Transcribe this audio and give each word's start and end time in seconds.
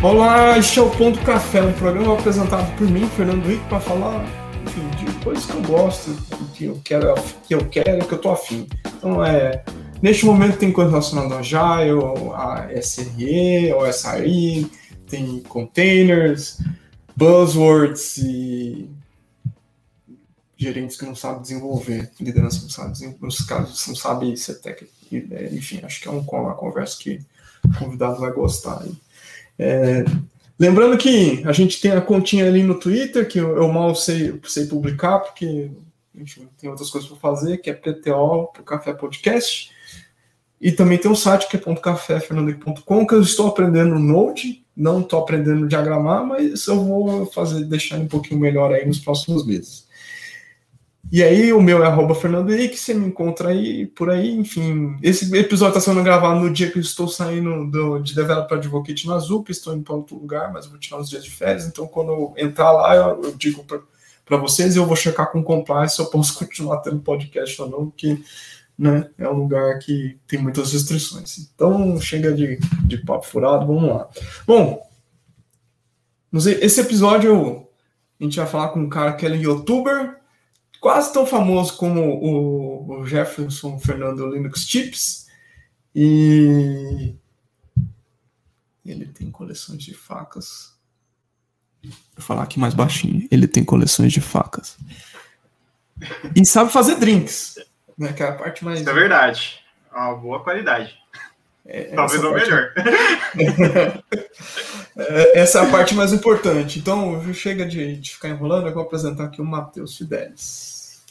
Olá, 0.00 0.56
este 0.56 0.78
é 0.78 0.82
o 0.82 0.88
Ponto 0.90 1.20
Café, 1.22 1.60
um 1.60 1.72
programa 1.72 2.16
apresentado 2.16 2.72
por 2.76 2.88
mim, 2.88 3.08
Fernando 3.08 3.44
Henrique, 3.44 3.68
para 3.68 3.80
falar 3.80 4.24
enfim, 4.64 4.88
de 4.90 5.24
coisas 5.24 5.44
que 5.44 5.54
eu 5.54 5.62
gosto, 5.62 6.14
que 6.54 6.64
eu 6.66 6.80
quero, 6.84 7.14
que 7.44 7.54
eu 7.56 7.68
quero, 7.68 8.06
que 8.06 8.14
eu 8.14 8.18
tô 8.18 8.30
afim. 8.30 8.68
Então, 8.96 9.24
é, 9.24 9.64
neste 10.00 10.24
momento 10.24 10.56
tem 10.56 10.70
coisa 10.70 10.90
relacionada 10.90 11.34
a 11.34 11.38
Agile, 11.40 11.98
a 12.32 12.80
SRE, 12.80 13.72
ao 13.72 13.92
SRE, 13.92 14.70
tem 15.08 15.40
containers, 15.40 16.60
buzzwords 17.16 18.18
e 18.18 18.88
gerentes 20.56 20.96
que 20.96 21.06
não 21.06 21.16
sabem 21.16 21.42
desenvolver, 21.42 22.08
liderança 22.20 22.58
que 22.58 22.62
não 22.62 22.70
sabe 22.70 22.92
desenvolver, 22.92 23.26
nos 23.26 23.40
casos 23.40 23.88
não 23.88 23.96
sabe 23.96 24.36
ser 24.36 24.60
técnico. 24.60 24.92
Enfim, 25.50 25.80
acho 25.82 26.00
que 26.00 26.06
é 26.06 26.10
uma 26.12 26.54
conversa 26.54 26.96
que 27.00 27.18
o 27.64 27.78
convidado 27.80 28.20
vai 28.20 28.30
gostar. 28.30 28.84
É, 29.58 30.04
lembrando 30.58 30.96
que 30.96 31.42
a 31.44 31.52
gente 31.52 31.80
tem 31.80 31.90
a 31.90 32.00
continha 32.00 32.46
ali 32.46 32.62
no 32.62 32.78
Twitter, 32.78 33.26
que 33.26 33.38
eu, 33.38 33.56
eu 33.56 33.68
mal 33.68 33.94
sei, 33.94 34.38
sei 34.44 34.66
publicar, 34.66 35.18
porque 35.18 35.70
tem 36.58 36.70
outras 36.70 36.90
coisas 36.90 37.08
para 37.08 37.18
fazer, 37.18 37.58
que 37.58 37.70
é 37.70 37.74
PTO, 37.74 38.48
Café 38.64 38.92
Podcast. 38.92 39.70
E 40.60 40.72
também 40.72 40.98
tem 40.98 41.10
um 41.10 41.14
site 41.14 41.48
que 41.48 41.56
é 41.56 41.76
.café.fernando.com, 41.76 43.06
que 43.06 43.14
eu 43.14 43.20
estou 43.20 43.46
aprendendo 43.46 43.98
Node, 43.98 44.64
não 44.76 45.00
estou 45.00 45.20
aprendendo 45.20 45.68
diagramar, 45.68 46.26
mas 46.26 46.66
eu 46.66 46.84
vou 46.84 47.26
fazer, 47.26 47.64
deixar 47.64 47.98
um 47.98 48.08
pouquinho 48.08 48.40
melhor 48.40 48.72
aí 48.72 48.86
nos 48.86 48.98
próximos 48.98 49.46
meses. 49.46 49.87
E 51.10 51.22
aí, 51.22 51.52
o 51.54 51.62
meu 51.62 51.82
é 51.82 51.86
arroba 51.86 52.14
Fernando 52.14 52.52
Henrique, 52.52 52.76
você 52.76 52.92
me 52.92 53.06
encontra 53.06 53.48
aí, 53.48 53.86
por 53.86 54.10
aí, 54.10 54.30
enfim. 54.30 54.98
Esse 55.02 55.34
episódio 55.36 55.78
está 55.78 55.80
sendo 55.80 56.02
gravado 56.02 56.40
no 56.40 56.52
dia 56.52 56.70
que 56.70 56.78
eu 56.78 56.82
estou 56.82 57.08
saindo 57.08 57.70
do, 57.70 57.98
de 57.98 58.14
Developer 58.14 58.58
Advocate 58.58 59.06
na 59.06 59.18
ZUP, 59.18 59.50
estou 59.50 59.74
indo 59.74 59.84
para 59.84 59.94
outro 59.94 60.16
lugar, 60.16 60.52
mas 60.52 60.66
vou 60.66 60.78
tirar 60.78 60.98
uns 60.98 61.08
dias 61.08 61.24
de 61.24 61.30
férias, 61.30 61.66
então 61.66 61.86
quando 61.86 62.12
eu 62.12 62.34
entrar 62.36 62.72
lá, 62.72 62.94
eu, 62.94 63.22
eu 63.22 63.34
digo 63.36 63.64
para 63.64 64.36
vocês 64.36 64.76
eu 64.76 64.84
vou 64.84 64.96
checar 64.96 65.32
com 65.32 65.42
compliance 65.42 65.96
se 65.96 66.02
eu 66.02 66.06
posso 66.06 66.36
continuar 66.38 66.78
tendo 66.78 67.00
podcast 67.00 67.62
ou 67.62 67.70
não, 67.70 67.86
porque 67.88 68.20
né, 68.78 69.08
é 69.16 69.28
um 69.28 69.34
lugar 69.34 69.78
que 69.78 70.18
tem 70.26 70.38
muitas 70.38 70.72
restrições. 70.72 71.38
Então, 71.38 71.98
chega 72.00 72.32
de, 72.32 72.58
de 72.84 72.98
papo 72.98 73.26
furado, 73.26 73.66
vamos 73.66 73.88
lá. 73.88 74.08
Bom, 74.46 74.86
esse 76.32 76.80
episódio 76.80 77.66
a 78.20 78.24
gente 78.24 78.36
vai 78.36 78.46
falar 78.46 78.68
com 78.68 78.80
um 78.80 78.88
cara 78.88 79.14
que 79.14 79.24
é 79.24 79.30
youtuber, 79.30 80.18
quase 80.80 81.12
tão 81.12 81.26
famoso 81.26 81.76
como 81.76 82.00
o, 82.00 83.06
Jefferson 83.06 83.78
Fernando 83.78 84.26
Linux 84.26 84.66
Chips. 84.66 85.26
E 85.94 87.14
ele 88.84 89.06
tem 89.06 89.30
coleções 89.30 89.82
de 89.82 89.94
facas. 89.94 90.76
Vou 91.82 91.92
falar 92.18 92.42
aqui 92.42 92.58
mais 92.58 92.74
baixinho. 92.74 93.26
Ele 93.30 93.46
tem 93.46 93.64
coleções 93.64 94.12
de 94.12 94.20
facas. 94.20 94.76
E 96.34 96.44
sabe 96.44 96.72
fazer 96.72 96.96
drinks. 96.96 97.56
Né, 97.96 98.12
que 98.12 98.22
é 98.22 98.28
a 98.28 98.32
parte 98.32 98.64
mais. 98.64 98.80
Isso 98.80 98.88
é 98.88 98.92
verdade. 98.92 99.60
Uma 99.92 100.14
boa 100.14 100.42
qualidade. 100.42 100.96
É, 101.70 101.94
Talvez 101.94 102.24
o 102.24 102.32
melhor. 102.32 102.72
É, 104.96 105.38
essa 105.38 105.60
é 105.60 105.62
a 105.62 105.70
parte 105.70 105.94
mais 105.94 106.12
importante. 106.14 106.78
Então, 106.78 107.22
chega 107.34 107.66
de, 107.66 107.96
de 107.98 108.10
ficar 108.10 108.30
enrolando, 108.30 108.66
eu 108.66 108.74
vou 108.74 108.82
apresentar 108.82 109.24
aqui 109.24 109.40
o 109.40 109.44
Matheus 109.44 109.96
Fidelis. 109.96 111.04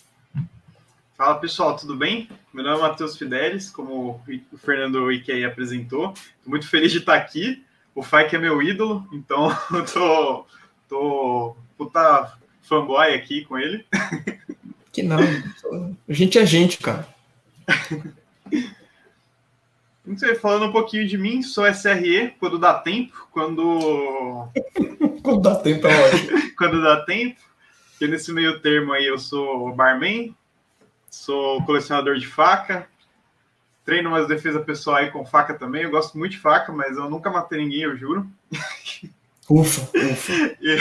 Fala 1.15 1.35
pessoal, 1.35 1.75
tudo 1.75 1.95
bem? 1.95 2.27
Meu 2.51 2.63
nome 2.63 2.79
é 2.79 2.81
Matheus 2.81 3.15
Fidelis, 3.15 3.69
como 3.69 4.21
o 4.51 4.57
Fernando 4.57 5.11
Ikei 5.11 5.45
apresentou. 5.45 6.09
Estou 6.09 6.49
muito 6.49 6.67
feliz 6.67 6.91
de 6.91 6.97
estar 6.97 7.15
aqui. 7.15 7.63
O 7.95 8.03
Fike 8.03 8.35
é 8.35 8.39
meu 8.39 8.61
ídolo, 8.61 9.07
então 9.13 9.49
tô, 9.93 10.45
tô 10.89 11.55
puta 11.77 12.33
fanboy 12.63 13.13
aqui 13.13 13.45
com 13.45 13.57
ele. 13.57 13.85
Que 14.91 15.01
não, 15.01 15.19
a 15.19 16.13
gente 16.13 16.37
é 16.37 16.45
gente, 16.45 16.79
cara. 16.79 17.07
Não 20.07 20.17
sei, 20.17 20.35
falando 20.35 20.67
um 20.67 20.71
pouquinho 20.71 21.05
de 21.05 21.17
mim, 21.17 21.41
sou 21.41 21.65
SRE 21.67 22.33
quando 22.39 22.57
dá 22.57 22.73
tempo, 22.73 23.27
quando. 23.29 24.47
quando 25.21 25.41
dá 25.41 25.55
tempo 25.55 25.85
é 25.85 26.07
ótimo. 26.07 26.55
quando 26.57 26.81
dá 26.81 27.03
tempo. 27.03 27.37
Porque 27.91 28.07
nesse 28.07 28.31
meio 28.31 28.61
termo 28.61 28.93
aí 28.93 29.05
eu 29.05 29.19
sou 29.19 29.75
barman, 29.75 30.33
sou 31.09 31.61
colecionador 31.65 32.15
de 32.15 32.25
faca, 32.25 32.87
treino 33.83 34.09
umas 34.09 34.27
defesa 34.27 34.61
pessoal 34.61 34.95
aí 34.95 35.11
com 35.11 35.25
faca 35.25 35.55
também. 35.55 35.83
Eu 35.83 35.91
gosto 35.91 36.17
muito 36.17 36.31
de 36.33 36.39
faca, 36.39 36.71
mas 36.71 36.95
eu 36.95 37.09
nunca 37.09 37.29
matei 37.29 37.59
ninguém, 37.59 37.81
eu 37.81 37.97
juro. 37.97 38.25
Ufa, 39.49 39.81
ufa. 39.97 40.33
e, 40.61 40.77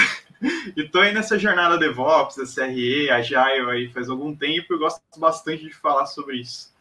e 0.76 0.88
tô 0.88 0.98
aí 0.98 1.14
nessa 1.14 1.38
jornada 1.38 1.78
DevOps, 1.78 2.36
SRE, 2.36 3.08
Agile 3.10 3.70
aí 3.70 3.88
faz 3.92 4.08
algum 4.08 4.34
tempo 4.34 4.74
e 4.74 4.78
gosto 4.78 5.00
bastante 5.18 5.64
de 5.64 5.72
falar 5.72 6.06
sobre 6.06 6.38
isso. 6.40 6.75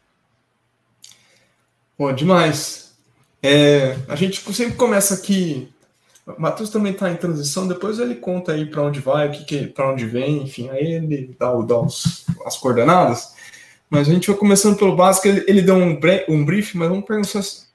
Bom, 1.98 2.12
demais. 2.12 2.94
É, 3.42 3.96
a 4.08 4.16
gente 4.16 4.40
sempre 4.52 4.74
começa 4.74 5.14
aqui. 5.14 5.68
O 6.26 6.40
Matheus 6.40 6.70
também 6.70 6.92
está 6.92 7.10
em 7.10 7.16
transição, 7.16 7.68
depois 7.68 8.00
ele 8.00 8.16
conta 8.16 8.52
aí 8.52 8.66
para 8.66 8.82
onde 8.82 8.98
vai, 8.98 9.30
que, 9.30 9.44
que 9.44 9.66
para 9.68 9.92
onde 9.92 10.04
vem, 10.04 10.42
enfim, 10.42 10.68
aí 10.70 10.94
ele 10.94 11.36
dá, 11.38 11.52
dá 11.54 11.78
os, 11.80 12.26
as 12.44 12.56
coordenadas. 12.56 13.34
Mas 13.88 14.08
a 14.08 14.12
gente 14.12 14.26
vai 14.26 14.36
começando 14.36 14.76
pelo 14.76 14.96
básico, 14.96 15.28
ele, 15.28 15.44
ele 15.46 15.62
deu 15.62 15.76
um, 15.76 15.94
bre, 15.94 16.26
um 16.28 16.44
brief, 16.44 16.76
mas 16.76 16.88
vamos 16.88 17.04
perguntar 17.04 17.38
assim, 17.38 17.66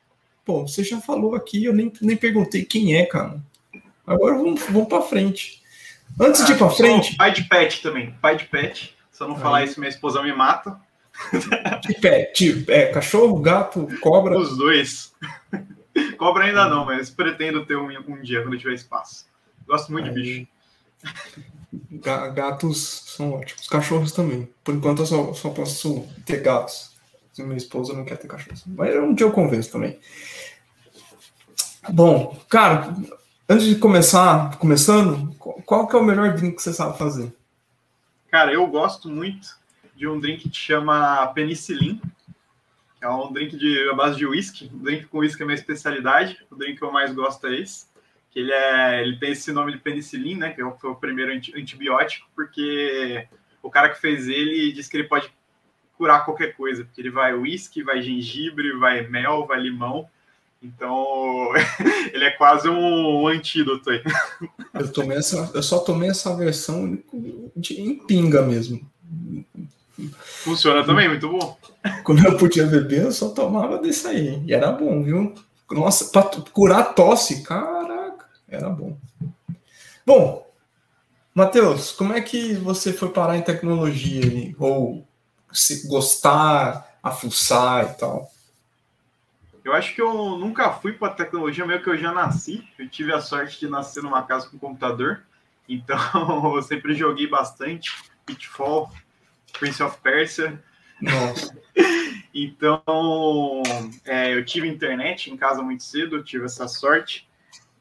pô, 0.44 0.68
você 0.68 0.84
já 0.84 1.00
falou 1.00 1.34
aqui, 1.34 1.64
eu 1.64 1.74
nem, 1.74 1.92
nem 2.02 2.18
perguntei 2.18 2.66
quem 2.66 2.96
é, 2.98 3.06
cara. 3.06 3.42
Agora 4.06 4.36
vamos, 4.36 4.62
vamos 4.70 4.90
para 4.90 5.02
frente. 5.02 5.62
Antes 6.20 6.42
ah, 6.42 6.46
de 6.46 6.52
ir 6.52 6.58
para 6.58 6.70
frente. 6.70 7.16
Pai 7.16 7.32
de 7.32 7.44
pet 7.46 7.82
também, 7.82 8.14
pai 8.22 8.36
de 8.36 8.46
pet. 8.46 8.94
Se 9.12 9.24
eu 9.24 9.30
não 9.30 9.38
falar 9.38 9.64
isso, 9.64 9.80
minha 9.80 9.90
esposa 9.90 10.22
me 10.22 10.34
mata. 10.34 10.78
De 11.88 11.94
pé, 11.96 12.26
tipo, 12.26 12.72
é, 12.72 12.88
cachorro, 12.88 13.40
gato, 13.40 13.88
cobra. 14.00 14.38
Os 14.38 14.58
dois. 14.58 15.14
Cobra 16.18 16.46
ainda 16.46 16.70
não, 16.70 16.86
mas 16.86 17.10
pretendo 17.10 17.66
ter 17.66 17.76
um, 17.76 17.90
um 18.08 18.22
dia 18.22 18.42
quando 18.42 18.58
tiver 18.58 18.74
espaço. 18.74 19.26
Gosto 19.68 19.92
muito 19.92 20.08
Aí, 20.08 20.14
de 20.14 20.22
bicho. 20.22 20.48
Gatos 22.34 23.04
são 23.08 23.34
ótimos. 23.34 23.68
Cachorros 23.68 24.12
também. 24.12 24.50
Por 24.64 24.74
enquanto 24.74 25.02
eu 25.02 25.06
só, 25.06 25.34
só 25.34 25.50
posso 25.50 26.08
ter 26.26 26.42
gatos. 26.42 26.92
Se 27.34 27.44
minha 27.44 27.58
esposa 27.58 27.94
não 27.94 28.06
quer 28.06 28.18
ter 28.18 28.28
cachorros. 28.28 28.64
Mas 28.68 28.96
um 28.96 29.14
dia 29.14 29.26
eu 29.26 29.32
convenço 29.32 29.72
também. 29.72 30.00
Bom, 31.90 32.40
cara, 32.48 32.96
antes 33.50 33.66
de 33.66 33.76
começar, 33.76 34.58
começando, 34.58 35.34
qual 35.66 35.88
que 35.88 35.96
é 35.96 36.00
o 36.00 36.04
melhor 36.04 36.34
drink 36.36 36.56
que 36.56 36.62
você 36.62 36.74
sabe 36.74 36.98
fazer? 36.98 37.34
Cara, 38.30 38.54
eu 38.54 38.66
gosto 38.68 39.10
muito 39.10 39.61
de 40.02 40.08
um 40.08 40.20
drink 40.20 40.50
que 40.50 40.58
chama 40.58 41.28
penicilin, 41.28 42.02
que 42.98 43.06
é 43.06 43.08
um 43.08 43.32
drink 43.32 43.56
de 43.56 43.88
a 43.88 43.94
base 43.94 44.18
de 44.18 44.26
whisky. 44.26 44.66
O 44.74 44.80
drink 44.80 45.06
com 45.06 45.20
whisky 45.20 45.44
é 45.44 45.46
minha 45.46 45.56
especialidade. 45.56 46.44
O 46.50 46.56
drink 46.56 46.80
que 46.80 46.84
eu 46.84 46.92
mais 46.92 47.14
gosto 47.14 47.46
é 47.46 47.60
esse. 47.60 47.86
Que 48.32 48.40
ele, 48.40 48.52
é, 48.52 49.04
ele 49.04 49.18
tem 49.18 49.32
esse 49.32 49.52
nome 49.52 49.72
de 49.72 49.78
penicilin, 49.78 50.38
né? 50.38 50.54
Que 50.54 50.64
foi 50.80 50.90
o 50.90 50.96
primeiro 50.96 51.32
antibiótico, 51.32 52.28
porque 52.36 53.28
o 53.62 53.70
cara 53.70 53.90
que 53.90 54.02
fez 54.02 54.28
ele 54.28 54.72
disse 54.72 54.90
que 54.90 54.98
ele 54.98 55.08
pode 55.08 55.32
curar 55.96 56.26
qualquer 56.26 56.56
coisa, 56.56 56.84
porque 56.84 57.00
ele 57.00 57.12
vai 57.12 57.36
whisky, 57.36 57.84
vai 57.84 58.02
gengibre, 58.02 58.76
vai 58.80 59.08
mel, 59.08 59.46
vai 59.46 59.60
limão. 59.60 60.10
Então, 60.64 61.50
ele 62.12 62.24
é 62.26 62.32
quase 62.32 62.68
um 62.68 63.28
antídoto 63.28 63.92
aí. 63.92 64.02
Eu, 64.74 64.92
tomei 64.92 65.18
essa, 65.18 65.52
eu 65.54 65.62
só 65.62 65.78
tomei 65.78 66.10
essa 66.10 66.36
versão 66.36 66.98
de, 67.56 67.80
em 67.80 68.04
pinga 68.04 68.42
mesmo. 68.42 68.90
Funciona 70.10 70.84
também, 70.86 71.08
muito 71.08 71.30
bom. 71.30 71.58
Quando 72.04 72.26
eu 72.26 72.38
podia 72.38 72.66
beber, 72.66 73.06
eu 73.06 73.12
só 73.12 73.30
tomava 73.30 73.78
desse 73.78 74.08
aí. 74.08 74.44
E 74.46 74.54
era 74.54 74.72
bom, 74.72 75.04
viu? 75.04 75.34
Nossa, 75.70 76.06
para 76.06 76.42
curar 76.52 76.94
tosse, 76.94 77.44
caraca, 77.44 78.26
era 78.48 78.70
bom. 78.70 78.98
Bom, 80.06 80.46
Matheus, 81.34 81.92
como 81.92 82.14
é 82.14 82.22
que 82.22 82.54
você 82.56 82.92
foi 82.92 83.10
parar 83.10 83.38
em 83.38 83.42
tecnologia? 83.42 84.54
Ou 84.60 85.08
se 85.52 85.88
gostar, 85.88 86.98
a 87.02 87.12
fuçar 87.12 87.86
e 87.86 87.94
tal? 87.98 88.32
Eu 89.64 89.74
acho 89.74 89.94
que 89.94 90.02
eu 90.02 90.38
nunca 90.38 90.72
fui 90.72 90.94
para 90.94 91.14
tecnologia, 91.14 91.66
meio 91.66 91.82
que 91.82 91.90
eu 91.90 91.98
já 91.98 92.12
nasci. 92.12 92.68
Eu 92.78 92.90
tive 92.90 93.14
a 93.14 93.22
sorte 93.22 93.60
de 93.60 93.70
nascer 93.70 94.02
numa 94.02 94.24
casa 94.24 94.50
com 94.50 94.58
computador. 94.58 95.24
Então, 95.70 95.98
eu 96.56 96.62
sempre 96.62 96.94
joguei 96.94 97.28
bastante. 97.28 97.92
Pitfall, 98.26 98.92
Prince 99.54 99.82
of 99.82 99.98
Persia. 100.02 100.62
Nossa. 101.02 101.58
então, 102.34 102.84
é, 104.06 104.34
eu 104.34 104.46
tive 104.46 104.68
internet 104.68 105.32
em 105.32 105.38
casa 105.38 105.62
muito 105.62 105.84
cedo, 105.84 106.18
eu 106.18 106.24
tive 106.24 106.46
essa 106.46 106.68
sorte. 106.68 107.28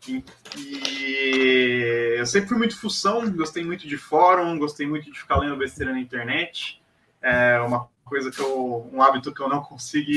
E, 0.08 0.24
e, 0.56 2.14
eu 2.18 2.26
sempre 2.26 2.48
fui 2.48 2.58
muito 2.58 2.78
função, 2.80 3.30
gostei 3.32 3.64
muito 3.64 3.86
de 3.86 3.98
fórum, 3.98 4.58
gostei 4.58 4.86
muito 4.86 5.10
de 5.12 5.18
ficar 5.18 5.36
lendo 5.36 5.56
besteira 5.56 5.92
na 5.92 6.00
internet. 6.00 6.80
É 7.20 7.60
uma 7.60 7.88
coisa 8.04 8.30
que 8.30 8.40
eu, 8.40 8.90
um 8.92 9.02
hábito 9.02 9.32
que 9.32 9.40
eu 9.40 9.48
não 9.48 9.62
consigo 9.62 10.10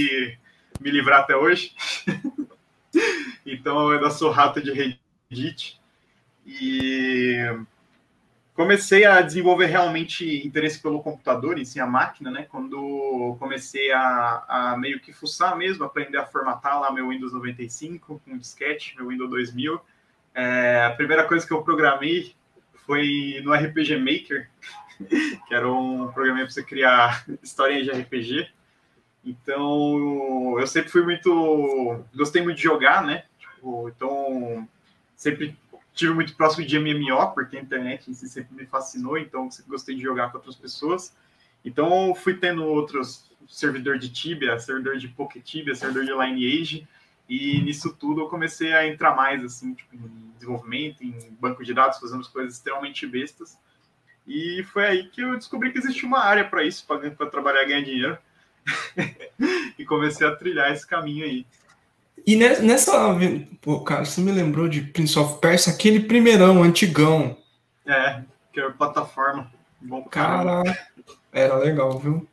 me 0.79 0.89
livrar 0.89 1.21
até 1.21 1.35
hoje. 1.35 1.75
então 3.45 3.89
eu 3.89 3.97
ainda 3.97 4.09
sou 4.09 4.31
rato 4.31 4.61
de 4.61 4.71
Reddit. 4.71 5.79
E 6.45 7.37
comecei 8.53 9.05
a 9.05 9.21
desenvolver 9.21 9.65
realmente 9.65 10.45
interesse 10.45 10.79
pelo 10.79 11.01
computador, 11.01 11.57
em 11.57 11.65
si, 11.65 11.79
a 11.79 11.87
máquina, 11.87 12.29
né? 12.29 12.45
Quando 12.49 13.35
comecei 13.39 13.91
a, 13.91 14.45
a, 14.47 14.77
meio 14.77 14.99
que 14.99 15.11
fuçar 15.11 15.57
mesmo, 15.57 15.83
aprender 15.83 16.17
a 16.17 16.25
formatar 16.25 16.79
lá 16.79 16.91
meu 16.91 17.09
Windows 17.09 17.33
95 17.33 18.21
com 18.23 18.37
disquete, 18.37 18.95
meu 18.95 19.07
Windows 19.07 19.29
2000. 19.29 19.81
É, 20.35 20.85
a 20.85 20.91
primeira 20.91 21.23
coisa 21.25 21.45
que 21.45 21.53
eu 21.53 21.63
programei 21.63 22.35
foi 22.85 23.41
no 23.43 23.53
RPG 23.53 23.97
Maker, 23.97 24.49
que 25.47 25.53
era 25.53 25.69
um 25.69 26.11
programa 26.11 26.39
para 26.41 26.49
você 26.49 26.63
criar 26.63 27.25
histórias 27.41 27.83
de 27.83 27.91
RPG. 27.91 28.47
Então, 29.25 30.59
eu 30.59 30.67
sempre 30.67 30.89
fui 30.89 31.01
muito. 31.01 32.03
Gostei 32.13 32.41
muito 32.43 32.57
de 32.57 32.63
jogar, 32.63 33.03
né? 33.03 33.23
Tipo, 33.39 33.89
então, 33.89 34.67
sempre 35.15 35.57
tive 35.93 36.13
muito 36.13 36.35
próximo 36.35 36.65
de 36.65 36.79
MMO, 36.79 37.33
porque 37.33 37.57
a 37.57 37.61
internet 37.61 38.13
sempre 38.15 38.55
me 38.55 38.65
fascinou, 38.65 39.17
então 39.17 39.49
sempre 39.51 39.71
gostei 39.71 39.95
de 39.95 40.01
jogar 40.01 40.31
com 40.31 40.37
outras 40.37 40.55
pessoas. 40.55 41.15
Então, 41.63 42.13
fui 42.15 42.33
tendo 42.33 42.65
outros 42.65 43.31
servidor 43.47 43.97
de 43.97 44.09
Tibia, 44.09 44.57
servidor 44.59 44.97
de 44.97 45.07
Pocket 45.07 45.43
Tibia, 45.43 45.75
servidor 45.75 46.05
de 46.05 46.11
Lineage, 46.11 46.87
e 47.27 47.61
nisso 47.61 47.95
tudo 47.95 48.21
eu 48.21 48.27
comecei 48.27 48.73
a 48.73 48.87
entrar 48.87 49.15
mais 49.15 49.43
assim, 49.43 49.73
tipo, 49.73 49.95
em 49.95 50.31
desenvolvimento, 50.35 51.03
em 51.03 51.37
banco 51.39 51.63
de 51.63 51.73
dados, 51.73 51.99
fazendo 51.99 52.27
coisas 52.29 52.55
extremamente 52.55 53.05
bestas. 53.07 53.57
E 54.27 54.63
foi 54.71 54.85
aí 54.85 55.09
que 55.09 55.21
eu 55.21 55.35
descobri 55.35 55.71
que 55.71 55.77
existia 55.77 56.07
uma 56.07 56.19
área 56.19 56.43
para 56.43 56.63
isso, 56.63 56.85
para 56.85 57.29
trabalhar 57.29 57.63
e 57.63 57.67
ganhar 57.67 57.81
dinheiro. 57.83 58.17
e 59.77 59.85
comecei 59.85 60.25
a 60.25 60.35
trilhar 60.35 60.71
esse 60.71 60.87
caminho 60.87 61.25
aí. 61.25 61.45
E 62.25 62.35
nessa. 62.35 63.17
Pô, 63.61 63.81
cara, 63.81 64.05
você 64.05 64.21
me 64.21 64.31
lembrou 64.31 64.67
de 64.67 64.81
Prince 64.81 65.17
of 65.19 65.39
Persia, 65.39 65.73
aquele 65.73 66.01
primeirão, 66.01 66.63
antigão. 66.63 67.37
É, 67.85 68.21
que 68.51 68.59
era 68.59 68.71
plataforma. 68.71 69.51
Bom 69.81 70.03
cara, 70.03 70.63
era 71.31 71.55
legal, 71.57 71.99
viu? 71.99 72.25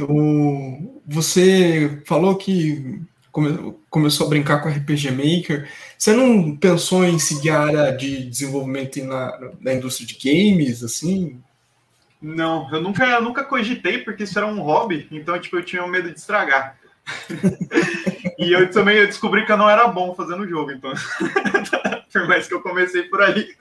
O, 0.00 1.00
você 1.06 2.02
falou 2.06 2.36
que 2.36 3.02
come, 3.30 3.76
começou 3.90 4.26
a 4.26 4.30
brincar 4.30 4.62
com 4.62 4.68
RPG 4.68 5.10
Maker. 5.10 5.70
Você 5.98 6.12
não 6.14 6.56
pensou 6.56 7.04
em 7.04 7.18
seguir 7.18 7.50
a 7.50 7.60
área 7.60 7.92
de 7.92 8.24
desenvolvimento 8.24 9.04
na, 9.04 9.52
na 9.60 9.74
indústria 9.74 10.06
de 10.06 10.16
games, 10.18 10.82
assim? 10.82 11.40
Não, 12.20 12.72
eu 12.72 12.80
nunca, 12.82 13.04
eu 13.04 13.22
nunca 13.22 13.44
cogitei, 13.44 13.98
porque 13.98 14.24
isso 14.24 14.38
era 14.38 14.46
um 14.46 14.60
hobby, 14.60 15.08
então 15.10 15.38
tipo, 15.38 15.56
eu 15.56 15.64
tinha 15.64 15.86
medo 15.86 16.10
de 16.10 16.18
estragar. 16.18 16.78
e 18.40 18.52
eu 18.52 18.70
também 18.70 18.96
eu 18.96 19.06
descobri 19.06 19.44
que 19.44 19.52
eu 19.52 19.58
não 19.58 19.68
era 19.68 19.86
bom 19.86 20.14
fazendo 20.14 20.48
jogo, 20.48 20.72
então. 20.72 20.92
por 22.10 22.26
mais 22.26 22.48
que 22.48 22.54
eu 22.54 22.62
comecei 22.62 23.02
por 23.02 23.20
ali. 23.20 23.54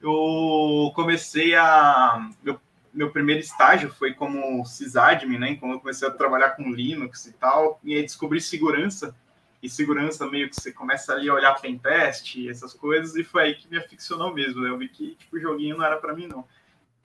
Eu 0.00 0.92
comecei 0.94 1.54
a. 1.56 2.30
Meu, 2.42 2.60
meu 2.94 3.10
primeiro 3.10 3.40
estágio 3.40 3.92
foi 3.92 4.14
como 4.14 4.64
sysadmin, 4.64 5.38
né? 5.38 5.56
Quando 5.56 5.72
eu 5.72 5.80
comecei 5.80 6.06
a 6.06 6.12
trabalhar 6.12 6.50
com 6.50 6.70
Linux 6.70 7.26
e 7.26 7.32
tal, 7.32 7.80
e 7.82 7.94
aí 7.94 8.02
descobri 8.02 8.40
segurança. 8.40 9.14
E 9.62 9.68
segurança 9.68 10.24
meio 10.26 10.48
que 10.48 10.54
você 10.54 10.70
começa 10.70 11.12
ali 11.12 11.28
a 11.28 11.34
olhar 11.34 11.60
pentest 11.60 12.36
e 12.36 12.48
essas 12.48 12.72
coisas, 12.72 13.16
e 13.16 13.24
foi 13.24 13.42
aí 13.42 13.54
que 13.56 13.68
me 13.68 13.78
aficionou 13.78 14.32
mesmo. 14.32 14.60
Né? 14.60 14.68
Eu 14.68 14.78
vi 14.78 14.88
que 14.88 15.16
tipo, 15.16 15.36
o 15.36 15.40
joguinho 15.40 15.76
não 15.76 15.84
era 15.84 15.96
para 15.96 16.14
mim, 16.14 16.28
não. 16.28 16.44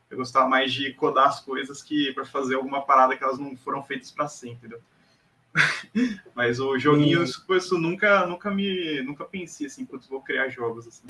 Eu 0.09 0.17
gostava 0.17 0.47
mais 0.47 0.71
de 0.71 0.93
codar 0.93 1.29
as 1.29 1.39
coisas 1.39 1.81
que 1.81 2.11
para 2.13 2.25
fazer 2.25 2.55
alguma 2.55 2.81
parada 2.85 3.15
que 3.15 3.23
elas 3.23 3.39
não 3.39 3.55
foram 3.55 3.81
feitas 3.81 4.11
para 4.11 4.27
ser, 4.27 4.49
entendeu? 4.49 4.79
Mas 6.35 6.59
o 6.59 6.77
joguinho, 6.79 7.23
isso, 7.23 7.43
isso 7.49 7.77
nunca, 7.77 8.25
nunca 8.25 8.49
me, 8.49 9.01
nunca 9.01 9.25
pensei 9.25 9.67
assim, 9.67 9.85
putz, 9.85 10.07
vou 10.07 10.21
criar 10.21 10.49
jogos 10.49 10.87
assim. 10.87 11.03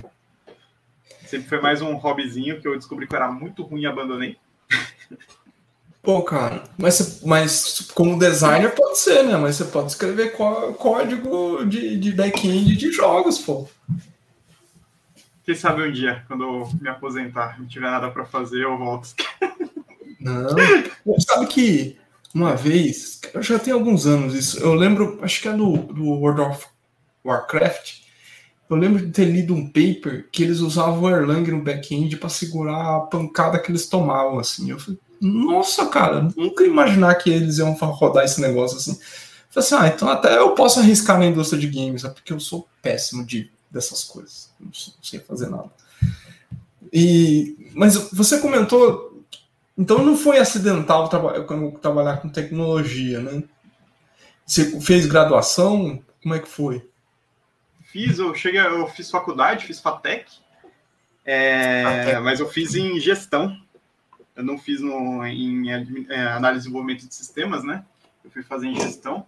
Sempre 1.26 1.48
foi 1.48 1.62
mais 1.62 1.82
um 1.82 1.94
hobbyzinho 1.96 2.60
que 2.60 2.68
eu 2.68 2.76
descobri 2.76 3.08
que 3.08 3.14
eu 3.14 3.18
era 3.18 3.32
muito 3.32 3.64
ruim 3.64 3.82
e 3.82 3.88
abandonei. 3.88 4.38
Pô, 6.02 6.24
cara, 6.24 6.64
mas, 6.80 7.22
mas 7.24 7.92
como 7.94 8.18
designer 8.18 8.74
pode 8.74 8.98
ser, 8.98 9.24
né? 9.24 9.38
Mas 9.38 9.56
você 9.58 9.66
pode 9.66 9.92
escrever 9.92 10.32
código 10.32 11.64
de, 11.64 11.96
de 11.96 12.12
back-end 12.12 12.76
de 12.76 12.92
jogos, 12.92 13.38
pô. 13.38 13.70
Quem 15.44 15.54
sabe 15.54 15.84
um 15.84 15.92
dia, 15.92 16.24
quando 16.28 16.44
eu 16.44 16.70
me 16.82 16.90
aposentar, 16.90 17.60
não 17.60 17.68
tiver 17.68 17.92
nada 17.92 18.10
para 18.10 18.26
fazer, 18.26 18.64
eu 18.64 18.76
volto. 18.80 19.10
Não, 20.20 20.48
sabe 21.20 21.46
que 21.46 22.01
uma 22.34 22.56
vez, 22.56 23.20
já 23.40 23.60
tem 23.60 23.74
alguns 23.74 24.06
anos 24.06 24.34
isso, 24.34 24.60
eu 24.60 24.74
lembro, 24.74 25.20
acho 25.22 25.42
que 25.42 25.48
é 25.48 25.54
do, 25.54 25.78
do 25.78 26.06
World 26.06 26.42
of 26.42 26.66
Warcraft, 27.26 28.02
eu 28.70 28.78
lembro 28.78 29.06
de 29.06 29.12
ter 29.12 29.26
lido 29.26 29.54
um 29.54 29.68
paper 29.68 30.30
que 30.32 30.42
eles 30.42 30.60
usavam 30.60 31.02
o 31.02 31.10
Erlang 31.10 31.52
no 31.52 31.62
back-end 31.62 32.16
para 32.16 32.30
segurar 32.30 32.96
a 32.96 33.00
pancada 33.02 33.60
que 33.60 33.70
eles 33.70 33.86
tomavam, 33.88 34.40
assim. 34.40 34.72
Eu 34.72 34.80
falei, 34.80 34.98
nossa, 35.20 35.88
cara, 35.88 36.30
nunca 36.38 36.64
imaginar 36.64 37.16
que 37.16 37.30
eles 37.30 37.58
iam 37.58 37.74
rodar 37.74 38.24
esse 38.24 38.40
negócio 38.40 38.78
assim. 38.78 38.92
Eu 38.92 38.98
falei 39.50 39.68
assim, 39.68 39.76
ah, 39.76 39.88
então 39.94 40.08
até 40.08 40.38
eu 40.38 40.56
posso 40.56 40.80
arriscar 40.80 41.20
na 41.20 41.26
indústria 41.26 41.60
de 41.60 41.68
games, 41.68 42.06
é 42.06 42.10
porque 42.10 42.32
eu 42.32 42.40
sou 42.40 42.66
péssimo 42.82 43.26
de 43.26 43.52
dessas 43.70 44.06
coisas. 44.06 44.50
Não 44.58 44.72
sei 45.02 45.20
fazer 45.20 45.50
nada. 45.50 45.70
E, 46.94 47.72
mas 47.74 47.96
você 48.12 48.40
comentou, 48.40 49.11
então 49.78 50.04
não 50.04 50.18
foi 50.18 50.38
acidental 50.38 51.08
traba 51.08 51.46
trabalhar 51.82 52.18
com 52.18 52.30
tecnologia, 52.30 53.20
né? 53.20 53.44
Você 54.46 54.80
fez 54.82 55.06
graduação? 55.06 56.04
Como 56.22 56.36
é 56.36 56.40
que 56.40 56.48
foi? 56.48 56.88
Fiz, 57.84 58.20
eu 58.20 58.34
cheguei, 58.36 58.62
eu 58.62 58.88
fiz 58.88 59.10
faculdade, 59.10 59.66
fiz 59.66 59.80
FATEC, 59.80 60.26
é, 61.26 62.20
mas 62.20 62.40
eu 62.40 62.48
fiz 62.48 62.76
em 62.76 63.00
gestão. 63.00 63.56
Eu 64.36 64.44
não 64.44 64.58
fiz 64.58 64.80
no, 64.82 65.26
em 65.26 65.70
é, 66.10 66.22
análise 66.28 66.62
e 66.62 66.64
desenvolvimento 66.64 67.08
de 67.08 67.14
sistemas, 67.14 67.64
né? 67.64 67.84
Eu 68.24 68.32
fui 68.32 68.44
fazer 68.44 68.68
em 68.68 68.80
gestão. 68.80 69.26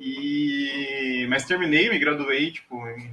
E, 0.00 1.26
mas 1.28 1.44
terminei, 1.44 1.90
me 1.90 1.98
graduei, 1.98 2.52
tipo, 2.52 2.86
em 2.88 3.12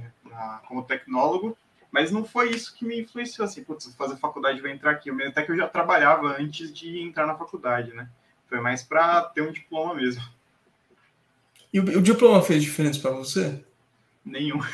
como 0.66 0.84
tecnólogo, 0.84 1.56
mas 1.90 2.10
não 2.10 2.24
foi 2.24 2.50
isso 2.50 2.74
que 2.74 2.84
me 2.84 3.00
influenciou, 3.00 3.46
assim, 3.46 3.64
putz, 3.64 3.94
fazer 3.96 4.16
faculdade 4.16 4.60
vai 4.60 4.72
entrar 4.72 4.90
aqui. 4.90 5.10
Até 5.22 5.42
que 5.42 5.52
eu 5.52 5.56
já 5.56 5.66
trabalhava 5.66 6.36
antes 6.38 6.70
de 6.72 7.00
entrar 7.00 7.26
na 7.26 7.34
faculdade, 7.34 7.94
né? 7.94 8.08
Foi 8.46 8.60
mais 8.60 8.82
para 8.82 9.22
ter 9.22 9.40
um 9.42 9.52
diploma 9.52 9.94
mesmo. 9.94 10.22
E 11.72 11.80
o, 11.80 11.98
o 11.98 12.02
diploma 12.02 12.42
fez 12.42 12.62
diferença 12.62 13.00
para 13.00 13.12
você? 13.12 13.64
Nenhum. 14.24 14.60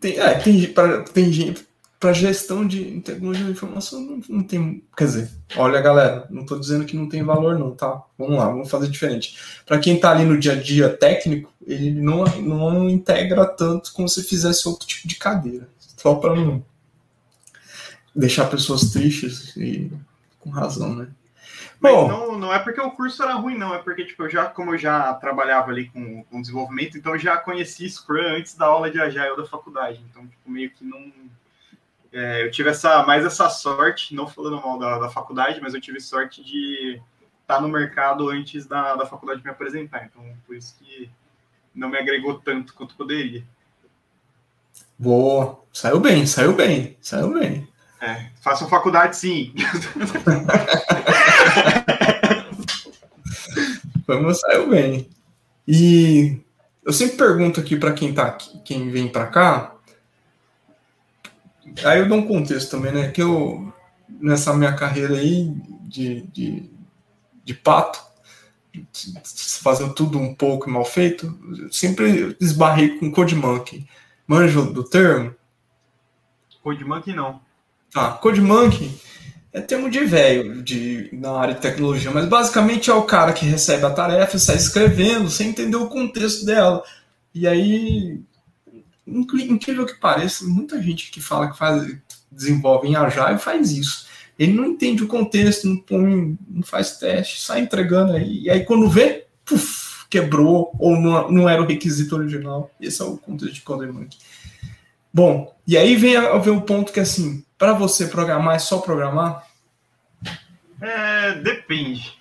tem, 0.00 0.18
é, 0.18 0.34
tem, 0.38 0.72
pra, 0.72 1.02
tem 1.02 1.32
gente 1.32 1.66
para 2.04 2.12
gestão 2.12 2.66
de 2.66 3.00
tecnologia 3.00 3.46
de 3.46 3.52
informação 3.52 3.98
não, 3.98 4.20
não, 4.28 4.42
tem. 4.42 4.84
Quer 4.94 5.04
dizer, 5.04 5.30
olha, 5.56 5.80
galera, 5.80 6.26
não 6.28 6.42
estou 6.42 6.60
dizendo 6.60 6.84
que 6.84 6.94
não 6.94 7.08
tem 7.08 7.22
valor, 7.22 7.58
não, 7.58 7.70
tá? 7.70 8.02
Vamos 8.18 8.36
lá, 8.36 8.44
vamos 8.44 8.70
fazer 8.70 8.88
diferente. 8.88 9.38
Para 9.64 9.78
quem 9.78 9.96
está 9.96 10.10
ali 10.10 10.22
no 10.22 10.38
dia 10.38 10.52
a 10.52 10.54
dia 10.54 10.90
técnico, 10.90 11.50
ele 11.66 11.92
não, 11.92 12.24
não 12.42 12.90
integra 12.90 13.46
tanto 13.46 13.90
como 13.94 14.06
se 14.06 14.22
fizesse 14.22 14.68
outro 14.68 14.86
tipo 14.86 15.08
de 15.08 15.14
cadeira. 15.14 15.66
Só 15.96 16.14
para 16.16 16.36
não 16.36 16.62
deixar 18.14 18.50
pessoas 18.50 18.90
tristes 18.90 19.56
e 19.56 19.90
com 20.40 20.50
razão, 20.50 20.94
né? 20.94 21.08
Mas 21.80 21.90
Bom, 21.90 22.08
não, 22.08 22.38
não 22.38 22.52
é 22.52 22.58
porque 22.58 22.82
o 22.82 22.90
curso 22.90 23.22
era 23.22 23.32
ruim, 23.32 23.56
não. 23.56 23.74
É 23.74 23.78
porque, 23.78 24.04
tipo, 24.04 24.24
eu 24.24 24.30
já, 24.30 24.44
como 24.44 24.74
eu 24.74 24.78
já 24.78 25.14
trabalhava 25.14 25.70
ali 25.70 25.88
com, 25.88 26.22
com 26.24 26.42
desenvolvimento, 26.42 26.98
então 26.98 27.14
eu 27.14 27.18
já 27.18 27.38
conheci 27.38 27.88
Scrum 27.88 28.36
antes 28.36 28.54
da 28.54 28.66
aula 28.66 28.90
de 28.90 29.00
Agile 29.00 29.38
da 29.38 29.46
faculdade. 29.46 30.04
Então, 30.10 30.26
tipo, 30.26 30.50
meio 30.50 30.70
que 30.70 30.84
não 30.84 31.10
é, 32.14 32.46
eu 32.46 32.50
tive 32.52 32.70
essa, 32.70 33.02
mais 33.02 33.24
essa 33.24 33.50
sorte, 33.50 34.14
não 34.14 34.28
falando 34.28 34.62
mal 34.62 34.78
da, 34.78 35.00
da 35.00 35.10
faculdade, 35.10 35.60
mas 35.60 35.74
eu 35.74 35.80
tive 35.80 36.00
sorte 36.00 36.44
de 36.44 37.02
estar 37.42 37.60
no 37.60 37.68
mercado 37.68 38.30
antes 38.30 38.66
da, 38.66 38.94
da 38.94 39.04
faculdade 39.04 39.42
me 39.42 39.50
apresentar. 39.50 40.04
Então, 40.04 40.22
por 40.46 40.54
isso 40.54 40.76
que 40.78 41.10
não 41.74 41.88
me 41.88 41.98
agregou 41.98 42.38
tanto 42.38 42.72
quanto 42.72 42.94
poderia. 42.94 43.42
Boa, 44.96 45.60
saiu 45.72 45.98
bem, 45.98 46.24
saiu 46.24 46.54
bem, 46.54 46.96
saiu 47.00 47.34
bem. 47.34 47.66
É, 48.00 48.26
façam 48.40 48.68
faculdade 48.68 49.16
sim. 49.16 49.52
Vamos, 54.06 54.38
saiu 54.38 54.68
bem. 54.68 55.10
E 55.66 56.40
eu 56.84 56.92
sempre 56.92 57.16
pergunto 57.16 57.58
aqui 57.58 57.76
para 57.76 57.92
quem 57.92 58.14
tá 58.14 58.26
aqui, 58.26 58.60
quem 58.60 58.88
vem 58.88 59.08
para 59.08 59.26
cá, 59.26 59.73
Aí 61.84 62.00
eu 62.00 62.08
dou 62.08 62.18
um 62.18 62.26
contexto 62.26 62.70
também, 62.70 62.92
né? 62.92 63.10
Que 63.10 63.22
eu, 63.22 63.72
nessa 64.08 64.54
minha 64.54 64.74
carreira 64.74 65.16
aí 65.16 65.52
de, 65.82 66.22
de, 66.32 66.70
de 67.44 67.54
pato, 67.54 68.00
fazendo 69.62 69.94
tudo 69.94 70.18
um 70.18 70.34
pouco 70.34 70.68
mal 70.68 70.84
feito, 70.84 71.38
sempre 71.70 72.36
esbarrei 72.40 72.98
com 72.98 73.10
CodeMonkey. 73.10 73.86
Manjo 74.26 74.72
do 74.72 74.84
termo? 74.84 75.34
CodeMonkey 76.62 77.14
não. 77.14 77.40
Tá, 77.92 78.12
CodeMonkey 78.12 78.98
é 79.54 79.60
termo 79.60 79.88
de 79.88 80.04
velho 80.04 80.62
de, 80.62 81.08
na 81.12 81.30
área 81.38 81.54
de 81.54 81.60
tecnologia, 81.60 82.10
mas 82.10 82.26
basicamente 82.26 82.90
é 82.90 82.94
o 82.94 83.04
cara 83.04 83.32
que 83.32 83.46
recebe 83.46 83.84
a 83.84 83.90
tarefa 83.90 84.36
e 84.36 84.40
sai 84.40 84.56
escrevendo 84.56 85.30
sem 85.30 85.50
entender 85.50 85.76
o 85.76 85.88
contexto 85.88 86.44
dela. 86.44 86.82
E 87.32 87.46
aí, 87.46 88.20
incrível 89.06 89.86
que 89.86 89.94
pareça, 89.94 90.44
muita 90.44 90.80
gente 90.82 91.10
que 91.10 91.20
fala 91.20 91.50
que 91.50 91.58
faz, 91.58 91.96
desenvolve 92.30 92.88
em 92.88 92.96
Agile 92.96 93.38
faz 93.38 93.72
isso. 93.72 94.06
Ele 94.38 94.52
não 94.52 94.64
entende 94.64 95.04
o 95.04 95.08
contexto, 95.08 95.68
não, 95.68 95.76
põe, 95.76 96.36
não 96.48 96.62
faz 96.62 96.98
teste, 96.98 97.40
sai 97.40 97.60
entregando 97.60 98.14
aí. 98.14 98.42
E 98.42 98.50
aí 98.50 98.64
quando 98.64 98.88
vê, 98.88 99.26
puf, 99.44 100.06
quebrou, 100.08 100.74
ou 100.78 100.96
não, 100.96 101.30
não 101.30 101.48
era 101.48 101.62
o 101.62 101.66
requisito 101.66 102.16
original. 102.16 102.70
Esse 102.80 103.02
é 103.02 103.04
o 103.04 103.16
contexto 103.16 103.54
de 103.54 103.62
CodeMonkey. 103.62 104.18
Bom, 105.12 105.54
e 105.66 105.76
aí 105.76 105.94
vem 105.94 106.16
a, 106.16 106.36
ver 106.38 106.50
o 106.50 106.62
ponto 106.62 106.92
que 106.92 106.98
assim, 106.98 107.44
para 107.56 107.72
você 107.72 108.08
programar 108.08 108.56
é 108.56 108.58
só 108.58 108.78
programar? 108.78 109.46
É, 110.80 111.34
depende. 111.34 112.18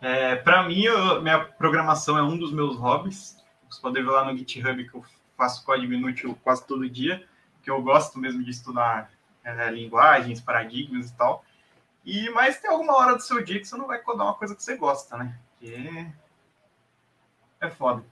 É, 0.00 0.36
para 0.36 0.66
mim, 0.66 0.82
eu, 0.82 1.22
minha 1.22 1.38
programação 1.38 2.16
é 2.16 2.22
um 2.22 2.36
dos 2.36 2.52
meus 2.52 2.76
hobbies. 2.76 3.36
Vocês 3.68 3.80
podem 3.80 4.02
ver 4.02 4.10
lá 4.10 4.24
no 4.24 4.36
GitHub 4.36 4.88
que 4.88 4.94
eu 4.94 5.04
faço 5.42 5.64
código 5.64 5.92
inútil 5.92 6.38
quase 6.44 6.64
todo 6.64 6.88
dia, 6.88 7.26
que 7.64 7.70
eu 7.70 7.82
gosto 7.82 8.16
mesmo 8.16 8.44
de 8.44 8.50
estudar 8.52 9.10
é, 9.42 9.70
linguagens, 9.72 10.40
paradigmas 10.40 11.10
e 11.10 11.16
tal. 11.16 11.44
E, 12.04 12.30
mas 12.30 12.60
tem 12.60 12.70
alguma 12.70 12.94
hora 12.94 13.16
do 13.16 13.22
seu 13.22 13.42
dia 13.42 13.58
que 13.58 13.66
você 13.66 13.76
não 13.76 13.88
vai 13.88 13.98
codar 13.98 14.28
uma 14.28 14.34
coisa 14.34 14.54
que 14.54 14.62
você 14.62 14.76
gosta, 14.76 15.16
né? 15.16 15.36
Que 15.58 16.06
é 17.60 17.68
foda. 17.70 18.04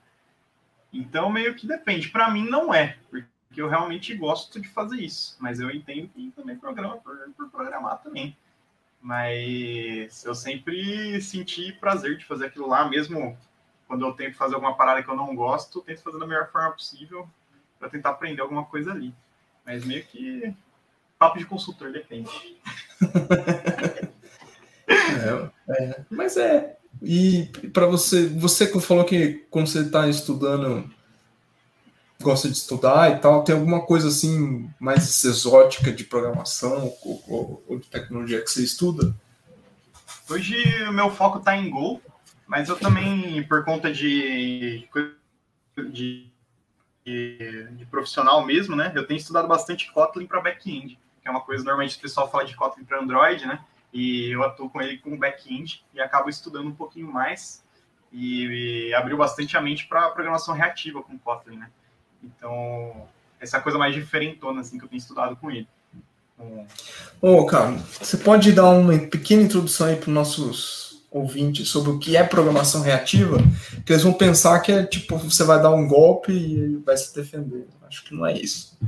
Então, 0.92 1.30
meio 1.30 1.54
que 1.54 1.68
depende. 1.68 2.08
Para 2.08 2.28
mim, 2.30 2.48
não 2.48 2.74
é, 2.74 2.98
porque 3.08 3.28
eu 3.56 3.68
realmente 3.68 4.12
gosto 4.16 4.60
de 4.60 4.68
fazer 4.68 4.96
isso. 4.96 5.36
Mas 5.38 5.60
eu 5.60 5.70
entendo 5.70 6.08
que 6.08 6.32
também 6.32 6.58
programa 6.58 6.96
por, 6.96 7.16
por 7.36 7.48
programar 7.48 7.98
também. 8.02 8.36
Mas 9.00 10.24
eu 10.24 10.34
sempre 10.34 11.20
senti 11.22 11.72
prazer 11.74 12.18
de 12.18 12.24
fazer 12.24 12.46
aquilo 12.46 12.66
lá, 12.66 12.88
mesmo 12.88 13.38
quando 13.90 14.06
eu 14.06 14.12
tento 14.12 14.36
fazer 14.36 14.54
alguma 14.54 14.76
parada 14.76 15.02
que 15.02 15.10
eu 15.10 15.16
não 15.16 15.34
gosto, 15.34 15.80
eu 15.80 15.82
tento 15.82 16.00
fazer 16.00 16.16
da 16.16 16.24
melhor 16.24 16.48
forma 16.52 16.70
possível 16.70 17.28
para 17.76 17.88
tentar 17.88 18.10
aprender 18.10 18.40
alguma 18.40 18.64
coisa 18.64 18.92
ali. 18.92 19.12
Mas 19.66 19.84
meio 19.84 20.04
que 20.04 20.54
papo 21.18 21.40
de 21.40 21.44
consultor, 21.44 21.90
depende. 21.90 22.30
é, 24.88 25.50
é, 25.72 26.04
mas 26.08 26.36
é. 26.36 26.76
E 27.02 27.50
para 27.72 27.86
você, 27.86 28.28
você 28.28 28.68
que 28.68 28.80
falou 28.80 29.04
que 29.04 29.44
quando 29.50 29.66
você 29.66 29.80
está 29.80 30.06
estudando, 30.06 30.88
gosta 32.22 32.48
de 32.48 32.56
estudar 32.56 33.10
e 33.10 33.18
tal, 33.18 33.42
tem 33.42 33.56
alguma 33.56 33.84
coisa 33.84 34.06
assim 34.06 34.70
mais 34.78 35.24
exótica 35.24 35.90
de 35.90 36.04
programação 36.04 36.94
ou, 37.02 37.24
ou, 37.26 37.64
ou 37.66 37.78
de 37.80 37.88
tecnologia 37.88 38.40
que 38.40 38.50
você 38.52 38.62
estuda? 38.62 39.12
Hoje 40.28 40.54
o 40.84 40.92
meu 40.92 41.10
foco 41.10 41.38
está 41.38 41.56
em 41.56 41.68
Go, 41.68 42.00
mas 42.50 42.68
eu 42.68 42.76
também, 42.76 43.42
por 43.44 43.64
conta 43.64 43.92
de, 43.92 44.86
de, 45.90 46.26
de, 47.06 47.68
de 47.70 47.86
profissional 47.86 48.44
mesmo, 48.44 48.74
né? 48.74 48.90
Eu 48.94 49.06
tenho 49.06 49.18
estudado 49.18 49.46
bastante 49.46 49.90
Kotlin 49.92 50.26
para 50.26 50.40
back-end 50.40 50.98
que 51.20 51.28
é 51.28 51.30
uma 51.30 51.40
coisa 51.40 51.62
normalmente 51.62 51.96
o 51.96 52.00
pessoal 52.00 52.30
fala 52.30 52.44
de 52.44 52.56
Kotlin 52.56 52.84
para 52.84 53.00
Android, 53.00 53.46
né? 53.46 53.60
E 53.92 54.30
eu 54.30 54.42
atuo 54.42 54.70
com 54.70 54.80
ele 54.80 54.98
com 54.98 55.18
back-end 55.18 55.84
e 55.94 56.00
acabo 56.00 56.28
estudando 56.28 56.68
um 56.68 56.74
pouquinho 56.74 57.12
mais 57.12 57.62
e, 58.12 58.88
e 58.88 58.94
abriu 58.94 59.16
bastante 59.16 59.56
a 59.56 59.60
mente 59.60 59.86
para 59.86 60.10
programação 60.10 60.54
reativa 60.54 61.02
com 61.02 61.18
Kotlin, 61.18 61.56
né? 61.56 61.70
Então, 62.22 63.08
essa 63.38 63.60
coisa 63.60 63.78
mais 63.78 63.94
diferentona 63.94 64.60
assim 64.60 64.78
que 64.78 64.84
eu 64.84 64.88
tenho 64.88 64.98
estudado 64.98 65.36
com 65.36 65.50
ele. 65.50 65.68
Ô, 66.38 66.64
oh, 67.20 67.46
cara, 67.46 67.72
você 67.72 68.16
pode 68.16 68.52
dar 68.52 68.70
uma 68.70 68.96
pequena 68.98 69.42
introdução 69.42 69.88
aí 69.88 69.96
para 69.96 70.08
os 70.08 70.14
nossos 70.14 70.89
ouvintes 71.10 71.68
sobre 71.68 71.90
o 71.90 71.98
que 71.98 72.16
é 72.16 72.22
programação 72.22 72.82
reativa? 72.82 73.38
Que 73.84 73.92
eles 73.92 74.02
vão 74.02 74.12
pensar 74.12 74.60
que 74.60 74.70
é 74.70 74.84
tipo, 74.84 75.18
você 75.18 75.44
vai 75.44 75.60
dar 75.60 75.70
um 75.70 75.88
golpe 75.88 76.32
e 76.32 76.76
vai 76.76 76.96
se 76.96 77.14
defender. 77.14 77.66
Acho 77.86 78.04
que 78.04 78.14
não 78.14 78.24
é 78.24 78.34
isso. 78.34 78.78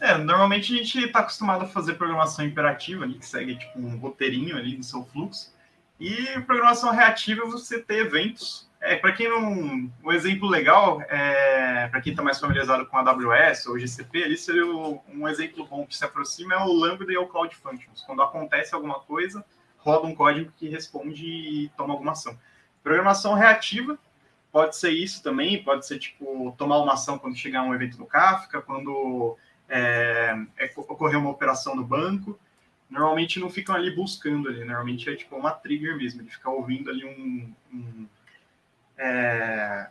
É, 0.00 0.16
normalmente 0.16 0.72
a 0.72 0.76
gente 0.76 0.98
está 0.98 1.20
acostumado 1.20 1.64
a 1.64 1.68
fazer 1.68 1.94
programação 1.94 2.44
imperativa, 2.44 3.04
ali, 3.04 3.14
que 3.14 3.26
segue 3.26 3.56
tipo 3.56 3.78
um 3.78 3.98
roteirinho 3.98 4.56
ali 4.56 4.76
no 4.76 4.84
seu 4.84 5.04
fluxo. 5.04 5.52
E 6.00 6.40
programação 6.46 6.92
reativa 6.92 7.44
você 7.44 7.80
ter 7.80 8.06
eventos. 8.06 8.68
É, 8.80 8.94
para 8.94 9.10
quem 9.10 9.28
não. 9.28 9.90
Um 10.04 10.12
exemplo 10.12 10.48
legal, 10.48 11.02
é, 11.08 11.88
para 11.88 12.00
quem 12.00 12.12
está 12.12 12.22
mais 12.22 12.38
familiarizado 12.38 12.86
com 12.86 12.96
AWS 12.96 13.66
ou 13.66 13.78
GCP, 13.78 14.22
ali 14.22 14.36
seria 14.36 14.64
o, 14.64 15.02
um 15.12 15.26
exemplo 15.26 15.66
bom 15.66 15.84
que 15.84 15.96
se 15.96 16.04
aproxima 16.04 16.54
é 16.54 16.58
o 16.58 16.72
Lambda 16.72 17.12
e 17.12 17.16
o 17.16 17.26
Cloud 17.26 17.52
Functions. 17.56 18.02
Quando 18.06 18.22
acontece 18.22 18.76
alguma 18.76 19.00
coisa, 19.00 19.44
roda 19.78 20.06
um 20.06 20.14
código 20.14 20.52
que 20.56 20.68
responde 20.68 21.24
e 21.26 21.68
toma 21.76 21.94
alguma 21.94 22.12
ação. 22.12 22.38
Programação 22.82 23.34
reativa 23.34 23.98
pode 24.50 24.76
ser 24.76 24.90
isso 24.90 25.22
também, 25.22 25.62
pode 25.62 25.86
ser 25.86 25.98
tipo 25.98 26.54
tomar 26.56 26.78
uma 26.78 26.94
ação 26.94 27.18
quando 27.18 27.36
chegar 27.36 27.62
um 27.62 27.74
evento 27.74 27.98
no 27.98 28.06
Kafka, 28.06 28.60
quando 28.62 29.36
é, 29.68 30.34
é, 30.56 30.72
ocorrer 30.76 31.18
uma 31.18 31.30
operação 31.30 31.76
no 31.76 31.84
banco, 31.84 32.38
normalmente 32.88 33.38
não 33.38 33.50
ficam 33.50 33.74
ali 33.74 33.94
buscando 33.94 34.48
ali, 34.48 34.64
normalmente 34.64 35.08
é 35.10 35.14
tipo 35.14 35.36
uma 35.36 35.50
trigger 35.50 35.96
mesmo, 35.96 36.22
de 36.22 36.30
ficar 36.30 36.50
ouvindo 36.50 36.90
ali 36.90 37.04
um, 37.04 37.54
um 37.72 38.06
é, 38.96 39.90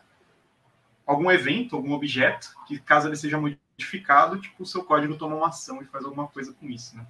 algum 1.06 1.32
evento, 1.32 1.76
algum 1.76 1.94
objeto, 1.94 2.54
que 2.68 2.78
caso 2.80 3.08
ele 3.08 3.16
seja 3.16 3.40
modificado, 3.40 4.42
tipo, 4.42 4.64
o 4.64 4.66
seu 4.66 4.84
código 4.84 5.16
toma 5.16 5.36
uma 5.36 5.48
ação 5.48 5.82
e 5.82 5.86
faz 5.86 6.04
alguma 6.04 6.28
coisa 6.28 6.54
com 6.54 6.68
isso, 6.68 6.98
né? 6.98 7.06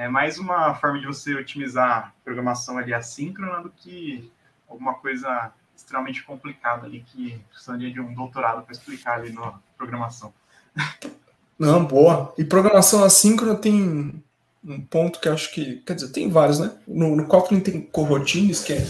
É 0.00 0.08
mais 0.08 0.38
uma 0.38 0.74
forma 0.76 0.98
de 0.98 1.06
você 1.06 1.34
otimizar 1.34 2.14
programação 2.24 2.78
ali 2.78 2.94
assíncrona 2.94 3.60
do 3.60 3.68
que 3.68 4.32
alguma 4.66 4.94
coisa 4.94 5.52
extremamente 5.76 6.22
complicada 6.22 6.86
ali 6.86 7.04
que 7.06 7.38
precisaria 7.50 7.92
de 7.92 8.00
um 8.00 8.14
doutorado 8.14 8.62
para 8.62 8.72
explicar 8.72 9.18
ali 9.18 9.30
na 9.30 9.60
programação. 9.76 10.32
Não, 11.58 11.84
boa. 11.84 12.32
E 12.38 12.44
programação 12.44 13.04
assíncrona 13.04 13.54
tem 13.54 14.24
um 14.64 14.80
ponto 14.80 15.20
que 15.20 15.28
acho 15.28 15.52
que. 15.52 15.82
Quer 15.84 15.96
dizer, 15.96 16.08
tem 16.12 16.30
vários, 16.30 16.60
né? 16.60 16.72
No, 16.88 17.14
no 17.14 17.26
Kotlin 17.26 17.60
tem 17.60 17.82
coroutines, 17.82 18.60
que 18.60 18.72
é, 18.72 18.86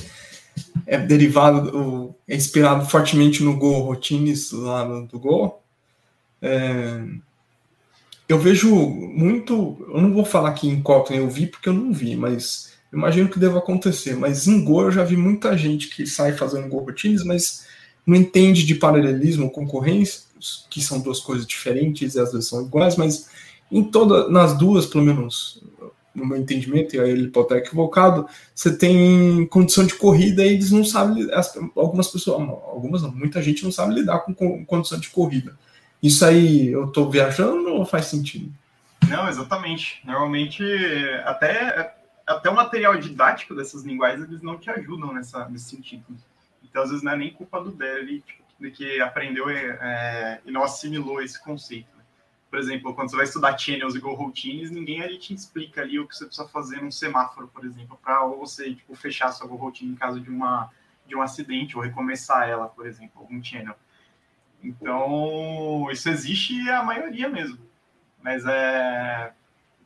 é 0.86 0.96
derivado, 0.96 1.72
do, 1.72 2.14
é 2.28 2.36
inspirado 2.36 2.88
fortemente 2.88 3.42
no 3.42 3.56
Go 3.56 3.80
Routines 3.80 4.52
lá 4.52 4.84
no, 4.84 5.08
do 5.08 5.18
Go. 5.18 5.60
É, 6.40 7.02
eu 8.32 8.38
vejo 8.38 8.74
muito. 8.74 9.76
Eu 9.92 10.00
não 10.00 10.12
vou 10.12 10.24
falar 10.24 10.52
que 10.52 10.68
em 10.68 10.80
Kotlin 10.80 11.18
eu 11.18 11.28
vi, 11.28 11.46
porque 11.46 11.68
eu 11.68 11.72
não 11.72 11.92
vi, 11.92 12.16
mas 12.16 12.72
imagino 12.92 13.28
que 13.28 13.38
deva 13.38 13.58
acontecer. 13.58 14.14
Mas 14.16 14.46
em 14.46 14.64
Go 14.64 14.82
eu 14.82 14.92
já 14.92 15.02
vi 15.02 15.16
muita 15.16 15.56
gente 15.58 15.88
que 15.88 16.06
sai 16.06 16.32
fazendo 16.32 16.68
Go 16.68 16.78
Routines, 16.78 17.24
mas 17.24 17.66
não 18.06 18.16
entende 18.16 18.64
de 18.64 18.74
paralelismo, 18.76 19.50
concorrência 19.50 20.22
que 20.70 20.80
são 20.80 21.00
duas 21.00 21.20
coisas 21.20 21.46
diferentes 21.46 22.14
e 22.14 22.20
às 22.20 22.32
vezes 22.32 22.48
são 22.48 22.62
iguais, 22.62 22.96
mas 22.96 23.28
em 23.70 23.84
toda, 23.84 24.28
nas 24.28 24.56
duas, 24.56 24.86
pelo 24.86 25.04
menos 25.04 25.62
no 26.14 26.26
meu 26.26 26.38
entendimento, 26.38 26.96
e 26.96 27.00
aí 27.00 27.10
ele 27.10 27.28
pode 27.28 27.46
estar 27.46 27.58
equivocado, 27.58 28.26
você 28.54 28.76
tem 28.76 29.46
condição 29.46 29.84
de 29.84 29.94
corrida 29.94 30.44
e 30.44 30.54
eles 30.54 30.70
não 30.70 30.84
sabem, 30.84 31.28
algumas 31.76 32.08
pessoas, 32.08 32.40
algumas 32.40 33.02
não, 33.02 33.12
muita 33.12 33.42
gente 33.42 33.62
não 33.62 33.70
sabe 33.70 33.94
lidar 33.94 34.20
com 34.20 34.64
condição 34.64 34.98
de 34.98 35.08
corrida. 35.08 35.56
Isso 36.02 36.24
aí 36.24 36.68
eu 36.68 36.86
estou 36.86 37.10
viajando 37.10 37.74
ou 37.74 37.84
faz 37.84 38.06
sentido? 38.06 38.52
Não, 39.08 39.28
exatamente. 39.28 40.00
Normalmente, 40.04 40.64
até, 41.24 41.94
até 42.26 42.48
o 42.48 42.54
material 42.54 42.96
didático 42.96 43.54
dessas 43.54 43.82
linguagens, 43.82 44.28
eles 44.28 44.42
não 44.42 44.58
te 44.58 44.70
ajudam 44.70 45.12
nessa, 45.12 45.48
nesse 45.48 45.70
sentido. 45.70 46.04
Então, 46.62 46.82
às 46.82 46.90
vezes, 46.90 47.02
não 47.02 47.12
é 47.12 47.16
nem 47.16 47.32
culpa 47.32 47.60
do 47.60 47.72
dev, 47.72 48.22
tipo, 48.22 48.44
de 48.60 48.70
que 48.70 49.00
aprendeu 49.00 49.48
é, 49.48 50.40
e 50.44 50.50
não 50.50 50.62
assimilou 50.62 51.22
esse 51.22 51.42
conceito. 51.42 51.88
Né? 51.96 52.04
Por 52.48 52.58
exemplo, 52.58 52.94
quando 52.94 53.10
você 53.10 53.16
vai 53.16 53.24
estudar 53.24 53.58
channels 53.58 53.94
e 53.94 54.00
go 54.00 54.12
routines, 54.12 54.70
ninguém 54.70 55.02
ali 55.02 55.18
te 55.18 55.34
explica 55.34 55.80
ali 55.80 55.98
o 55.98 56.06
que 56.06 56.14
você 56.14 56.26
precisa 56.26 56.48
fazer 56.48 56.82
num 56.82 56.90
semáforo, 56.90 57.48
por 57.48 57.64
exemplo, 57.64 57.98
para 58.02 58.24
você 58.26 58.74
tipo, 58.74 58.94
fechar 58.94 59.32
sua 59.32 59.46
go 59.46 59.56
routine 59.56 59.92
em 59.92 59.96
caso 59.96 60.20
de, 60.20 60.28
uma, 60.28 60.70
de 61.06 61.16
um 61.16 61.22
acidente 61.22 61.76
ou 61.76 61.82
recomeçar 61.82 62.48
ela, 62.48 62.68
por 62.68 62.86
exemplo, 62.86 63.20
algum 63.20 63.42
channel. 63.42 63.74
Então, 64.62 65.88
isso 65.90 66.08
existe 66.08 66.68
a 66.70 66.82
maioria 66.82 67.28
mesmo. 67.28 67.58
Mas 68.22 68.44
é 68.46 69.32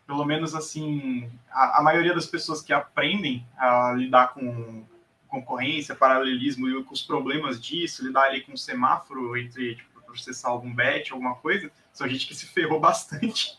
pelo 0.07 0.25
menos 0.25 0.55
assim, 0.55 1.31
a, 1.51 1.79
a, 1.79 1.83
maioria 1.83 2.15
das 2.15 2.27
pessoas 2.27 2.61
que 2.61 2.73
aprendem 2.73 3.47
a 3.57 3.93
lidar 3.93 4.35
com 4.35 4.85
concorrência, 5.29 5.95
paralelismo 5.95 6.69
e 6.69 6.85
com 6.85 6.93
os 6.93 7.03
problemas 7.03 7.61
disso, 7.61 8.05
lidar 8.05 8.25
ali 8.25 8.43
com 8.43 8.53
um 8.53 8.57
semáforo 8.57 9.37
entre 9.37 9.77
tipo, 9.77 10.03
processar 10.03 10.51
algum 10.51 10.73
bet, 10.73 11.11
alguma 11.13 11.35
coisa, 11.37 11.71
são 11.93 12.09
gente 12.09 12.27
que 12.27 12.35
se 12.35 12.47
ferrou 12.47 12.79
bastante. 12.81 13.59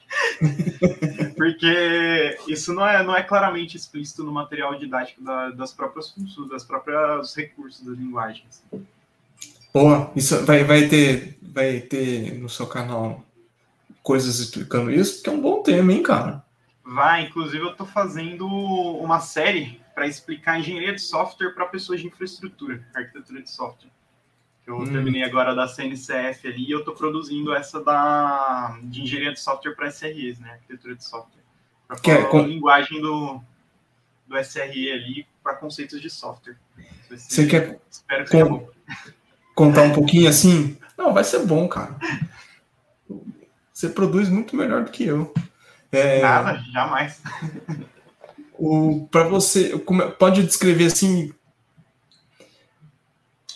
Porque 1.36 2.38
isso 2.48 2.74
não 2.74 2.88
é, 2.88 3.03
não 3.03 3.15
é 3.15 3.24
claramente 3.24 3.75
explícito 3.75 4.24
no 4.24 4.31
material 4.31 4.77
didático 4.77 5.22
da, 5.22 5.50
das 5.50 5.74
próprias 5.74 6.12
funções, 6.12 6.50
das 6.50 6.63
próprias 6.63 7.36
recursos 7.36 7.86
das 7.86 7.98
linguagens. 7.98 8.63
Boa, 9.75 10.10
isso 10.15 10.46
vai, 10.46 10.63
vai 10.63 10.88
ter 10.88 11.38
vai 11.41 11.82
ter 11.82 12.34
no 12.36 12.48
seu 12.48 12.65
canal 12.65 13.25
coisas 14.01 14.39
explicando 14.39 14.89
isso, 14.89 15.22
que 15.22 15.29
é 15.29 15.34
um 15.34 15.41
bom 15.41 15.62
tema, 15.62 15.91
hein, 15.91 16.01
cara? 16.01 16.46
Vai, 16.82 17.24
inclusive 17.25 17.62
eu 17.62 17.72
estou 17.72 17.86
fazendo 17.86 18.48
uma 18.48 19.20
série 19.20 19.82
para 19.94 20.08
explicar 20.08 20.62
engenharia 20.62 20.94
de 20.94 21.01
software 21.01 21.50
para 21.50 21.65
pessoas 21.65 22.00
de 22.00 22.08
infraestrutura, 22.08 22.88
arquitetura 22.96 23.41
de 23.41 23.51
software. 23.51 23.91
Eu 24.65 24.77
hum. 24.77 24.86
terminei 24.89 25.24
agora 25.24 25.53
da 25.53 25.67
CNCF 25.67 26.48
ali 26.48 26.70
e 26.70 26.72
eu 26.72 26.79
estou 26.79 26.96
produzindo 26.96 27.53
essa 27.53 27.84
da, 27.84 28.79
de 28.82 29.01
engenharia 29.01 29.34
de 29.34 29.41
software 29.41 29.75
para 29.75 29.91
SREs, 29.91 30.39
né? 30.39 30.51
Arquitetura 30.53 30.96
de 30.96 31.03
software. 31.03 31.44
Para 31.86 31.98
falar 31.98 32.20
é, 32.20 32.24
com... 32.29 32.39
a 32.39 32.48
linguagem 32.48 33.01
do, 33.01 33.41
do 34.25 34.38
SRE 34.41 34.89
ali 34.94 35.27
para 35.44 35.55
conceitos 35.58 36.00
de 36.00 36.10
software. 36.10 36.55
Você 37.10 37.46
quer 37.46 37.77
Espero 37.91 38.24
que 38.24 38.29
seja 38.29 38.46
bom. 38.46 38.75
Contar 39.55 39.83
um 39.83 39.93
pouquinho 39.93 40.29
assim? 40.29 40.77
Não, 40.97 41.13
vai 41.13 41.24
ser 41.24 41.39
bom, 41.39 41.67
cara. 41.67 41.95
Você 43.74 43.89
produz 43.89 44.29
muito 44.29 44.55
melhor 44.55 44.83
do 44.83 44.91
que 44.91 45.05
eu. 45.05 45.33
É... 45.91 46.21
Nada, 46.21 46.62
jamais. 46.71 47.21
O, 48.57 49.07
para 49.12 49.27
você, 49.27 49.77
pode 50.17 50.43
descrever 50.43 50.85
assim 50.85 51.33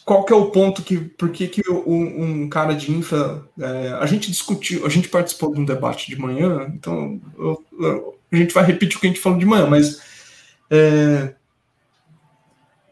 qual 0.09 0.25
que 0.25 0.33
é 0.33 0.35
o 0.35 0.49
ponto 0.49 0.81
que, 0.81 0.97
por 0.97 1.29
que, 1.29 1.47
que 1.47 1.61
um, 1.69 2.23
um 2.23 2.49
cara 2.49 2.73
de 2.73 2.91
infra, 2.91 3.43
é, 3.59 3.89
a 4.01 4.07
gente 4.07 4.31
discutiu, 4.31 4.83
a 4.83 4.89
gente 4.89 5.07
participou 5.07 5.53
de 5.53 5.61
um 5.61 5.65
debate 5.65 6.09
de 6.09 6.19
manhã, 6.19 6.67
então 6.73 7.21
eu, 7.37 7.63
eu, 7.79 8.19
a 8.31 8.35
gente 8.35 8.51
vai 8.51 8.63
repetir 8.63 8.97
o 8.97 8.99
que 8.99 9.05
a 9.05 9.09
gente 9.11 9.21
falou 9.21 9.37
de 9.37 9.45
manhã, 9.45 9.67
mas 9.67 10.01
é, 10.67 11.35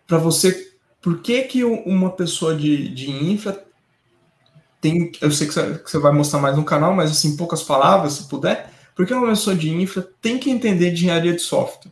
para 0.06 0.20
você, 0.20 0.67
por 1.02 1.22
que 1.22 1.44
que 1.44 1.64
uma 1.64 2.12
pessoa 2.12 2.56
de, 2.56 2.90
de 2.90 3.10
infra 3.10 3.66
tem, 4.80 5.12
eu 5.22 5.32
sei 5.32 5.48
que 5.48 5.54
você 5.54 6.00
vai 6.00 6.12
mostrar 6.12 6.40
mais 6.40 6.56
no 6.56 6.66
canal, 6.66 6.94
mas 6.94 7.12
assim, 7.12 7.36
poucas 7.36 7.64
palavras, 7.64 8.14
se 8.14 8.30
puder, 8.30 8.72
por 8.96 9.06
que 9.06 9.14
uma 9.14 9.28
pessoa 9.28 9.56
de 9.56 9.70
infra 9.70 10.08
tem 10.22 10.38
que 10.38 10.50
entender 10.50 10.92
de 10.92 10.98
engenharia 10.98 11.34
de 11.34 11.42
software? 11.42 11.92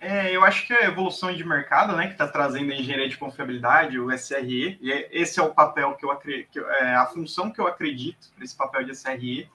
É, 0.00 0.34
eu 0.34 0.44
acho 0.44 0.66
que 0.66 0.72
é 0.72 0.84
a 0.84 0.88
evolução 0.88 1.34
de 1.34 1.44
mercado, 1.44 1.96
né, 1.96 2.06
que 2.06 2.12
está 2.12 2.28
trazendo 2.28 2.72
a 2.72 2.74
engenharia 2.74 3.08
de 3.08 3.16
confiabilidade, 3.16 3.98
o 3.98 4.12
SRE, 4.12 4.78
e 4.80 4.92
é, 4.92 5.08
esse 5.10 5.40
é 5.40 5.42
o 5.42 5.52
papel 5.52 5.94
que 5.96 6.04
eu 6.04 6.10
acredito, 6.10 6.60
é, 6.60 6.94
a 6.94 7.06
função 7.06 7.50
que 7.50 7.60
eu 7.60 7.66
acredito 7.66 8.28
nesse 8.38 8.56
papel 8.56 8.84
de 8.84 8.92
SRE 8.92 9.48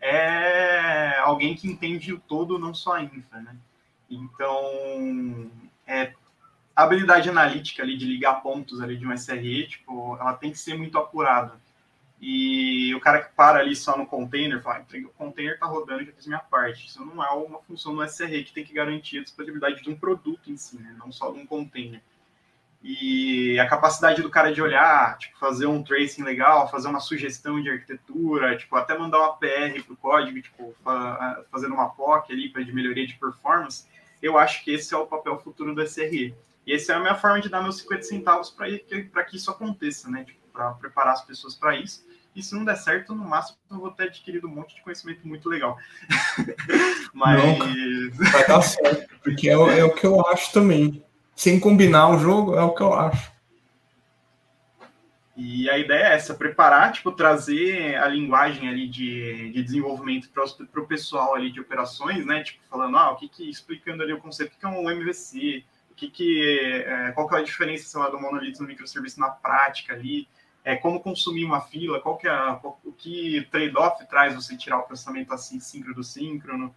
é 0.00 1.18
alguém 1.18 1.54
que 1.54 1.68
entende 1.68 2.14
o 2.14 2.18
todo, 2.18 2.58
não 2.58 2.72
só 2.72 2.94
a 2.94 3.02
infra, 3.02 3.40
né? 3.40 3.54
Então, 4.10 5.50
é, 5.86 6.12
habilidade 6.82 7.28
analítica 7.28 7.82
ali 7.82 7.96
de 7.96 8.06
ligar 8.06 8.42
pontos 8.42 8.80
ali 8.80 8.96
de 8.96 9.06
um 9.06 9.16
SRE, 9.16 9.66
tipo, 9.66 10.16
ela 10.20 10.34
tem 10.34 10.50
que 10.50 10.58
ser 10.58 10.76
muito 10.76 10.98
apurada. 10.98 11.60
E 12.20 12.94
o 12.94 13.00
cara 13.00 13.22
que 13.22 13.34
para 13.34 13.60
ali 13.60 13.74
só 13.74 13.96
no 13.96 14.06
container, 14.06 14.62
fala, 14.62 14.78
ah, 14.78 14.98
o 15.06 15.08
container 15.10 15.54
está 15.54 15.66
rodando, 15.66 16.04
já 16.04 16.12
fiz 16.12 16.26
minha 16.26 16.38
parte. 16.38 16.86
Isso 16.86 17.02
não 17.04 17.24
é 17.24 17.30
uma 17.30 17.60
função 17.60 17.94
do 17.94 18.04
SRE 18.04 18.44
que 18.44 18.52
tem 18.52 18.64
que 18.64 18.74
garantir 18.74 19.18
a 19.18 19.22
disponibilidade 19.22 19.82
de 19.82 19.88
um 19.88 19.96
produto 19.96 20.50
em 20.50 20.56
si, 20.56 20.78
né? 20.78 20.94
não 20.98 21.10
só 21.10 21.30
de 21.30 21.38
um 21.38 21.46
container. 21.46 22.02
E 22.82 23.58
a 23.58 23.66
capacidade 23.66 24.22
do 24.22 24.30
cara 24.30 24.52
de 24.52 24.60
olhar, 24.60 25.16
tipo, 25.18 25.38
fazer 25.38 25.66
um 25.66 25.82
tracing 25.82 26.22
legal, 26.22 26.70
fazer 26.70 26.88
uma 26.88 27.00
sugestão 27.00 27.60
de 27.60 27.70
arquitetura, 27.70 28.56
tipo, 28.56 28.74
até 28.76 28.96
mandar 28.96 29.18
uma 29.18 29.36
PR 29.36 29.82
para 29.84 29.92
o 29.92 29.96
código, 29.96 30.40
tipo, 30.40 30.74
fazendo 31.50 31.74
uma 31.74 31.90
POC 31.90 32.32
ali 32.32 32.48
para 32.48 32.62
de 32.62 32.72
melhoria 32.72 33.06
de 33.06 33.14
performance, 33.14 33.86
eu 34.22 34.38
acho 34.38 34.62
que 34.64 34.72
esse 34.72 34.94
é 34.94 34.96
o 34.96 35.06
papel 35.06 35.38
futuro 35.40 35.74
do 35.74 35.82
SRE. 35.82 36.34
E 36.66 36.74
essa 36.74 36.92
é 36.92 36.96
a 36.96 37.00
minha 37.00 37.14
forma 37.14 37.40
de 37.40 37.48
dar 37.48 37.62
meus 37.62 37.78
50 37.78 38.02
centavos 38.02 38.50
para 38.50 39.24
que 39.24 39.36
isso 39.36 39.50
aconteça, 39.50 40.10
né? 40.10 40.24
Tipo, 40.24 40.40
para 40.52 40.72
preparar 40.72 41.14
as 41.14 41.24
pessoas 41.24 41.54
para 41.54 41.76
isso. 41.76 42.04
E 42.34 42.42
se 42.42 42.54
não 42.54 42.64
der 42.64 42.76
certo, 42.76 43.14
no 43.14 43.24
máximo 43.24 43.58
eu 43.70 43.78
vou 43.78 43.90
ter 43.90 44.04
adquirido 44.04 44.46
um 44.46 44.54
monte 44.54 44.76
de 44.76 44.82
conhecimento 44.82 45.26
muito 45.26 45.48
legal. 45.48 45.76
Mas. 47.12 47.58
Não, 47.58 48.30
vai 48.30 48.46
dar 48.46 48.62
certo, 48.62 49.14
porque 49.22 49.48
é, 49.48 49.52
é, 49.52 49.84
o 49.84 49.94
que 49.94 50.06
eu 50.06 50.24
acho 50.28 50.52
também. 50.52 51.04
Sem 51.34 51.58
combinar 51.58 52.10
o 52.10 52.18
jogo, 52.18 52.54
é 52.54 52.62
o 52.62 52.74
que 52.74 52.82
eu 52.82 52.92
acho. 52.92 53.32
E 55.36 55.70
a 55.70 55.78
ideia 55.78 56.08
é 56.08 56.14
essa, 56.14 56.34
preparar, 56.34 56.92
tipo, 56.92 57.10
trazer 57.12 57.96
a 57.96 58.06
linguagem 58.06 58.68
ali 58.68 58.86
de, 58.86 59.50
de 59.50 59.62
desenvolvimento 59.62 60.28
para 60.30 60.82
o 60.82 60.86
pessoal 60.86 61.34
ali 61.34 61.50
de 61.50 61.58
operações, 61.58 62.26
né? 62.26 62.42
Tipo, 62.42 62.60
falando, 62.68 62.98
ah, 62.98 63.12
o 63.12 63.16
que 63.16 63.26
que, 63.26 63.48
explicando 63.48 64.02
ali 64.02 64.12
o 64.12 64.20
conceito, 64.20 64.52
o 64.52 64.58
que 64.58 64.66
é 64.66 64.68
um 64.68 64.90
MVC, 64.90 65.64
que 66.00 66.10
que, 66.10 66.84
é, 66.86 67.12
qual 67.12 67.28
que 67.28 67.34
é 67.34 67.38
a 67.38 67.42
diferença, 67.42 67.86
sei 67.86 68.00
lá, 68.00 68.08
do 68.08 68.18
monolito 68.18 68.62
no 68.62 68.68
microserviço 68.68 69.20
na 69.20 69.28
prática 69.28 69.92
ali, 69.92 70.26
é, 70.64 70.76
como 70.76 71.00
consumir 71.00 71.44
uma 71.44 71.60
fila, 71.60 72.00
qual 72.00 72.16
que 72.16 72.26
é 72.26 72.32
o 72.84 72.92
que 72.92 73.46
trade-off 73.50 74.06
traz 74.06 74.34
você 74.34 74.56
tirar 74.56 74.78
o 74.78 74.82
processamento 74.82 75.32
assim, 75.32 75.60
síncrono 75.60 75.96
do 75.96 76.04
síncrono, 76.04 76.74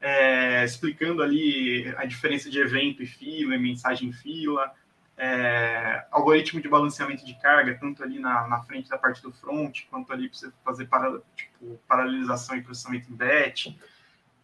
é, 0.00 0.64
explicando 0.64 1.22
ali 1.22 1.94
a 1.96 2.04
diferença 2.04 2.50
de 2.50 2.58
evento 2.58 3.02
e 3.02 3.06
fila, 3.06 3.56
mensagem 3.58 4.10
em 4.10 4.12
fila, 4.12 4.72
é, 5.16 6.04
algoritmo 6.10 6.60
de 6.60 6.68
balanceamento 6.68 7.24
de 7.24 7.34
carga, 7.40 7.78
tanto 7.78 8.02
ali 8.02 8.18
na, 8.18 8.46
na 8.46 8.60
frente 8.62 8.90
da 8.90 8.98
parte 8.98 9.22
do 9.22 9.32
front, 9.32 9.84
quanto 9.90 10.12
ali 10.12 10.28
para 10.28 10.38
você 10.38 10.52
fazer 10.64 10.86
para, 10.86 11.20
tipo, 11.34 11.80
paralelização 11.88 12.56
e 12.56 12.62
processamento 12.62 13.10
em 13.10 13.16
batch, 13.16 13.68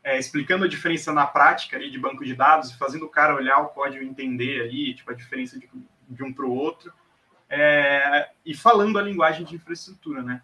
é, 0.05 0.19
explicando 0.19 0.65
a 0.65 0.69
diferença 0.69 1.13
na 1.13 1.27
prática 1.27 1.77
ali 1.77 1.91
de 1.91 1.99
banco 1.99 2.25
de 2.25 2.35
dados, 2.35 2.73
fazendo 2.73 3.07
o 3.07 3.11
cara 3.11 3.35
olhar 3.35 3.59
o 3.59 3.69
código 3.69 4.03
e 4.03 4.09
entender 4.09 4.63
ali, 4.63 4.95
tipo, 4.95 5.11
a 5.11 5.15
diferença 5.15 5.59
de, 5.59 5.69
de 6.09 6.25
um 6.25 6.33
para 6.33 6.45
o 6.45 6.55
outro, 6.55 6.93
é, 7.49 8.31
e 8.45 8.55
falando 8.55 8.99
a 8.99 9.03
linguagem 9.03 9.45
de 9.45 9.55
infraestrutura, 9.55 10.23
né? 10.23 10.43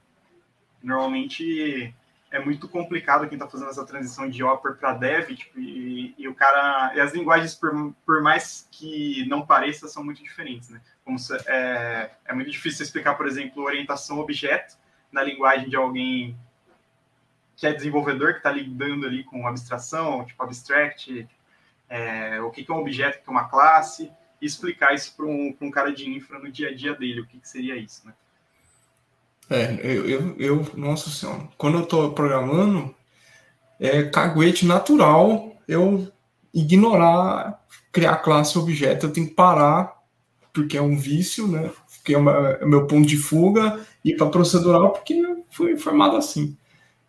Normalmente 0.83 1.95
é 2.31 2.39
muito 2.39 2.69
complicado 2.69 3.27
quem 3.27 3.37
está 3.37 3.49
fazendo 3.49 3.71
essa 3.71 3.87
transição 3.87 4.29
de 4.29 4.45
Opera 4.45 4.75
para 4.75 4.93
Dev, 4.93 5.31
tipo, 5.35 5.59
e, 5.59 6.15
e, 6.19 6.29
o 6.29 6.35
cara, 6.35 6.93
e 6.95 7.01
as 7.01 7.15
linguagens, 7.15 7.55
por, 7.55 7.95
por 8.05 8.23
mais 8.23 8.69
que 8.71 9.27
não 9.29 9.45
pareça, 9.45 9.89
são 9.89 10.05
muito 10.05 10.23
diferentes, 10.23 10.69
né? 10.69 10.81
Como 11.05 11.19
se, 11.19 11.35
é, 11.47 12.11
é 12.27 12.33
muito 12.35 12.51
difícil 12.51 12.85
explicar, 12.85 13.15
por 13.15 13.27
exemplo, 13.27 13.65
orientação 13.65 14.19
objeto 14.19 14.77
na 15.11 15.23
linguagem 15.23 15.69
de 15.69 15.77
alguém 15.77 16.39
que 17.59 17.67
é 17.67 17.73
desenvolvedor, 17.73 18.35
que 18.35 18.39
está 18.39 18.53
lidando 18.53 19.05
ali 19.05 19.25
com 19.25 19.47
abstração, 19.47 20.25
tipo 20.25 20.41
abstract, 20.41 21.29
é, 21.89 22.41
o 22.41 22.51
que, 22.51 22.63
que 22.63 22.71
é 22.71 22.75
um 22.75 22.79
objeto, 22.79 23.19
o 23.19 23.23
que 23.23 23.29
é 23.29 23.33
uma 23.33 23.49
classe, 23.49 24.13
e 24.41 24.47
explicar 24.47 24.95
isso 24.95 25.13
para 25.17 25.27
um, 25.27 25.53
um, 25.61 25.71
cara 25.71 25.93
de 25.93 26.09
infra 26.09 26.39
no 26.39 26.53
dia 26.53 26.69
a 26.69 26.75
dia 26.75 26.95
dele, 26.95 27.21
o 27.21 27.27
que, 27.27 27.41
que 27.41 27.49
seria 27.49 27.77
isso, 27.77 28.07
né? 28.07 28.15
É, 29.51 29.75
eu, 29.83 30.09
eu, 30.09 30.37
eu, 30.39 30.67
nossa 30.77 31.11
senhora, 31.11 31.49
quando 31.59 31.79
eu 31.79 31.83
estou 31.83 32.13
programando, 32.13 32.95
é 33.81 34.05
caguete 34.05 34.65
natural 34.65 35.57
eu 35.67 36.13
ignorar 36.55 37.61
criar 37.91 38.19
classe 38.19 38.57
objeto, 38.57 39.07
eu 39.07 39.13
tenho 39.13 39.27
que 39.27 39.35
parar, 39.35 39.97
porque 40.53 40.77
é 40.77 40.83
um 40.83 40.97
vício, 40.97 41.49
né? 41.49 41.71
Porque 41.97 42.15
é, 42.15 42.19
uma, 42.19 42.33
é 42.61 42.65
meu 42.65 42.87
ponto 42.87 43.09
de 43.09 43.17
fuga, 43.17 43.85
e 44.05 44.15
para 44.15 44.29
procedural, 44.29 44.93
porque 44.93 45.21
fui 45.51 45.77
formado 45.77 46.17
assim. 46.17 46.57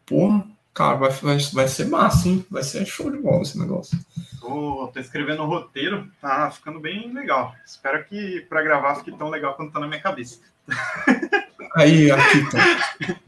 Porra, 0.10 0.44
Cara, 0.80 0.96
vai, 0.96 1.10
vai, 1.10 1.38
vai 1.52 1.68
ser 1.68 1.90
massa, 1.90 2.30
hein? 2.30 2.46
Vai 2.50 2.64
ser 2.64 2.86
show 2.86 3.12
de 3.12 3.18
bola 3.18 3.42
esse 3.42 3.60
negócio. 3.60 4.00
Tô, 4.40 4.90
tô 4.94 4.98
escrevendo 4.98 5.44
um 5.44 5.46
roteiro, 5.46 6.08
tá 6.22 6.50
ficando 6.52 6.80
bem 6.80 7.14
legal. 7.14 7.54
Espero 7.66 8.06
que 8.06 8.46
para 8.48 8.64
gravar 8.64 8.96
fique 8.96 9.12
tão 9.12 9.30
legal 9.30 9.56
quanto 9.56 9.74
tá 9.74 9.80
na 9.82 9.88
minha 9.88 10.00
cabeça. 10.00 10.40
Aí, 11.76 12.10
aqui 12.10 12.50
tá. 12.50 13.20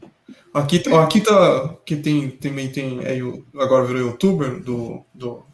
Aqui, 0.54 0.78
tá, 0.78 1.04
aqui 1.04 1.20
tá. 1.20 1.74
Que 1.84 1.96
tem, 1.96 2.30
também 2.30 2.72
tem. 2.72 3.00
É, 3.04 3.18
agora 3.60 3.84
virou 3.84 4.00
youtuber 4.00 4.58
do, 4.58 5.04
do, 5.12 5.44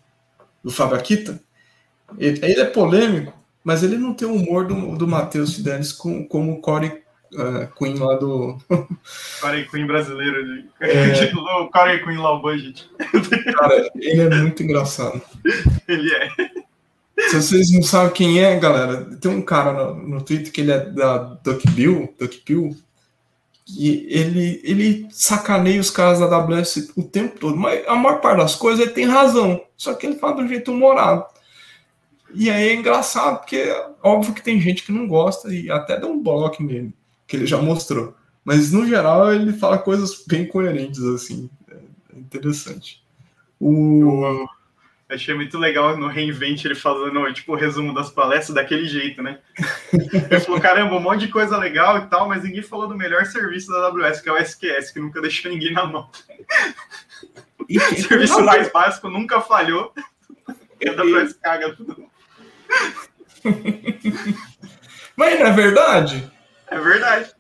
do 0.63 0.71
Fábio 0.71 0.97
Akita. 0.97 1.41
Ele, 2.17 2.39
ele, 2.45 2.61
é 2.61 2.65
polêmico, 2.65 3.35
mas 3.65 3.83
ele 3.83 3.99
não 3.99 4.15
tem 4.15 4.29
o 4.29 4.35
humor 4.35 4.69
do, 4.69 4.97
do 4.97 5.09
Matheus 5.09 5.57
Fidelis 5.57 5.93
com, 5.93 6.25
como 6.25 6.53
o 6.53 6.61
Corey 6.61 7.03
uh, 7.35 7.69
Queen 7.77 7.99
lá 7.99 8.17
do. 8.17 8.59
Corey 9.41 9.69
Queen 9.69 9.87
brasileiro. 9.87 10.65
É... 10.81 11.13
Titulou 11.13 11.71
Corey 11.71 12.03
Queen 12.05 12.17
Low 12.17 12.41
Budget. 12.41 12.89
Cara, 13.59 13.91
ele 13.97 14.21
é 14.23 14.31
muito 14.31 14.63
engraçado. 14.63 15.21
ele 15.87 16.15
é. 16.15 16.29
Se 17.29 17.43
vocês 17.43 17.73
não 17.73 17.83
sabem 17.83 18.13
quem 18.13 18.41
é, 18.41 18.59
galera, 18.59 19.05
tem 19.17 19.31
um 19.31 19.43
cara 19.43 19.73
no, 19.73 19.95
no 20.09 20.23
Twitter 20.23 20.53
que 20.53 20.61
ele 20.61 20.71
é 20.71 20.79
da 20.79 21.19
DuckBill, 21.19 22.15
DuckBill, 22.19 22.77
e 23.77 24.07
ele, 24.09 24.61
ele 24.63 25.09
sacaneia 25.11 25.81
os 25.81 25.91
caras 25.91 26.21
da 26.21 26.27
AWS 26.27 26.93
o 26.97 27.03
tempo 27.03 27.39
todo, 27.39 27.57
mas 27.57 27.87
a 27.89 27.95
maior 27.97 28.21
parte 28.21 28.39
das 28.39 28.55
coisas 28.55 28.81
ele 28.81 28.95
tem 28.95 29.05
razão, 29.05 29.61
só 29.77 29.95
que 29.95 30.07
ele 30.07 30.17
fala 30.17 30.37
de 30.37 30.43
um 30.43 30.49
jeito 30.49 30.71
humorado. 30.71 31.27
E 32.35 32.49
aí 32.51 32.69
é 32.69 32.75
engraçado, 32.75 33.39
porque 33.39 33.65
óbvio 34.03 34.33
que 34.33 34.43
tem 34.43 34.61
gente 34.61 34.85
que 34.85 34.93
não 34.93 35.09
gosta 35.09 35.53
e 35.53 35.71
até 35.71 35.99
dá 35.99 36.07
um 36.07 36.23
bloco 36.23 36.63
nele 36.63 36.95
que 37.29 37.37
ele 37.37 37.47
já 37.47 37.59
mostrou. 37.59 38.17
Mas 38.45 38.73
no 38.73 38.85
geral 38.87 39.33
ele 39.33 39.53
fala 39.53 39.79
coisas 39.79 40.25
bem 40.27 40.47
coerentes, 40.47 41.05
assim. 41.05 41.49
É 41.71 42.19
interessante. 42.19 43.05
O... 43.61 44.49
Eu 45.09 45.17
achei 45.17 45.35
muito 45.35 45.57
legal 45.59 45.97
no 45.97 46.09
Reinvent 46.09 46.65
ele 46.65 46.75
fazendo 46.75 47.33
tipo 47.33 47.53
o 47.53 47.57
resumo 47.57 47.95
das 47.95 48.11
palestras 48.11 48.55
daquele 48.55 48.87
jeito, 48.87 49.23
né? 49.23 49.39
Ele 50.31 50.41
falou: 50.41 50.61
caramba, 50.61 50.97
um 50.97 51.01
monte 51.01 51.21
de 51.21 51.29
coisa 51.29 51.57
legal 51.57 51.97
e 51.97 52.07
tal, 52.09 52.29
mas 52.29 52.43
ninguém 52.45 52.63
falou 52.63 52.87
do 52.87 52.95
melhor 52.95 53.25
serviço 53.25 53.71
da 53.71 53.87
AWS, 53.87 54.21
que 54.21 54.29
é 54.29 54.33
o 54.33 54.37
SQS, 54.37 54.91
que 54.91 55.01
nunca 55.01 55.23
deixou 55.23 55.51
ninguém 55.51 55.73
na 55.73 55.87
mão. 55.87 56.11
E, 57.67 57.81
Serviço 57.97 58.45
mais 58.45 58.71
básico 58.71 59.09
nunca 59.09 59.41
falhou. 59.41 59.95
Cada 60.79 61.05
vez 61.05 61.33
caga 61.33 61.75
tudo. 61.75 62.05
Mas 65.17 65.41
não 65.41 65.47
é 65.47 65.53
verdade? 65.53 66.38
É 66.71 66.79
verdade. 66.79 67.33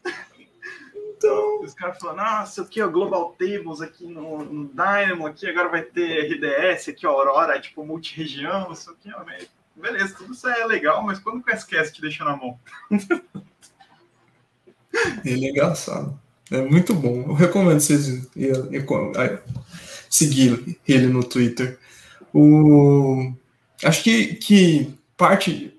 Então... 1.16 1.60
Os 1.62 1.74
caras 1.74 1.98
falam, 1.98 2.16
nossa, 2.16 2.62
aqui, 2.62 2.80
ó, 2.80 2.88
Global 2.88 3.34
Tables 3.38 3.80
aqui 3.80 4.06
no, 4.06 4.44
no 4.44 4.68
Dynamo, 4.68 5.26
aqui 5.26 5.48
agora 5.48 5.68
vai 5.68 5.82
ter 5.82 6.32
RDS, 6.32 6.88
aqui, 6.88 7.04
Aurora, 7.04 7.60
tipo, 7.60 7.84
multi-região, 7.84 8.72
isso 8.72 8.90
aqui, 8.90 9.10
ó, 9.12 9.24
beleza, 9.74 10.14
tudo 10.16 10.32
isso 10.32 10.48
é 10.48 10.64
legal, 10.64 11.02
mas 11.02 11.18
quando 11.18 11.44
o 11.44 11.50
SQS 11.50 11.92
te 11.92 12.00
deixa 12.00 12.24
na 12.24 12.36
mão? 12.36 12.58
Ele 15.24 15.46
é 15.46 15.50
engraçado. 15.50 16.18
É 16.50 16.62
muito 16.62 16.94
bom. 16.94 17.24
Eu 17.28 17.34
recomendo 17.34 17.80
vocês 17.80 18.26
seguir 20.08 20.78
ele 20.86 21.06
no 21.06 21.22
Twitter. 21.22 21.78
O... 22.32 23.32
Acho 23.84 24.02
que, 24.02 24.34
que 24.34 24.94
parte. 25.16 25.74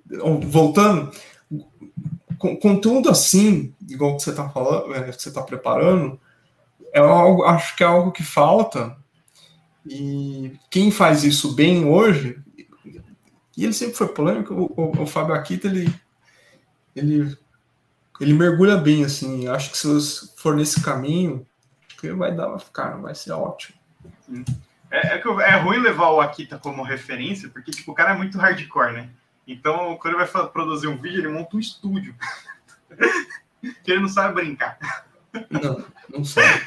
Voltando, 0.47 1.11
conteúdo 2.39 3.09
assim, 3.09 3.73
igual 3.87 4.15
que 4.15 4.23
você 4.23 4.29
está 4.29 4.49
falando, 4.49 4.95
é, 4.95 5.03
que 5.11 5.21
você 5.21 5.29
está 5.29 5.41
preparando, 5.41 6.19
é 6.93 6.99
algo, 6.99 7.43
acho 7.43 7.75
que 7.75 7.83
é 7.83 7.87
algo 7.87 8.11
que 8.11 8.23
falta. 8.23 8.95
E 9.85 10.57
quem 10.69 10.89
faz 10.91 11.23
isso 11.23 11.53
bem 11.53 11.85
hoje, 11.85 12.41
e 13.57 13.63
ele 13.63 13.73
sempre 13.73 13.95
foi 13.95 14.07
polêmico, 14.07 14.53
o, 14.53 14.73
o, 14.75 15.03
o 15.03 15.05
Fábio 15.05 15.35
Akita, 15.35 15.67
ele, 15.67 15.93
ele, 16.95 17.37
ele 18.21 18.33
mergulha 18.33 18.77
bem, 18.77 19.03
assim. 19.03 19.47
Acho 19.47 19.71
que 19.71 19.77
se 19.77 20.33
for 20.37 20.55
nesse 20.55 20.81
caminho, 20.81 21.45
vai 22.17 22.33
dar, 22.33 22.57
cara, 22.71 22.95
vai 22.97 23.13
ser 23.13 23.31
ótimo. 23.31 23.77
É, 24.89 25.15
é, 25.15 25.21
é 25.21 25.57
ruim 25.57 25.79
levar 25.79 26.09
o 26.11 26.21
Akita 26.21 26.57
como 26.57 26.83
referência, 26.83 27.49
porque 27.49 27.71
tipo, 27.71 27.91
o 27.91 27.95
cara 27.95 28.11
é 28.11 28.17
muito 28.17 28.37
hardcore, 28.37 28.93
né? 28.93 29.09
Então, 29.49 29.97
quando 29.97 30.13
ele 30.13 30.23
vai 30.23 30.47
produzir 30.49 30.87
um 30.87 30.95
vídeo, 30.95 31.21
ele 31.21 31.29
monta 31.29 31.57
um 31.57 31.59
estúdio. 31.59 32.13
que 33.83 33.91
ele 33.91 34.01
não 34.01 34.07
sabe 34.07 34.35
brincar. 34.35 34.77
Não, 35.49 35.83
não 36.07 36.23
sabe. 36.23 36.65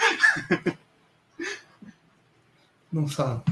Não 2.92 3.08
sabe. 3.08 3.44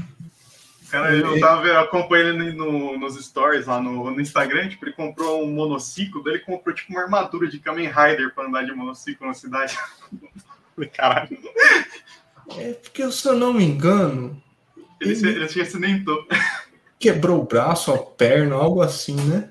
Cara, 0.89 1.15
eu 1.15 1.39
tava 1.39 1.79
acompanhando 1.79 2.43
ele 2.43 2.51
no, 2.51 2.99
nos 2.99 3.15
stories 3.25 3.67
lá 3.67 3.81
no, 3.81 4.11
no, 4.11 4.19
Instagram, 4.19 4.67
tipo, 4.67 4.83
ele 4.83 4.93
comprou 4.93 5.45
um 5.45 5.53
monociclo, 5.53 6.21
daí 6.21 6.33
ele 6.33 6.43
comprou 6.43 6.75
tipo 6.75 6.91
uma 6.91 7.03
armadura 7.03 7.47
de 7.47 7.57
Kamen 7.57 7.87
Rider 7.87 8.33
para 8.35 8.47
andar 8.47 8.65
de 8.65 8.73
monociclo 8.73 9.25
na 9.25 9.33
cidade. 9.33 9.77
Caralho. 10.93 11.39
É 12.57 12.73
porque, 12.73 13.09
se 13.09 13.27
eu 13.29 13.35
não 13.35 13.53
me 13.53 13.63
engano. 13.63 14.43
Ele, 14.99 15.13
ele 15.13 15.47
se 15.47 15.61
acidentou 15.61 16.27
quebrou 17.01 17.41
o 17.41 17.45
braço, 17.45 17.91
a 17.91 17.97
perna, 17.97 18.55
algo 18.55 18.81
assim, 18.81 19.15
né? 19.15 19.49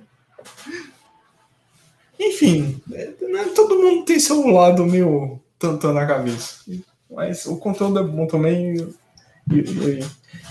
Enfim, 2.19 2.81
né, 2.87 3.45
todo 3.55 3.79
mundo 3.79 4.05
tem 4.05 4.21
seu 4.21 4.47
lado 4.47 4.87
meio 4.87 5.41
tanto 5.59 5.93
na 5.93 6.07
cabeça. 6.07 6.61
Mas 7.11 7.45
o 7.47 7.57
conteúdo 7.57 7.99
é 7.99 8.05
bom 8.05 8.27
também 8.27 8.77
e, 9.51 9.57
e, 9.57 10.01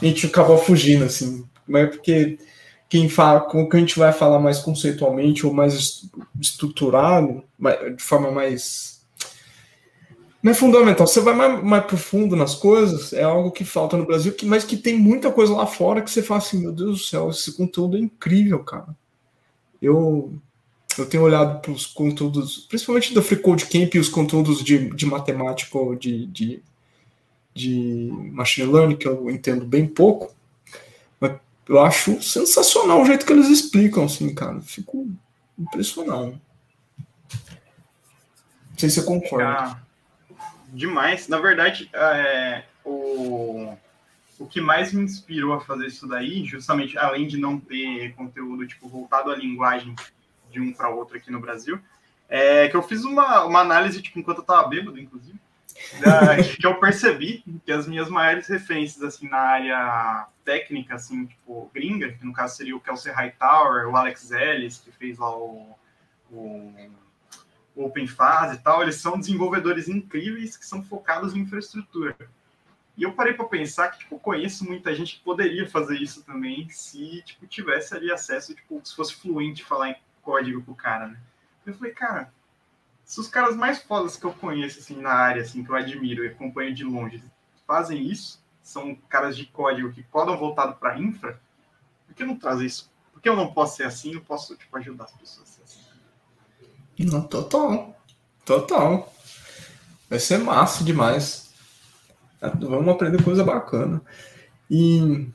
a 0.02 0.06
gente 0.06 0.28
acaba 0.28 0.58
fugindo, 0.58 1.06
assim. 1.06 1.46
Mas 1.66 1.84
é 1.84 1.88
porque 1.88 2.38
quem 2.90 3.08
fala, 3.08 3.42
com 3.42 3.70
que 3.70 3.78
a 3.78 3.80
gente 3.80 3.98
vai 3.98 4.12
falar 4.12 4.40
mais 4.40 4.60
conceitualmente 4.60 5.46
ou 5.46 5.54
mais 5.54 6.10
estruturado, 6.40 7.44
de 7.96 8.04
forma 8.04 8.30
mais 8.30 8.99
não 10.42 10.52
é 10.52 10.56
fundamental. 10.56 11.06
Você 11.06 11.20
vai 11.20 11.36
mais, 11.36 11.64
mais 11.64 11.86
profundo 11.86 12.36
nas 12.36 12.56
coisas, 12.56 13.12
é 13.14 13.24
algo 13.24 13.52
que 13.52 13.66
falta 13.66 13.98
no 13.98 14.06
Brasil, 14.06 14.34
que, 14.34 14.46
mas 14.46 14.64
que 14.64 14.78
tem 14.78 14.98
muita 14.98 15.32
coisa 15.32 15.54
lá 15.54 15.68
fora 15.68 16.02
que 16.02 16.10
você 16.10 16.24
fala 16.24 16.40
assim, 16.40 16.60
meu 16.60 16.72
Deus 16.72 17.00
do 17.00 17.06
céu, 17.06 17.30
esse 17.30 17.52
conteúdo 17.54 17.98
é 17.98 18.00
incrível, 18.00 18.64
cara. 18.64 18.96
Eu, 19.82 20.34
eu 20.98 21.06
tenho 21.06 21.24
olhado 21.24 21.62
para 21.62 21.72
os 21.72 21.86
conteúdos, 21.86 22.66
principalmente 22.70 23.14
do 23.14 23.22
Free 23.22 23.40
Code 23.40 23.66
Camp 23.66 23.94
e 23.94 24.00
os 24.00 24.10
conteúdos 24.10 24.64
de, 24.64 24.90
de 24.90 25.06
matemática 25.06 25.78
ou 25.78 25.96
de, 25.96 26.26
de, 26.28 26.64
de 27.54 28.10
machine 28.32 28.72
learning, 28.72 28.96
que 28.96 29.08
eu 29.08 29.30
entendo 29.30 29.66
bem 29.66 29.86
pouco, 29.86 30.34
mas 31.20 31.34
eu 31.68 31.80
acho 31.82 32.22
sensacional 32.22 33.02
o 33.02 33.06
jeito 33.06 33.26
que 33.26 33.34
eles 33.34 33.50
explicam, 33.50 34.06
assim, 34.06 34.34
cara. 34.34 34.62
fico 34.62 35.06
impressionado. 35.58 36.40
Não 38.70 38.78
sei 38.78 38.90
se 38.90 39.02
você 39.02 39.06
concorda 39.06 39.89
demais. 40.74 41.28
Na 41.28 41.40
verdade, 41.40 41.90
é, 41.94 42.64
o, 42.84 43.78
o 44.38 44.48
que 44.48 44.62
mais 44.62 44.94
me 44.94 45.04
inspirou 45.04 45.54
a 45.54 45.62
fazer 45.62 45.88
isso 45.88 46.08
daí, 46.08 46.46
justamente 46.46 46.98
além 46.98 47.28
de 47.28 47.38
não 47.38 47.60
ter 47.60 48.14
conteúdo 48.16 48.68
tipo 48.68 48.88
voltado 48.88 49.32
à 49.32 49.36
linguagem 49.36 49.96
de 50.52 50.60
um 50.60 50.74
para 50.74 50.90
outro 50.90 51.18
aqui 51.18 51.32
no 51.32 51.40
Brasil, 51.40 51.80
é 52.28 52.68
que 52.68 52.76
eu 52.76 52.84
fiz 52.84 53.04
uma, 53.04 53.44
uma 53.44 53.60
análise 53.60 54.02
tipo 54.02 54.20
enquanto 54.20 54.38
eu 54.38 54.44
estava 54.44 54.68
bêbado, 54.68 55.00
inclusive, 55.00 55.40
da, 56.00 56.38
que 56.42 56.66
eu 56.66 56.80
percebi 56.80 57.44
que 57.66 57.72
as 57.72 57.88
minhas 57.88 58.10
maiores 58.10 58.48
referências 58.48 59.04
assim 59.04 59.28
na 59.28 59.38
área 59.38 60.28
técnica, 60.46 60.96
assim 60.96 61.26
tipo 61.26 61.70
gringa, 61.74 62.12
que 62.12 62.26
no 62.26 62.34
caso 62.34 62.56
seria 62.56 62.76
o 62.76 62.80
Kelsey 62.80 63.12
Hightower, 63.12 63.90
o 63.90 63.96
Alex 63.96 64.32
Ellis 64.32 64.78
que 64.78 64.92
fez 64.92 65.18
lá 65.18 65.36
o, 65.36 65.76
o 66.32 66.74
Open 67.86 68.08
Phase 68.08 68.56
e 68.56 68.60
tal, 68.60 68.82
eles 68.82 68.96
são 68.96 69.20
desenvolvedores 69.20 69.88
incríveis 69.88 70.58
que 70.58 70.66
são 70.66 70.84
focados 70.84 71.36
em 71.36 71.40
infraestrutura. 71.40 72.16
E 72.98 73.04
eu 73.04 73.14
parei 73.14 73.34
para 73.34 73.46
pensar 73.46 73.90
que 73.90 74.00
tipo, 74.00 74.20
conheço 74.20 74.66
muita 74.66 74.94
gente 74.94 75.18
que 75.18 75.24
poderia 75.24 75.68
fazer 75.70 75.98
isso 75.98 76.24
também 76.24 76.68
se 76.70 77.22
tipo, 77.24 77.48
tivesse 77.48 77.96
ali 77.96 78.12
acesso, 78.12 78.54
tipo, 78.54 78.82
se 78.84 78.96
fosse 78.96 79.16
fluente 79.16 79.64
falar 79.64 79.92
em 79.92 79.96
código 80.22 80.62
com 80.64 80.74
o 80.74 80.76
cara, 80.76 81.08
né? 81.08 81.18
Eu 81.66 81.74
falei, 81.74 81.94
cara, 81.94 82.34
se 83.06 83.20
os 83.20 83.28
caras 83.28 83.56
mais 83.56 83.82
fodas 83.82 84.18
que 84.18 84.26
eu 84.26 84.34
conheço 84.34 84.80
assim 84.80 85.00
na 85.02 85.12
área, 85.12 85.42
assim, 85.42 85.64
que 85.64 85.72
eu 85.72 85.76
admiro 85.76 86.24
e 86.26 86.28
acompanho 86.28 86.74
de 86.74 86.84
longe, 86.84 87.24
fazem 87.66 88.04
isso, 88.04 88.44
são 88.62 88.94
caras 89.08 89.38
de 89.38 89.46
código 89.46 89.92
que 89.92 90.04
podem 90.04 90.36
voltado 90.38 90.76
para 90.76 91.00
infra, 91.00 91.40
por 92.06 92.14
que 92.14 92.24
não 92.24 92.36
trazer 92.36 92.66
isso? 92.66 92.92
Por 93.14 93.22
que 93.22 93.30
eu 93.30 93.36
não 93.36 93.54
posso 93.54 93.78
ser 93.78 93.84
assim? 93.84 94.14
Eu 94.14 94.22
posso 94.22 94.56
tipo 94.56 94.76
ajudar 94.78 95.06
as 95.06 95.12
pessoas. 95.12 95.59
Não, 97.06 97.22
total. 97.22 97.96
Total. 98.46 99.14
Vai 100.10 100.20
ser 100.20 100.38
massa 100.40 100.84
demais. 100.84 101.50
Vamos 102.60 102.90
aprender 102.90 103.24
coisa 103.24 103.44
bacana. 103.44 104.02
E, 104.70 105.28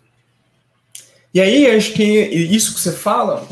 e 1.33 1.41
aí, 1.41 1.67
acho 1.71 1.93
que 1.93 2.03
isso 2.03 2.75
que 2.75 2.81
você 2.81 2.93
fala, 2.93 3.47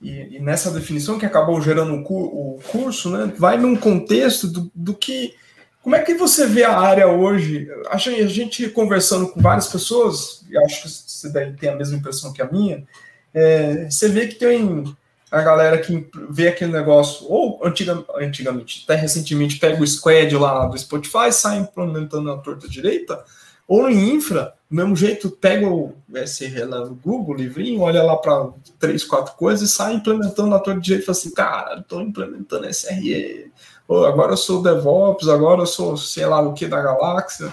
e, 0.00 0.36
e 0.36 0.40
nessa 0.40 0.70
definição 0.70 1.18
que 1.18 1.26
acabou 1.26 1.60
gerando 1.60 1.94
o, 1.94 2.56
o, 2.56 2.60
curso, 2.70 3.10
né, 3.10 3.32
vai 3.36 3.58
num 3.58 3.76
contexto 3.76 4.46
do, 4.48 4.70
do 4.74 4.94
que. 4.94 5.34
Como 5.82 5.96
é 5.96 6.02
que 6.02 6.14
você 6.14 6.46
vê 6.46 6.64
a 6.64 6.78
área 6.78 7.08
hoje? 7.08 7.68
A 7.88 7.96
gente 7.96 8.68
conversando 8.68 9.28
com 9.28 9.40
várias 9.40 9.68
pessoas, 9.68 10.44
e 10.50 10.58
acho 10.58 10.82
que 10.82 10.88
você 10.88 11.30
ter 11.52 11.68
a 11.68 11.76
mesma 11.76 11.96
impressão 11.96 12.32
que 12.32 12.42
a 12.42 12.50
minha, 12.50 12.86
é, 13.32 13.88
você 13.88 14.08
vê 14.08 14.26
que 14.26 14.34
tem 14.34 14.84
a 15.30 15.42
galera 15.42 15.78
que 15.78 16.08
vê 16.30 16.48
aquele 16.48 16.72
negócio, 16.72 17.26
ou 17.28 17.60
antiga, 17.62 18.02
antigamente, 18.16 18.82
até 18.84 18.94
recentemente, 18.94 19.58
pega 19.58 19.82
o 19.82 19.86
squad 19.86 20.34
lá 20.36 20.66
do 20.66 20.78
Spotify, 20.78 21.30
sai 21.30 21.58
implementando 21.58 22.34
na 22.34 22.38
torta 22.38 22.68
direita, 22.68 23.22
ou 23.66 23.90
em 23.90 24.14
infra, 24.14 24.54
do 24.70 24.76
mesmo 24.76 24.96
jeito, 24.96 25.30
pega 25.30 25.68
o 25.68 25.94
SR 26.24 26.66
lá 26.66 26.80
no 26.80 26.94
Google, 26.94 27.34
livrinho, 27.34 27.82
olha 27.82 28.02
lá 28.02 28.16
para 28.16 28.48
três, 28.78 29.04
quatro 29.04 29.34
coisas 29.34 29.68
e 29.68 29.72
sai 29.72 29.94
implementando 29.94 30.48
na 30.48 30.58
torta 30.58 30.80
direita 30.80 31.02
e 31.02 31.06
fala 31.06 31.18
assim, 31.18 31.30
cara, 31.32 31.80
estou 31.80 32.00
implementando 32.00 32.72
SRE, 32.72 33.52
ou 33.86 34.06
agora 34.06 34.32
eu 34.32 34.36
sou 34.38 34.62
DevOps, 34.62 35.28
agora 35.28 35.60
eu 35.60 35.66
sou 35.66 35.96
sei 35.98 36.24
lá 36.24 36.40
o 36.40 36.54
que 36.54 36.66
da 36.66 36.80
galáxia. 36.80 37.52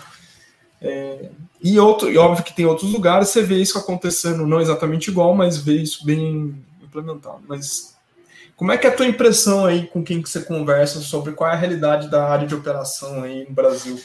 É, 0.82 1.30
e, 1.62 1.78
outro, 1.80 2.10
e 2.10 2.18
óbvio 2.18 2.46
que 2.46 2.56
tem 2.56 2.66
outros 2.66 2.92
lugares, 2.92 3.30
você 3.30 3.42
vê 3.42 3.56
isso 3.56 3.78
acontecendo, 3.78 4.48
não 4.48 4.62
exatamente 4.62 5.10
igual, 5.10 5.36
mas 5.36 5.58
vê 5.58 5.82
isso 5.82 6.06
bem 6.06 6.56
implementado. 7.00 7.44
Mas 7.48 7.98
como 8.56 8.72
é 8.72 8.78
que 8.78 8.88
é 8.88 8.90
a 8.90 8.96
tua 8.96 9.06
impressão 9.06 9.66
aí 9.66 9.88
com 9.88 10.04
quem 10.04 10.22
que 10.22 10.30
você 10.30 10.42
conversa 10.42 11.00
sobre 11.00 11.34
qual 11.34 11.50
é 11.50 11.54
a 11.54 11.58
realidade 11.58 12.10
da 12.10 12.30
área 12.30 12.48
de 12.48 12.56
operação 12.56 13.24
aí 13.24 13.46
no 13.48 13.54
Brasil? 13.54 14.02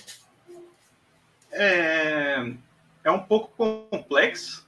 É, 1.52 2.52
é 3.04 3.10
um 3.10 3.20
pouco 3.20 3.88
complexo, 3.88 4.66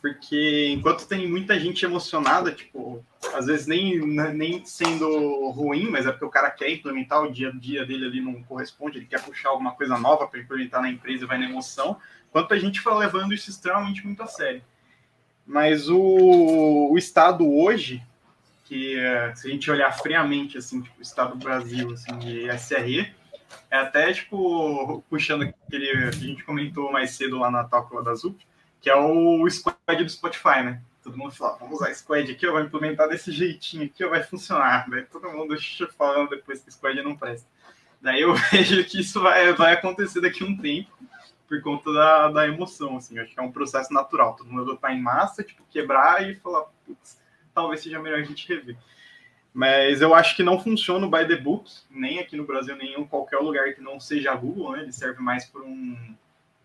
porque 0.00 0.70
enquanto 0.72 1.06
tem 1.06 1.28
muita 1.28 1.58
gente 1.58 1.84
emocionada, 1.84 2.50
tipo, 2.52 3.04
às 3.34 3.46
vezes 3.46 3.66
nem, 3.66 4.00
nem 4.00 4.64
sendo 4.64 5.50
ruim, 5.50 5.88
mas 5.88 6.06
é 6.06 6.10
porque 6.10 6.24
o 6.24 6.30
cara 6.30 6.50
quer 6.50 6.70
implementar 6.70 7.22
o 7.22 7.30
dia 7.30 7.50
a 7.50 7.52
dia 7.52 7.86
dele 7.86 8.06
ali 8.06 8.20
não 8.20 8.42
corresponde, 8.42 8.98
ele 8.98 9.06
quer 9.06 9.22
puxar 9.22 9.50
alguma 9.50 9.72
coisa 9.72 9.96
nova 9.98 10.26
para 10.26 10.40
implementar 10.40 10.82
na 10.82 10.90
empresa 10.90 11.26
vai 11.26 11.38
na 11.38 11.48
emoção, 11.48 11.96
quanto 12.32 12.54
a 12.54 12.58
gente 12.58 12.80
vai 12.82 12.96
levando 12.98 13.34
isso 13.34 13.50
extremamente 13.50 14.04
muito 14.04 14.22
a 14.22 14.26
sério. 14.26 14.62
Mas 15.46 15.88
o, 15.88 16.90
o 16.90 16.96
Estado 16.96 17.50
hoje, 17.50 18.02
que 18.64 18.96
se 19.34 19.48
a 19.48 19.50
gente 19.50 19.70
olhar 19.70 19.92
friamente, 19.92 20.56
assim, 20.56 20.80
tipo, 20.80 20.98
o 20.98 21.02
Estado 21.02 21.36
do 21.36 21.44
Brasil, 21.44 21.92
assim, 21.92 22.16
de 22.18 22.48
SRE, 22.58 23.12
É 23.70 23.76
até, 23.78 24.12
tipo, 24.12 25.04
puxando 25.10 25.42
aquele 25.42 26.10
que 26.10 26.24
a 26.24 26.28
gente 26.28 26.44
comentou 26.44 26.92
mais 26.92 27.10
cedo 27.12 27.38
lá 27.38 27.50
na 27.50 27.64
Talk 27.64 27.92
da 28.04 28.14
Zup, 28.14 28.38
que 28.80 28.90
é 28.90 28.96
o 28.96 29.48
squad 29.48 30.04
do 30.04 30.08
Spotify, 30.08 30.62
né? 30.64 30.82
Todo 31.02 31.18
mundo 31.18 31.32
fala, 31.32 31.56
vamos 31.58 31.80
usar 31.80 31.92
squad 31.94 32.30
aqui, 32.30 32.46
ó, 32.46 32.52
vai 32.52 32.62
implementar 32.62 33.08
desse 33.08 33.32
jeitinho 33.32 33.84
aqui, 33.84 34.04
ó, 34.04 34.08
vai 34.08 34.22
funcionar. 34.22 34.86
Todo 35.10 35.30
mundo 35.30 35.56
falando 35.98 36.30
depois 36.30 36.62
que 36.62 36.70
squad 36.70 37.02
não 37.02 37.16
presta. 37.16 37.48
Daí 38.00 38.20
eu 38.22 38.34
vejo 38.50 38.84
que 38.84 39.00
isso 39.00 39.20
vai, 39.20 39.52
vai 39.52 39.74
acontecer 39.74 40.20
daqui 40.20 40.42
a 40.42 40.46
um 40.46 40.56
tempo, 40.56 40.90
por 41.52 41.60
conta 41.60 41.92
da, 41.92 42.28
da 42.30 42.48
emoção, 42.48 42.96
assim. 42.96 43.18
acho 43.18 43.34
que 43.34 43.38
é 43.38 43.42
um 43.42 43.52
processo 43.52 43.92
natural. 43.92 44.34
Todo 44.34 44.50
mundo 44.50 44.74
tá 44.78 44.90
em 44.90 45.02
massa, 45.02 45.44
tipo, 45.44 45.62
quebrar 45.70 46.26
e 46.26 46.34
falar, 46.36 46.64
putz, 46.86 47.20
talvez 47.52 47.82
seja 47.82 48.00
melhor 48.00 48.20
a 48.20 48.22
gente 48.22 48.48
rever. 48.48 48.78
Mas 49.52 50.00
eu 50.00 50.14
acho 50.14 50.34
que 50.34 50.42
não 50.42 50.58
funciona 50.58 51.06
o 51.06 51.10
by 51.10 51.28
the 51.28 51.36
book, 51.36 51.70
nem 51.90 52.18
aqui 52.18 52.36
no 52.36 52.46
Brasil, 52.46 52.74
nem 52.74 52.98
em 52.98 53.04
qualquer 53.04 53.36
lugar 53.36 53.74
que 53.74 53.82
não 53.82 54.00
seja 54.00 54.32
a 54.32 54.34
Google, 54.34 54.72
né? 54.72 54.80
Ele 54.80 54.92
serve 54.92 55.20
mais 55.20 55.44
por 55.44 55.60
um, 55.62 56.16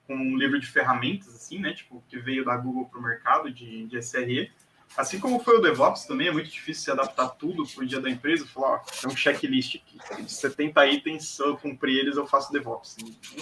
um 0.08 0.38
livro 0.38 0.58
de 0.58 0.68
ferramentas, 0.68 1.36
assim, 1.36 1.60
né? 1.60 1.74
Tipo, 1.74 2.02
que 2.08 2.18
veio 2.18 2.46
da 2.46 2.56
Google 2.56 2.86
para 2.86 3.00
o 3.00 3.04
mercado 3.04 3.52
de, 3.52 3.88
de 3.88 4.02
SRE. 4.02 4.50
Assim 4.96 5.20
como 5.20 5.44
foi 5.44 5.58
o 5.58 5.62
DevOps 5.62 6.06
também, 6.06 6.30
é 6.30 6.32
muito 6.32 6.50
difícil 6.50 6.86
se 6.86 6.92
adaptar 6.92 7.28
tudo 7.32 7.68
para 7.68 7.84
o 7.84 7.86
dia 7.86 8.00
da 8.00 8.10
empresa. 8.10 8.48
Falar, 8.48 8.76
ó, 8.76 8.78
tem 8.78 9.12
um 9.12 9.18
checklist 9.18 9.76
aqui, 9.76 10.24
de 10.24 10.32
70 10.32 10.88
itens, 10.88 11.28
se 11.28 11.44
eu 11.44 11.58
cumprir 11.58 12.00
eles, 12.00 12.16
eu 12.16 12.26
faço 12.26 12.54
DevOps. 12.54 12.96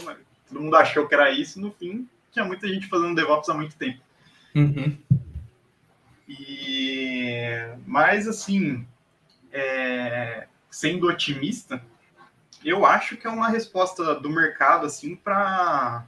É, 0.09 0.34
todo 0.47 0.61
mundo 0.61 0.75
achou 0.75 1.07
que 1.07 1.15
era 1.15 1.31
isso, 1.31 1.59
no 1.59 1.71
fim, 1.71 2.07
tinha 2.31 2.45
muita 2.45 2.67
gente 2.67 2.87
fazendo 2.87 3.15
DevOps 3.15 3.49
há 3.49 3.53
muito 3.53 3.75
tempo. 3.75 3.99
Uhum. 4.55 4.97
E... 6.27 7.75
Mas, 7.85 8.27
assim, 8.27 8.85
é, 9.51 10.47
sendo 10.69 11.07
otimista, 11.07 11.81
eu 12.63 12.85
acho 12.85 13.15
que 13.15 13.27
é 13.27 13.29
uma 13.29 13.47
resposta 13.47 14.15
do 14.15 14.29
mercado 14.29 14.85
assim 14.85 15.15
para 15.15 16.05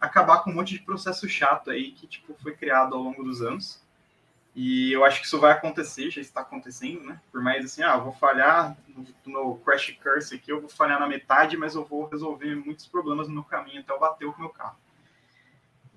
acabar 0.00 0.38
com 0.38 0.50
um 0.50 0.54
monte 0.54 0.74
de 0.74 0.82
processo 0.82 1.28
chato 1.28 1.70
aí 1.70 1.92
que 1.92 2.06
tipo 2.06 2.34
foi 2.42 2.56
criado 2.56 2.94
ao 2.94 3.02
longo 3.02 3.22
dos 3.22 3.42
anos. 3.42 3.83
E 4.54 4.92
eu 4.92 5.04
acho 5.04 5.20
que 5.20 5.26
isso 5.26 5.40
vai 5.40 5.50
acontecer, 5.50 6.10
já 6.10 6.20
está 6.20 6.40
acontecendo, 6.40 7.04
né? 7.04 7.20
Por 7.32 7.42
mais 7.42 7.64
assim, 7.64 7.82
ah, 7.82 7.96
vou 7.96 8.12
falhar 8.12 8.76
no, 8.86 9.04
no 9.26 9.56
crash 9.58 9.98
curse 10.00 10.36
aqui, 10.36 10.52
eu 10.52 10.60
vou 10.60 10.70
falhar 10.70 11.00
na 11.00 11.08
metade, 11.08 11.56
mas 11.56 11.74
eu 11.74 11.84
vou 11.84 12.06
resolver 12.06 12.54
muitos 12.54 12.86
problemas 12.86 13.26
no 13.26 13.34
meu 13.34 13.44
caminho 13.44 13.80
até 13.80 13.92
eu 13.92 13.98
bater 13.98 14.26
o 14.26 14.38
meu 14.38 14.48
carro. 14.48 14.76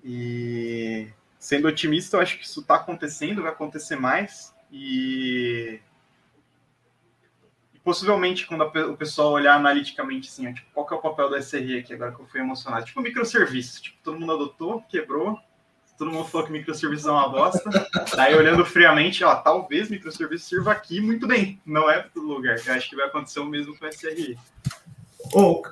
E 0.02 1.08
sendo 1.38 1.68
otimista, 1.68 2.16
eu 2.16 2.20
acho 2.20 2.36
que 2.36 2.44
isso 2.44 2.60
está 2.60 2.74
acontecendo, 2.74 3.42
vai 3.42 3.52
acontecer 3.52 3.94
mais. 3.94 4.52
E 4.72 5.80
possivelmente, 7.84 8.46
quando 8.46 8.64
a, 8.64 8.66
o 8.86 8.96
pessoal 8.96 9.32
olhar 9.32 9.54
analiticamente, 9.54 10.28
assim, 10.28 10.52
tipo, 10.52 10.68
qual 10.72 10.86
que 10.86 10.92
é 10.92 10.96
o 10.96 11.00
papel 11.00 11.30
da 11.30 11.40
SRE 11.40 11.78
aqui, 11.78 11.94
agora 11.94 12.12
que 12.12 12.20
eu 12.20 12.26
fui 12.26 12.40
emocionado? 12.40 12.84
Tipo, 12.84 13.00
microserviço. 13.00 13.80
Tipo, 13.80 13.98
todo 14.02 14.18
mundo 14.18 14.32
adotou, 14.32 14.82
quebrou, 14.82 15.38
todo 15.98 16.12
mundo 16.12 16.28
falou 16.28 16.46
que 16.46 16.52
microserviço 16.52 17.08
é 17.08 17.12
uma 17.12 17.28
bosta. 17.28 17.68
Daí, 18.14 18.34
olhando 18.34 18.64
friamente, 18.64 19.24
ó, 19.24 19.34
talvez 19.34 19.90
microserviço 19.90 20.48
sirva 20.48 20.72
aqui 20.72 21.00
muito 21.00 21.26
bem. 21.26 21.60
Não 21.66 21.90
é 21.90 21.98
para 21.98 22.10
todo 22.10 22.26
lugar. 22.26 22.56
Eu 22.64 22.74
acho 22.74 22.88
que 22.88 22.96
vai 22.96 23.06
acontecer 23.06 23.40
o 23.40 23.44
mesmo 23.44 23.76
com 23.76 23.84
a 23.84 23.90
SRE. 23.90 24.38
O 25.32 25.62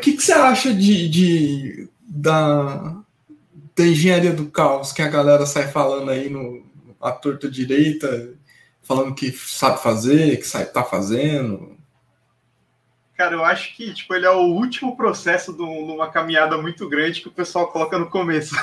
que, 0.00 0.14
que 0.14 0.22
você 0.22 0.32
acha 0.32 0.72
de, 0.72 1.08
de, 1.08 1.88
da, 2.00 2.96
da 3.76 3.86
engenharia 3.86 4.32
do 4.32 4.50
caos 4.50 4.92
que 4.92 5.02
a 5.02 5.08
galera 5.08 5.44
sai 5.44 5.68
falando 5.68 6.10
aí 6.10 6.30
no 6.30 6.66
a 7.00 7.12
torta 7.12 7.48
direita 7.48 8.34
falando 8.82 9.14
que 9.14 9.30
sabe 9.30 9.80
fazer, 9.80 10.38
que 10.38 10.46
sabe 10.46 10.72
tá 10.72 10.82
fazendo? 10.82 11.77
Cara, 13.18 13.34
eu 13.34 13.44
acho 13.44 13.74
que 13.74 13.92
tipo, 13.92 14.14
ele 14.14 14.26
é 14.26 14.30
o 14.30 14.42
último 14.44 14.96
processo 14.96 15.52
de 15.52 15.60
uma 15.60 16.08
caminhada 16.08 16.56
muito 16.56 16.88
grande 16.88 17.20
que 17.20 17.26
o 17.26 17.32
pessoal 17.32 17.66
coloca 17.66 17.98
no 17.98 18.08
começo. 18.08 18.54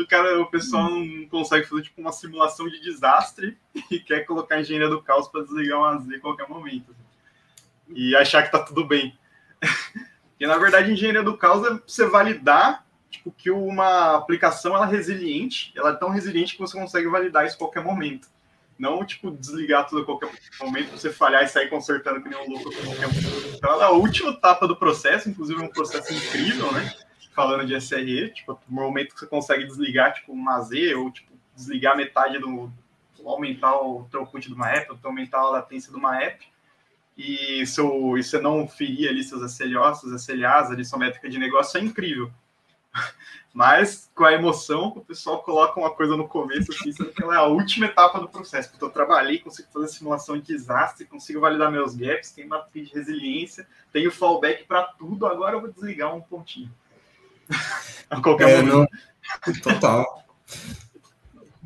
o, 0.00 0.06
cara, 0.08 0.40
o 0.40 0.46
pessoal 0.46 0.90
não 0.90 1.28
consegue 1.28 1.64
fazer 1.64 1.82
tipo, 1.82 2.00
uma 2.00 2.10
simulação 2.10 2.68
de 2.68 2.80
desastre 2.80 3.56
e 3.88 4.00
quer 4.00 4.26
colocar 4.26 4.56
a 4.56 4.60
engenharia 4.60 4.88
do 4.88 5.00
caos 5.00 5.28
para 5.28 5.44
desligar 5.44 5.78
uma 5.78 5.96
Z 6.00 6.16
a 6.16 6.20
qualquer 6.20 6.48
momento. 6.48 6.92
E 7.94 8.16
achar 8.16 8.42
que 8.42 8.50
tá 8.50 8.58
tudo 8.58 8.84
bem. 8.84 9.16
E 10.40 10.46
na 10.46 10.58
verdade, 10.58 10.90
engenharia 10.90 11.22
do 11.22 11.36
caos 11.36 11.64
é 11.68 11.80
você 11.86 12.04
validar 12.04 12.84
tipo, 13.08 13.30
que 13.30 13.48
uma 13.48 14.16
aplicação 14.16 14.74
ela 14.74 14.88
é 14.88 14.90
resiliente, 14.90 15.72
ela 15.76 15.90
é 15.90 15.96
tão 15.96 16.08
resiliente 16.10 16.54
que 16.54 16.60
você 16.60 16.76
consegue 16.76 17.06
validar 17.06 17.46
isso 17.46 17.54
a 17.54 17.58
qualquer 17.58 17.84
momento. 17.84 18.26
Não, 18.78 19.04
tipo, 19.04 19.30
desligar 19.30 19.88
tudo 19.88 20.02
a 20.02 20.04
qualquer 20.04 20.30
momento, 20.60 20.92
você 20.92 21.12
falhar 21.12 21.42
e 21.42 21.48
sair 21.48 21.68
consertando 21.68 22.22
que 22.22 22.28
nem 22.28 22.38
um 22.38 22.48
louco. 22.48 22.70
Então, 23.56 23.72
ela 23.72 23.84
é 23.84 23.86
a 23.88 23.90
última 23.90 24.30
etapa 24.30 24.68
do 24.68 24.76
processo, 24.76 25.28
inclusive 25.28 25.60
é 25.60 25.64
um 25.64 25.68
processo 25.68 26.12
incrível, 26.14 26.70
né? 26.72 26.94
Falando 27.34 27.66
de 27.66 27.74
SRE, 27.80 28.30
tipo, 28.32 28.58
no 28.68 28.82
momento 28.82 29.14
que 29.14 29.20
você 29.20 29.26
consegue 29.26 29.64
desligar, 29.66 30.14
tipo, 30.14 30.32
uma 30.32 30.60
Z, 30.60 30.94
ou, 30.94 31.10
tipo, 31.10 31.32
desligar 31.56 31.96
metade 31.96 32.38
do... 32.38 32.70
aumentar 33.24 33.74
o 33.82 34.04
throughput 34.10 34.46
de 34.46 34.54
uma 34.54 34.70
app, 34.70 34.96
aumentar 35.02 35.40
a 35.40 35.50
latência 35.50 35.90
de 35.90 35.98
uma 35.98 36.16
app, 36.22 36.46
e, 37.16 37.66
seu, 37.66 38.16
e 38.16 38.22
você 38.22 38.40
não 38.40 38.68
ferir 38.68 39.08
ali 39.08 39.24
seus 39.24 39.42
SLOs, 39.52 40.00
seus 40.00 40.22
SLAs, 40.22 40.70
ali 40.70 40.84
sua 40.84 41.00
métrica 41.00 41.28
de 41.28 41.36
negócio, 41.36 41.78
é 41.78 41.82
incrível. 41.82 42.30
Mas 43.52 44.10
com 44.14 44.24
a 44.24 44.32
emoção, 44.32 44.88
o 44.88 45.04
pessoal 45.04 45.42
coloca 45.42 45.80
uma 45.80 45.90
coisa 45.90 46.16
no 46.16 46.28
começo, 46.28 46.70
assim, 46.72 46.92
sendo 46.92 47.10
que 47.10 47.22
ela 47.22 47.34
é 47.34 47.38
a 47.38 47.46
última 47.46 47.86
etapa 47.86 48.20
do 48.20 48.28
processo. 48.28 48.70
Porque 48.70 48.84
eu 48.84 48.90
trabalhei, 48.90 49.38
consigo 49.38 49.68
fazer 49.72 49.88
simulação 49.88 50.36
de 50.36 50.44
desastre, 50.44 51.06
consigo 51.06 51.40
validar 51.40 51.72
meus 51.72 51.94
gaps, 51.94 52.30
tenho 52.30 52.46
uma 52.46 52.66
de 52.72 52.84
resiliência, 52.84 53.66
tenho 53.92 54.12
fallback 54.12 54.64
para 54.64 54.82
tudo. 54.84 55.26
Agora 55.26 55.56
eu 55.56 55.60
vou 55.60 55.72
desligar 55.72 56.14
um 56.14 56.20
pontinho. 56.20 56.70
a 58.10 58.20
qualquer 58.20 58.50
é, 58.50 58.62
momento. 58.62 58.90
Não... 59.46 59.54
Total. 59.62 60.24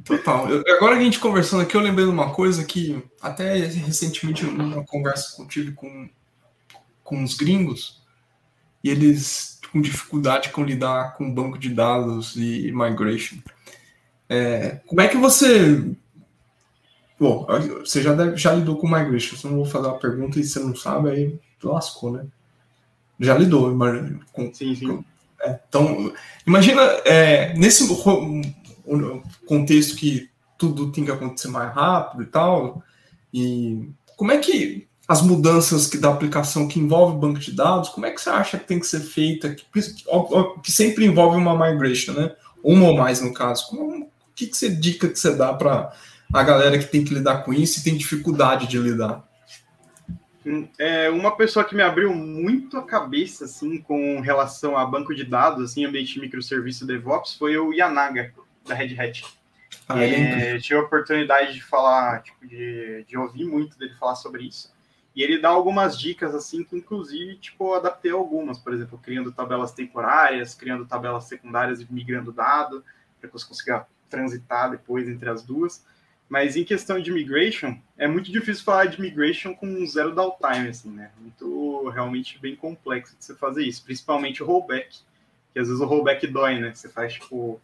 Total. 0.04 0.50
Eu, 0.50 0.76
agora 0.76 0.96
a 0.96 1.00
gente 1.00 1.18
conversando 1.18 1.62
aqui, 1.62 1.76
eu 1.76 1.80
lembrei 1.80 2.04
de 2.04 2.10
uma 2.10 2.32
coisa 2.32 2.64
que 2.64 3.02
até 3.20 3.54
recentemente 3.54 4.44
numa 4.44 4.84
conversa 4.84 5.36
que 5.36 5.42
eu 5.42 5.46
tive 5.46 5.72
com, 5.72 6.08
com 7.04 7.22
os 7.22 7.34
gringos, 7.36 8.01
e 8.82 8.90
eles 8.90 9.52
com 9.72 9.80
dificuldade 9.80 10.50
com 10.50 10.62
lidar 10.62 11.14
com 11.14 11.32
banco 11.32 11.58
de 11.58 11.70
dados 11.70 12.36
e 12.36 12.70
migration. 12.72 13.38
É, 14.28 14.80
como 14.86 15.00
é 15.00 15.08
que 15.08 15.16
você. 15.16 15.82
Bom, 17.18 17.46
você 17.80 18.02
já, 18.02 18.14
deve, 18.14 18.36
já 18.36 18.52
lidou 18.52 18.76
com 18.76 18.88
migration, 18.88 19.36
se 19.36 19.44
eu 19.44 19.50
não 19.50 19.58
vou 19.58 19.66
fazer 19.66 19.86
uma 19.86 19.98
pergunta 19.98 20.38
e 20.38 20.44
você 20.44 20.58
não 20.58 20.74
sabe, 20.74 21.10
aí 21.10 21.38
lascou, 21.62 22.12
né? 22.12 22.26
Já 23.18 23.38
lidou, 23.38 23.70
imagina. 23.70 24.20
Com, 24.32 24.52
sim, 24.52 24.74
sim. 24.74 24.88
Com, 24.88 25.04
é, 25.40 25.60
então, 25.68 26.12
imagina, 26.46 26.82
é, 27.04 27.54
nesse 27.54 27.86
contexto 29.46 29.96
que 29.96 30.28
tudo 30.58 30.92
tem 30.92 31.04
que 31.04 31.10
acontecer 31.10 31.48
mais 31.48 31.72
rápido 31.72 32.22
e 32.22 32.26
tal, 32.26 32.82
e 33.32 33.88
como 34.16 34.32
é 34.32 34.38
que 34.38 34.88
as 35.06 35.20
mudanças 35.20 35.86
que 35.86 35.98
da 35.98 36.10
aplicação 36.10 36.68
que 36.68 36.78
envolve 36.78 37.16
o 37.16 37.18
banco 37.18 37.40
de 37.40 37.52
dados, 37.52 37.88
como 37.88 38.06
é 38.06 38.10
que 38.10 38.20
você 38.20 38.30
acha 38.30 38.58
que 38.58 38.66
tem 38.66 38.78
que 38.78 38.86
ser 38.86 39.00
feita? 39.00 39.54
Que, 39.54 39.64
que 40.62 40.72
sempre 40.72 41.04
envolve 41.04 41.36
uma 41.36 41.54
migration, 41.54 42.12
né? 42.12 42.34
Uma 42.62 42.88
ou 42.88 42.96
mais, 42.96 43.20
no 43.20 43.34
caso. 43.34 43.66
Como, 43.68 44.04
o 44.04 44.10
que, 44.34 44.46
que 44.46 44.56
você 44.56 44.68
dica 44.70 45.08
que 45.08 45.18
você 45.18 45.34
dá 45.34 45.52
para 45.52 45.92
a 46.32 46.42
galera 46.42 46.78
que 46.78 46.86
tem 46.86 47.04
que 47.04 47.12
lidar 47.12 47.44
com 47.44 47.52
isso 47.52 47.80
e 47.80 47.82
tem 47.82 47.96
dificuldade 47.96 48.66
de 48.66 48.78
lidar? 48.78 49.28
É, 50.78 51.08
uma 51.08 51.36
pessoa 51.36 51.64
que 51.64 51.74
me 51.74 51.82
abriu 51.82 52.12
muito 52.12 52.76
a 52.76 52.82
cabeça 52.82 53.44
assim 53.44 53.78
com 53.78 54.20
relação 54.20 54.76
a 54.76 54.84
banco 54.84 55.14
de 55.14 55.24
dados, 55.24 55.70
assim, 55.70 55.84
ambiente 55.84 56.14
de 56.14 56.20
microserviço 56.20 56.86
DevOps, 56.86 57.34
foi 57.34 57.56
o 57.56 57.72
Yanaga, 57.72 58.32
da 58.66 58.74
Red 58.74 58.98
Hat. 58.98 59.24
Ah, 59.88 60.02
é, 60.02 60.58
tive 60.58 60.80
a 60.80 60.82
oportunidade 60.82 61.54
de 61.54 61.62
falar, 61.62 62.22
tipo, 62.22 62.46
de, 62.46 63.04
de 63.06 63.16
ouvir 63.16 63.44
muito 63.44 63.78
dele 63.78 63.94
falar 63.98 64.16
sobre 64.16 64.44
isso. 64.44 64.72
E 65.14 65.22
ele 65.22 65.38
dá 65.38 65.50
algumas 65.50 65.98
dicas, 65.98 66.34
assim, 66.34 66.64
que 66.64 66.76
inclusive, 66.76 67.36
tipo, 67.36 67.74
adaptei 67.74 68.10
algumas, 68.10 68.58
por 68.58 68.72
exemplo, 68.72 68.98
criando 69.02 69.30
tabelas 69.30 69.72
temporárias, 69.72 70.54
criando 70.54 70.86
tabelas 70.86 71.24
secundárias 71.24 71.80
e 71.80 71.86
migrando 71.92 72.32
dado, 72.32 72.82
para 73.20 73.28
que 73.28 73.38
você 73.38 73.46
consiga 73.46 73.86
transitar 74.08 74.70
depois 74.70 75.08
entre 75.08 75.28
as 75.28 75.42
duas. 75.42 75.84
Mas 76.28 76.56
em 76.56 76.64
questão 76.64 76.98
de 76.98 77.12
migration, 77.12 77.78
é 77.98 78.08
muito 78.08 78.32
difícil 78.32 78.64
falar 78.64 78.86
de 78.86 78.98
migration 78.98 79.54
com 79.54 79.86
zero 79.86 80.14
downtime, 80.14 80.68
assim, 80.68 80.90
né? 80.90 81.10
Muito, 81.20 81.90
realmente 81.90 82.38
bem 82.38 82.56
complexo 82.56 83.14
de 83.14 83.22
você 83.22 83.34
fazer 83.34 83.64
isso, 83.64 83.84
principalmente 83.84 84.42
o 84.42 84.46
rollback, 84.46 85.00
que 85.52 85.58
às 85.58 85.68
vezes 85.68 85.82
o 85.82 85.84
rollback 85.84 86.26
dói, 86.26 86.58
né? 86.58 86.72
Você 86.74 86.88
faz, 86.88 87.12
tipo, 87.12 87.60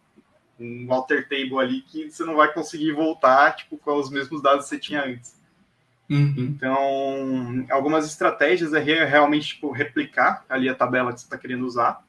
um 0.59 0.93
alter 0.93 1.27
table 1.27 1.57
ali 1.57 1.81
que 1.81 2.11
você 2.11 2.23
não 2.23 2.35
vai 2.35 2.53
conseguir 2.53 2.91
voltar, 2.91 3.55
tipo, 3.55 3.75
com 3.75 3.95
os 3.97 4.11
mesmos 4.11 4.39
dados 4.39 4.65
que 4.65 4.69
você 4.69 4.79
tinha 4.79 5.03
antes. 5.03 5.38
Uhum. 6.09 6.33
Então, 6.37 7.65
algumas 7.69 8.05
estratégias 8.05 8.73
é 8.73 8.79
realmente 8.79 9.49
tipo, 9.49 9.71
replicar 9.71 10.43
ali 10.49 10.67
a 10.67 10.73
tabela 10.73 11.13
que 11.13 11.19
você 11.19 11.25
está 11.25 11.37
querendo 11.37 11.65
usar. 11.65 12.03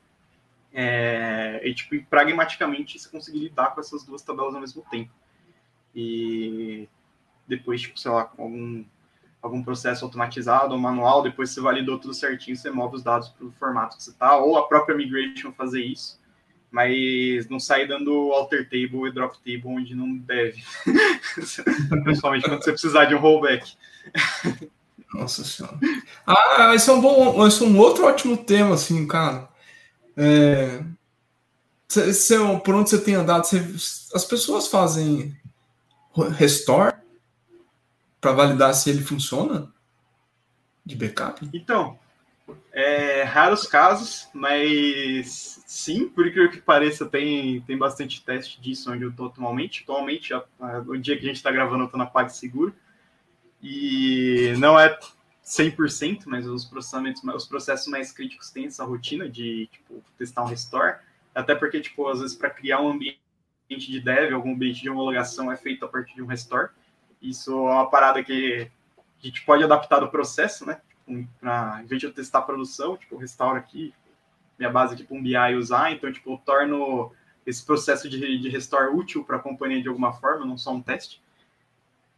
É, 0.73 1.61
e, 1.65 1.75
tipo, 1.75 2.03
pragmaticamente 2.09 2.99
você 2.99 3.09
conseguir 3.09 3.41
lidar 3.41 3.75
com 3.75 3.81
essas 3.81 4.05
duas 4.05 4.23
tabelas 4.23 4.55
ao 4.55 4.61
mesmo 4.61 4.83
tempo. 4.91 5.11
E 5.95 6.89
depois, 7.47 7.81
tipo, 7.83 7.99
sei 7.99 8.11
lá, 8.11 8.25
com 8.25 8.43
algum, 8.45 8.85
algum 9.43 9.63
processo 9.63 10.05
automatizado 10.05 10.73
ou 10.73 10.81
manual, 10.81 11.23
depois 11.23 11.51
você 11.51 11.61
validou 11.61 11.99
tudo 11.99 12.15
certinho, 12.15 12.57
você 12.57 12.71
move 12.71 12.97
os 12.97 13.03
dados 13.03 13.29
para 13.29 13.47
o 13.47 13.53
formato 13.53 13.97
que 13.97 14.03
você 14.03 14.11
está, 14.11 14.37
ou 14.37 14.57
a 14.57 14.69
própria 14.69 14.97
migration 14.97 15.53
fazer 15.53 15.83
isso, 15.83 16.21
mas 16.71 17.49
não 17.49 17.59
sair 17.59 17.89
dando 17.89 18.33
alter 18.33 18.65
table 18.71 19.09
e 19.09 19.13
drop 19.13 19.37
table 19.39 19.63
onde 19.67 19.95
não 19.95 20.17
deve, 20.17 20.63
principalmente 22.05 22.49
quando 22.49 22.63
você 22.63 22.71
precisar 22.71 23.07
de 23.07 23.15
um 23.15 23.19
rollback. 23.19 23.77
Nossa 25.13 25.45
senhora. 25.45 25.79
Ah, 26.27 26.73
esse 26.75 26.89
é 26.89 26.93
um 26.93 27.01
bom, 27.01 27.47
esse 27.47 27.63
é 27.63 27.67
um 27.67 27.79
outro 27.79 28.07
ótimo 28.07 28.37
tema, 28.37 28.75
assim, 28.75 29.07
cara. 29.07 29.49
É, 30.17 30.85
cê, 31.89 32.37
por 32.65 32.75
onde 32.75 32.91
você 32.91 33.01
tem 33.01 33.15
andado, 33.15 33.45
cê, 33.45 33.59
as 34.15 34.25
pessoas 34.25 34.69
fazem 34.69 35.37
restore 36.37 36.95
para 38.21 38.33
validar 38.33 38.75
se 38.75 38.91
ele 38.91 39.03
funciona 39.03 39.73
de 40.85 40.95
backup? 40.95 41.49
Então, 41.53 41.99
é, 42.73 43.23
raros 43.23 43.67
casos, 43.67 44.29
mas 44.33 45.63
sim, 45.67 46.09
por 46.09 46.27
incrível 46.27 46.51
que 46.51 46.61
pareça, 46.61 47.07
tem, 47.07 47.61
tem 47.63 47.77
bastante 47.77 48.25
teste 48.25 48.61
disso 48.61 48.93
onde 48.93 49.03
eu 49.03 49.11
estou 49.11 49.27
atualmente. 49.27 49.83
Atualmente, 49.83 50.35
a, 50.35 50.43
a, 50.61 50.79
o 50.79 50.97
dia 50.97 51.17
que 51.17 51.25
a 51.25 51.29
gente 51.29 51.37
está 51.37 51.51
gravando, 51.51 51.83
eu 51.83 51.87
estou 51.87 51.99
na 51.99 52.07
PagSeguro. 52.07 52.75
E 53.63 54.55
não 54.59 54.79
é 54.79 54.99
100%, 55.45 56.23
mas 56.27 56.47
os 56.47 56.65
processamentos, 56.65 57.23
os 57.23 57.47
processos 57.47 57.89
mais 57.89 58.13
críticos 58.13 58.51
têm 58.51 58.67
essa 58.67 58.85
rotina 58.85 59.29
de 59.29 59.69
tipo, 59.73 60.03
testar 60.17 60.43
um 60.43 60.47
restore. 60.47 60.99
Até 61.35 61.55
porque, 61.55 61.81
tipo, 61.81 62.09
às 62.09 62.21
vezes, 62.21 62.37
para 62.37 62.51
criar 62.51 62.81
um 62.81 62.89
ambiente 62.89 63.21
de 63.69 64.01
dev, 64.01 64.33
algum 64.33 64.53
ambiente 64.55 64.81
de 64.81 64.91
homologação 64.91 65.51
é 65.51 65.57
feito 65.57 65.85
a 65.85 65.89
partir 65.89 66.15
de 66.15 66.23
um 66.23 66.27
restore. 66.27 66.71
Isso 67.21 67.51
é 67.53 67.73
uma 67.73 67.91
parada 67.91 68.23
que 68.23 68.71
a 69.23 69.27
gente 69.27 69.45
pode 69.45 69.63
adaptar 69.63 70.01
do 70.01 70.09
processo, 70.09 70.65
né? 70.65 70.81
Tipo, 70.89 71.29
pra, 71.39 71.81
em 71.83 71.87
vez 71.87 72.01
de 72.01 72.07
eu 72.07 72.13
testar 72.13 72.39
a 72.39 72.43
produção, 72.43 72.97
tipo, 72.97 73.17
restauro 73.17 73.59
aqui, 73.59 73.93
minha 74.59 74.71
base 74.71 74.95
aqui 74.95 75.05
para 75.05 75.17
um 75.17 75.23
BI 75.23 75.57
usar, 75.57 75.93
então, 75.93 76.11
tipo, 76.13 76.33
eu 76.33 76.39
torno 76.39 77.13
esse 77.47 77.65
processo 77.65 78.09
de, 78.09 78.39
de 78.39 78.49
restore 78.49 78.95
útil 78.95 79.25
para 79.25 79.37
a 79.37 79.41
companhia 79.41 79.83
de 79.83 79.89
alguma 79.89 80.13
forma, 80.13 80.47
não 80.47 80.57
só 80.57 80.73
um 80.73 80.83
teste. 80.83 81.23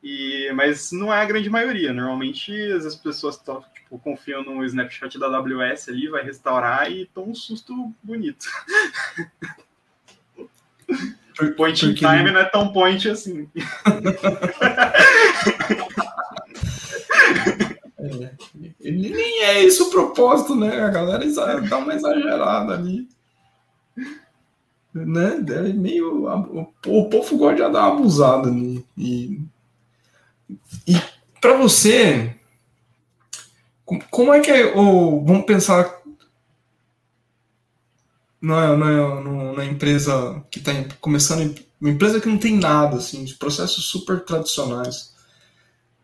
E, 0.02 0.50
mas 0.54 0.90
não 0.90 1.12
é 1.12 1.20
a 1.20 1.24
grande 1.24 1.48
maioria. 1.48 1.92
Normalmente 1.92 2.52
as 2.72 2.96
pessoas 2.96 3.36
tão, 3.36 3.62
tipo, 3.74 3.98
confiam 3.98 4.42
no 4.42 4.64
snapshot 4.64 5.18
da 5.18 5.26
AWS 5.26 5.88
ali, 5.88 6.08
vai 6.08 6.24
restaurar 6.24 6.90
e 6.90 7.06
toma 7.06 7.28
um 7.28 7.34
susto 7.34 7.92
bonito. 8.02 8.46
point 11.56 11.86
in 11.86 11.94
time 11.94 12.30
não 12.30 12.40
é 12.40 12.44
tão 12.44 12.72
point 12.72 13.08
assim. 13.08 13.48
É, 18.04 18.90
nem 18.90 19.44
é 19.44 19.64
isso 19.64 19.86
o 19.86 19.90
propósito, 19.90 20.56
né? 20.56 20.80
A 20.80 20.90
galera 20.90 21.24
dá 21.68 21.78
uma 21.78 21.94
exagerada 21.94 22.74
ali. 22.74 23.08
Né? 24.92 25.44
É 25.48 25.72
meio. 25.72 26.26
O 26.86 27.08
povo 27.08 27.38
gosta 27.38 27.54
de 27.54 27.62
dar 27.62 27.68
uma 27.68 27.98
abusada 27.98 28.48
ali. 28.48 28.84
E, 28.98 29.40
e 30.86 31.00
para 31.40 31.56
você, 31.56 32.34
como 34.10 34.32
é 34.32 34.40
que 34.40 34.50
é. 34.50 34.74
Ou, 34.74 35.24
vamos 35.24 35.44
pensar 35.44 36.00
na, 38.40 38.76
na, 38.76 39.54
na 39.54 39.64
empresa 39.64 40.44
que 40.50 40.58
está 40.58 40.72
começando, 41.00 41.54
uma 41.80 41.90
empresa 41.90 42.20
que 42.20 42.28
não 42.28 42.38
tem 42.38 42.58
nada, 42.58 42.96
assim, 42.96 43.24
de 43.24 43.34
processos 43.34 43.84
super 43.86 44.24
tradicionais. 44.24 45.12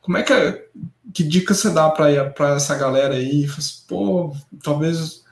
Como 0.01 0.17
é 0.17 0.23
que 0.23 0.33
é, 0.33 0.67
que 1.13 1.23
dica 1.23 1.55
você 1.55 1.71
dá 1.71 1.91
para 1.91 2.55
essa 2.55 2.77
galera 2.77 3.15
aí? 3.15 3.45
Assim, 3.45 3.83
Pô, 3.87 4.35
talvez 4.63 5.25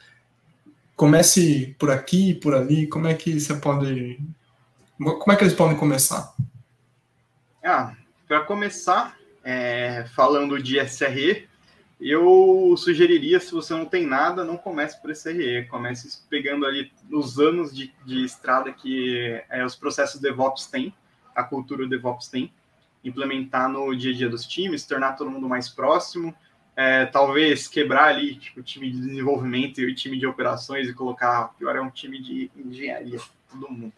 comece 0.94 1.74
por 1.78 1.90
aqui, 1.90 2.34
por 2.34 2.54
ali. 2.54 2.86
Como 2.86 3.06
é 3.06 3.14
que 3.14 3.38
você 3.38 3.54
pode, 3.54 4.20
como 4.98 5.32
é 5.32 5.36
que 5.36 5.44
eles 5.44 5.54
podem 5.54 5.76
começar? 5.76 6.34
Ah, 7.64 7.94
para 8.26 8.40
começar, 8.40 9.16
é, 9.44 10.04
falando 10.14 10.60
de 10.60 10.78
SRE, 10.80 11.48
eu 12.00 12.74
sugeriria, 12.76 13.40
se 13.40 13.52
você 13.52 13.72
não 13.72 13.86
tem 13.86 14.04
nada, 14.04 14.44
não 14.44 14.56
comece 14.56 15.00
por 15.00 15.10
SRE, 15.10 15.66
comece 15.70 16.22
pegando 16.28 16.66
ali 16.66 16.92
os 17.10 17.38
anos 17.38 17.74
de, 17.74 17.92
de 18.04 18.24
estrada 18.24 18.72
que 18.72 19.42
é, 19.48 19.64
os 19.64 19.74
processos 19.74 20.20
DevOps 20.20 20.66
têm, 20.66 20.92
a 21.34 21.42
cultura 21.42 21.86
DevOps 21.86 22.28
tem, 22.28 22.52
implementar 23.02 23.68
no 23.68 23.94
dia 23.96 24.12
a 24.12 24.14
dia 24.14 24.28
dos 24.28 24.44
times, 24.44 24.84
tornar 24.84 25.12
todo 25.12 25.30
mundo 25.30 25.48
mais 25.48 25.68
próximo, 25.68 26.34
é, 26.74 27.06
talvez 27.06 27.68
quebrar 27.68 28.08
ali 28.08 28.34
tipo, 28.34 28.60
o 28.60 28.62
time 28.62 28.90
de 28.90 29.00
desenvolvimento 29.00 29.80
e 29.80 29.86
o 29.86 29.94
time 29.94 30.18
de 30.18 30.26
operações 30.26 30.88
e 30.88 30.92
colocar, 30.92 31.54
pior 31.58 31.76
é 31.76 31.80
um 31.80 31.90
time 31.90 32.20
de 32.20 32.50
engenharia, 32.56 33.20
todo 33.50 33.70
mundo. 33.70 33.92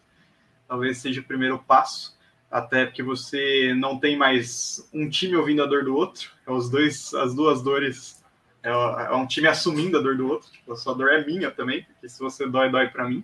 Talvez 0.67 0.99
seja 0.99 1.19
o 1.19 1.23
primeiro 1.23 1.59
passo 1.59 2.17
até 2.49 2.85
porque 2.85 3.03
você 3.03 3.73
não 3.75 3.99
tem 3.99 4.17
mais 4.17 4.89
um 4.93 5.09
time 5.09 5.35
ouvindo 5.35 5.61
a 5.61 5.67
dor 5.67 5.83
do 5.83 5.95
outro, 5.95 6.31
é 6.45 6.51
os 6.51 6.69
dois, 6.69 7.13
as 7.13 7.35
duas 7.35 7.61
dores, 7.61 8.23
é, 8.63 8.69
é 8.69 9.15
um 9.15 9.27
time 9.27 9.47
assumindo 9.47 9.97
a 9.97 10.01
dor 10.01 10.17
do 10.17 10.27
outro, 10.27 10.51
tipo, 10.51 10.73
a 10.73 10.75
sua 10.75 10.95
dor 10.95 11.09
é 11.09 11.23
minha 11.23 11.51
também, 11.51 11.83
porque 11.83 12.09
se 12.09 12.19
você 12.19 12.47
dói, 12.47 12.69
dói 12.69 12.87
para 12.87 13.07
mim. 13.07 13.23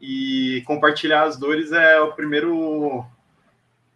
E 0.00 0.62
compartilhar 0.64 1.24
as 1.24 1.36
dores 1.36 1.72
é 1.72 2.00
o 2.00 2.12
primeiro 2.12 3.04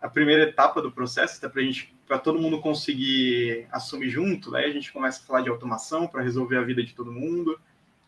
a 0.01 0.09
primeira 0.09 0.43
etapa 0.43 0.83
do 0.83 0.93
processo, 0.93 1.39
até 1.39 1.49
para 1.49 1.63
gente 1.63 1.95
para 2.07 2.19
todo 2.19 2.39
mundo 2.39 2.61
conseguir 2.61 3.67
assumir 3.73 4.11
junto, 4.11 4.51
daí 4.51 4.67
a 4.67 4.73
gente 4.73 4.93
começa 4.93 5.23
a 5.23 5.27
falar 5.27 5.41
de 5.41 5.49
automação 5.49 6.07
para 6.07 6.23
resolver 6.23 6.59
a 6.59 6.63
vida 6.63 6.85
de 6.85 6.93
todo 6.93 7.11
mundo. 7.11 7.59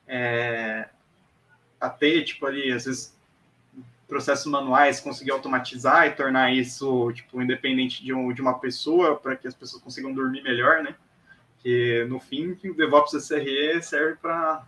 É, 0.07 0.91
até 1.81 2.21
tipo 2.21 2.45
ali, 2.45 2.71
às 2.71 2.85
vezes 2.85 3.16
processos 4.07 4.47
manuais, 4.47 5.01
conseguir 5.01 5.33
automatizar 5.33 6.07
e 6.07 6.13
tornar 6.13 6.55
isso 6.55 7.13
tipo 7.13 7.43
independente 7.43 8.05
de, 8.05 8.13
um, 8.13 8.33
de 8.33 8.41
uma 8.41 8.59
pessoa 8.59 9.17
para 9.17 9.37
que 9.37 9.49
as 9.49 9.55
pessoas 9.55 9.83
consigam 9.83 10.13
dormir 10.13 10.43
melhor, 10.43 10.83
né? 10.83 10.95
Que 11.59 12.05
no 12.09 12.21
fim 12.21 12.57
o 12.65 12.75
DevOps 12.75 13.13
SRE 13.15 13.83
serve 13.83 14.17
para 14.17 14.65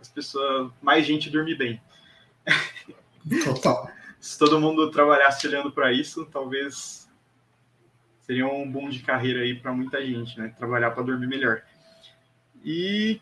as 0.00 0.08
pessoas, 0.08 0.72
mais 0.80 1.04
gente 1.04 1.28
dormir 1.28 1.56
bem. 1.56 1.80
Total. 3.44 3.90
Se 4.18 4.38
todo 4.38 4.60
mundo 4.60 4.90
trabalhasse 4.90 5.46
olhando 5.46 5.70
para 5.70 5.92
isso, 5.92 6.26
talvez 6.26 7.08
seria 8.20 8.46
um 8.46 8.70
boom 8.70 8.90
de 8.90 9.00
carreira 9.00 9.40
aí 9.40 9.54
para 9.54 9.72
muita 9.72 10.04
gente, 10.04 10.38
né? 10.38 10.54
Trabalhar 10.58 10.90
para 10.90 11.02
dormir 11.02 11.26
melhor. 11.26 11.62
E, 12.62 13.20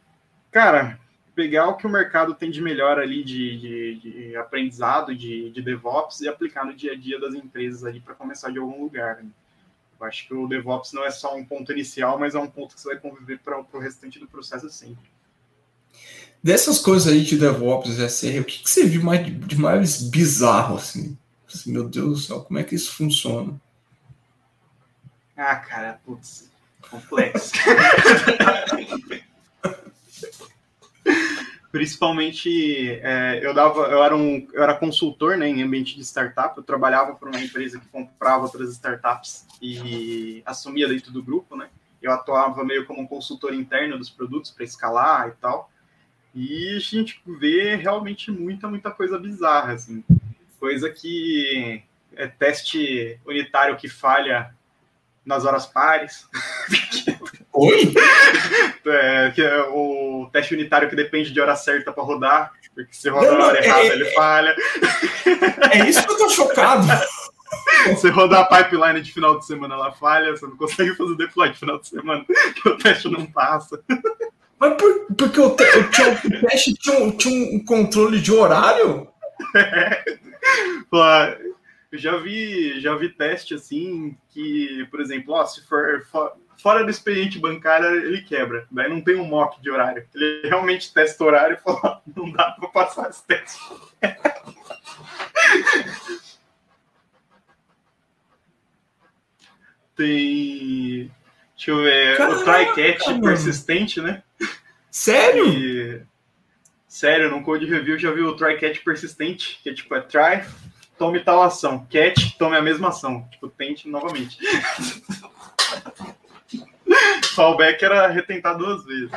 cara, 0.51 0.99
pegar 1.38 1.68
o 1.68 1.77
que 1.77 1.87
o 1.87 1.90
mercado 1.90 2.35
tem 2.35 2.51
de 2.51 2.61
melhor 2.61 2.98
ali 2.98 3.22
de, 3.22 3.61
de, 3.61 3.94
de 4.01 4.37
aprendizado, 4.37 5.14
de, 5.14 5.51
de, 5.51 5.62
DevOps 5.62 6.20
e 6.20 6.29
aplicar 6.29 6.66
no 6.66 6.74
dia 6.74 6.94
a 6.94 6.96
dia 6.96 7.20
das 7.20 7.33
empresas 7.33 7.85
ali 7.85 8.01
para 8.01 8.12
começar 8.12 8.51
de 8.51 8.59
algum 8.59 8.83
lugar. 8.83 9.18
Né? 9.22 9.31
Eu 10.01 10.07
acho 10.09 10.27
que 10.27 10.35
o 10.35 10.48
DevOps 10.48 10.92
não 10.92 11.05
é 11.05 11.12
só 11.12 11.37
um 11.37 11.44
ponto 11.44 11.70
inicial, 11.70 12.18
mas 12.18 12.35
é 12.35 12.40
um 12.40 12.48
ponto 12.48 12.74
que 12.74 12.81
você 12.81 12.88
vai 12.88 12.98
conviver 12.98 13.38
para 13.38 13.57
o 13.57 13.79
restante 13.79 14.18
do 14.18 14.27
processo 14.27 14.68
sempre. 14.68 15.09
Dessas 16.42 16.81
coisas 16.81 17.07
aí 17.07 17.22
de 17.22 17.38
DevOps 17.38 17.98
SR, 17.98 18.40
o 18.40 18.44
que, 18.44 18.64
que 18.64 18.68
você 18.68 18.85
viu 18.85 19.05
mais, 19.05 19.24
de 19.24 19.57
mais 19.57 20.03
bizarro 20.03 20.74
assim? 20.74 21.16
assim? 21.46 21.70
Meu 21.70 21.88
Deus 21.88 22.09
do 22.09 22.16
céu, 22.16 22.40
como 22.40 22.59
é 22.59 22.64
que 22.64 22.74
isso 22.74 22.96
funciona? 22.96 23.55
Ah, 25.37 25.55
cara, 25.55 26.01
putz, 26.05 26.51
complexo. 26.90 27.53
Principalmente, 31.70 32.98
é, 33.02 33.40
eu 33.42 33.52
dava, 33.52 33.83
eu 33.88 34.02
era 34.02 34.16
um, 34.16 34.46
eu 34.52 34.62
era 34.62 34.74
consultor, 34.74 35.37
né, 35.37 35.48
em 35.48 35.62
ambiente 35.62 35.96
de 35.96 36.02
startup. 36.02 36.57
Eu 36.57 36.62
trabalhava 36.62 37.14
para 37.14 37.28
uma 37.28 37.40
empresa 37.40 37.78
que 37.78 37.87
comprava 37.88 38.44
outras 38.44 38.71
startups 38.73 39.46
e 39.60 40.42
assumia 40.46 40.88
dentro 40.88 41.12
do 41.12 41.23
grupo, 41.23 41.56
né. 41.56 41.69
Eu 42.00 42.12
atuava 42.12 42.64
meio 42.64 42.87
como 42.87 43.02
um 43.02 43.06
consultor 43.06 43.52
interno 43.52 43.98
dos 43.98 44.08
produtos 44.08 44.50
para 44.50 44.64
escalar 44.64 45.29
e 45.29 45.33
tal. 45.40 45.71
E 46.35 46.77
a 46.77 46.79
gente 46.79 47.21
vê 47.27 47.75
realmente 47.75 48.31
muita, 48.31 48.69
muita 48.69 48.90
coisa 48.90 49.19
bizarra, 49.19 49.73
assim. 49.73 50.02
Coisa 50.58 50.88
que 50.88 51.83
é 52.14 52.27
teste 52.27 53.21
unitário 53.27 53.77
que 53.77 53.88
falha 53.88 54.54
nas 55.25 55.44
horas 55.44 55.66
pares. 55.66 56.27
Oi? 57.53 57.92
É, 58.90 59.31
que 59.33 59.42
é 59.42 59.61
o 59.69 60.31
teste 60.33 60.55
unitário 60.55 60.88
que 60.88 60.96
depende 60.96 61.31
de 61.31 61.38
hora 61.38 61.55
certa 61.55 61.92
para 61.92 62.03
rodar, 62.03 62.53
porque 62.75 62.94
se 62.94 63.11
rodar 63.11 63.37
na 63.37 63.46
hora 63.49 63.63
errada, 63.63 63.83
é, 63.83 63.87
ele 63.88 64.05
falha. 64.13 64.57
É 65.73 65.87
isso 65.87 66.07
que 66.07 66.13
eu 66.13 66.17
tô 66.17 66.31
chocado. 66.31 66.87
Você 67.88 68.09
rodar 68.09 68.40
a 68.40 68.44
pipeline 68.46 69.03
de 69.03 69.13
final 69.13 69.38
de 69.38 69.46
semana, 69.46 69.75
ela 69.75 69.92
falha, 69.92 70.35
você 70.35 70.46
não 70.46 70.57
consegue 70.57 70.94
fazer 70.94 71.17
deploy 71.17 71.51
de 71.51 71.59
final 71.59 71.79
de 71.79 71.88
semana, 71.88 72.25
que 72.55 72.69
o 72.69 72.79
teste 72.79 73.09
não 73.09 73.27
passa. 73.27 73.83
Mas 74.59 74.75
por, 74.75 75.07
porque 75.17 75.40
o, 75.40 75.51
te, 75.51 75.65
o, 75.65 75.90
tinha, 75.90 76.09
o 76.09 76.46
teste 76.46 76.75
tinha 76.75 76.99
um, 76.99 77.11
tinha 77.11 77.57
um 77.57 77.65
controle 77.65 78.21
de 78.21 78.33
horário? 78.33 79.09
É. 79.55 80.05
Eu 81.90 81.99
já 81.99 82.17
vi, 82.17 82.81
já 82.81 82.94
vi 82.94 83.09
teste 83.09 83.55
assim 83.55 84.17
que, 84.31 84.87
por 84.90 85.01
exemplo, 85.01 85.35
ó, 85.35 85.44
se 85.46 85.67
for, 85.67 86.07
for 86.11 86.33
fora 86.59 86.85
do 86.85 86.90
expediente 86.90 87.38
bancário 87.38 87.87
ele 87.87 88.21
quebra. 88.23 88.67
Daí 88.71 88.88
não 88.88 89.00
tem 89.00 89.17
um 89.17 89.25
mock 89.25 89.61
de 89.63 89.71
horário. 89.71 90.06
Ele 90.15 90.48
realmente 90.48 90.92
testa 90.92 91.25
o 91.25 91.27
horário 91.27 91.56
e 91.56 91.61
fala: 91.61 92.02
não 92.15 92.31
dá 92.31 92.50
para 92.52 92.69
passar 92.69 93.09
esse 93.09 93.27
teste. 93.27 93.59
tem. 99.96 101.11
Deixa 101.56 101.71
eu 101.73 101.79
ver. 101.79 102.21
O 102.21 102.44
try-catch 102.44 103.19
persistente, 103.21 104.00
né? 104.00 104.23
Sério? 104.90 105.48
E... 105.48 106.02
Sério, 106.87 107.31
no 107.31 107.42
Code 107.42 107.67
Review 107.67 107.98
já 107.98 108.13
viu 108.13 108.29
o 108.29 108.37
try-catch 108.37 108.83
persistente, 108.83 109.61
que 109.63 109.71
é 109.71 109.75
tipo, 109.75 109.94
é 109.94 110.00
try, 110.00 110.42
tome 110.96 111.21
tal 111.21 111.42
ação. 111.42 111.87
Catch, 111.90 112.37
tome 112.38 112.56
a 112.56 112.63
mesma 112.63 112.88
ação. 112.88 113.29
Tipo, 113.31 113.48
tente 113.48 113.87
novamente. 113.88 114.38
Fallback 117.34 117.84
era 117.84 118.08
retentar 118.08 118.56
duas 118.56 118.84
vezes. 118.84 119.10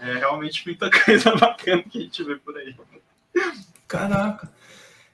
É 0.00 0.14
realmente 0.14 0.64
muita 0.66 0.90
coisa 1.04 1.34
bacana 1.36 1.82
que 1.82 1.98
a 1.98 2.02
gente 2.02 2.22
vê 2.22 2.36
por 2.36 2.56
aí. 2.56 2.74
Caraca. 3.86 4.50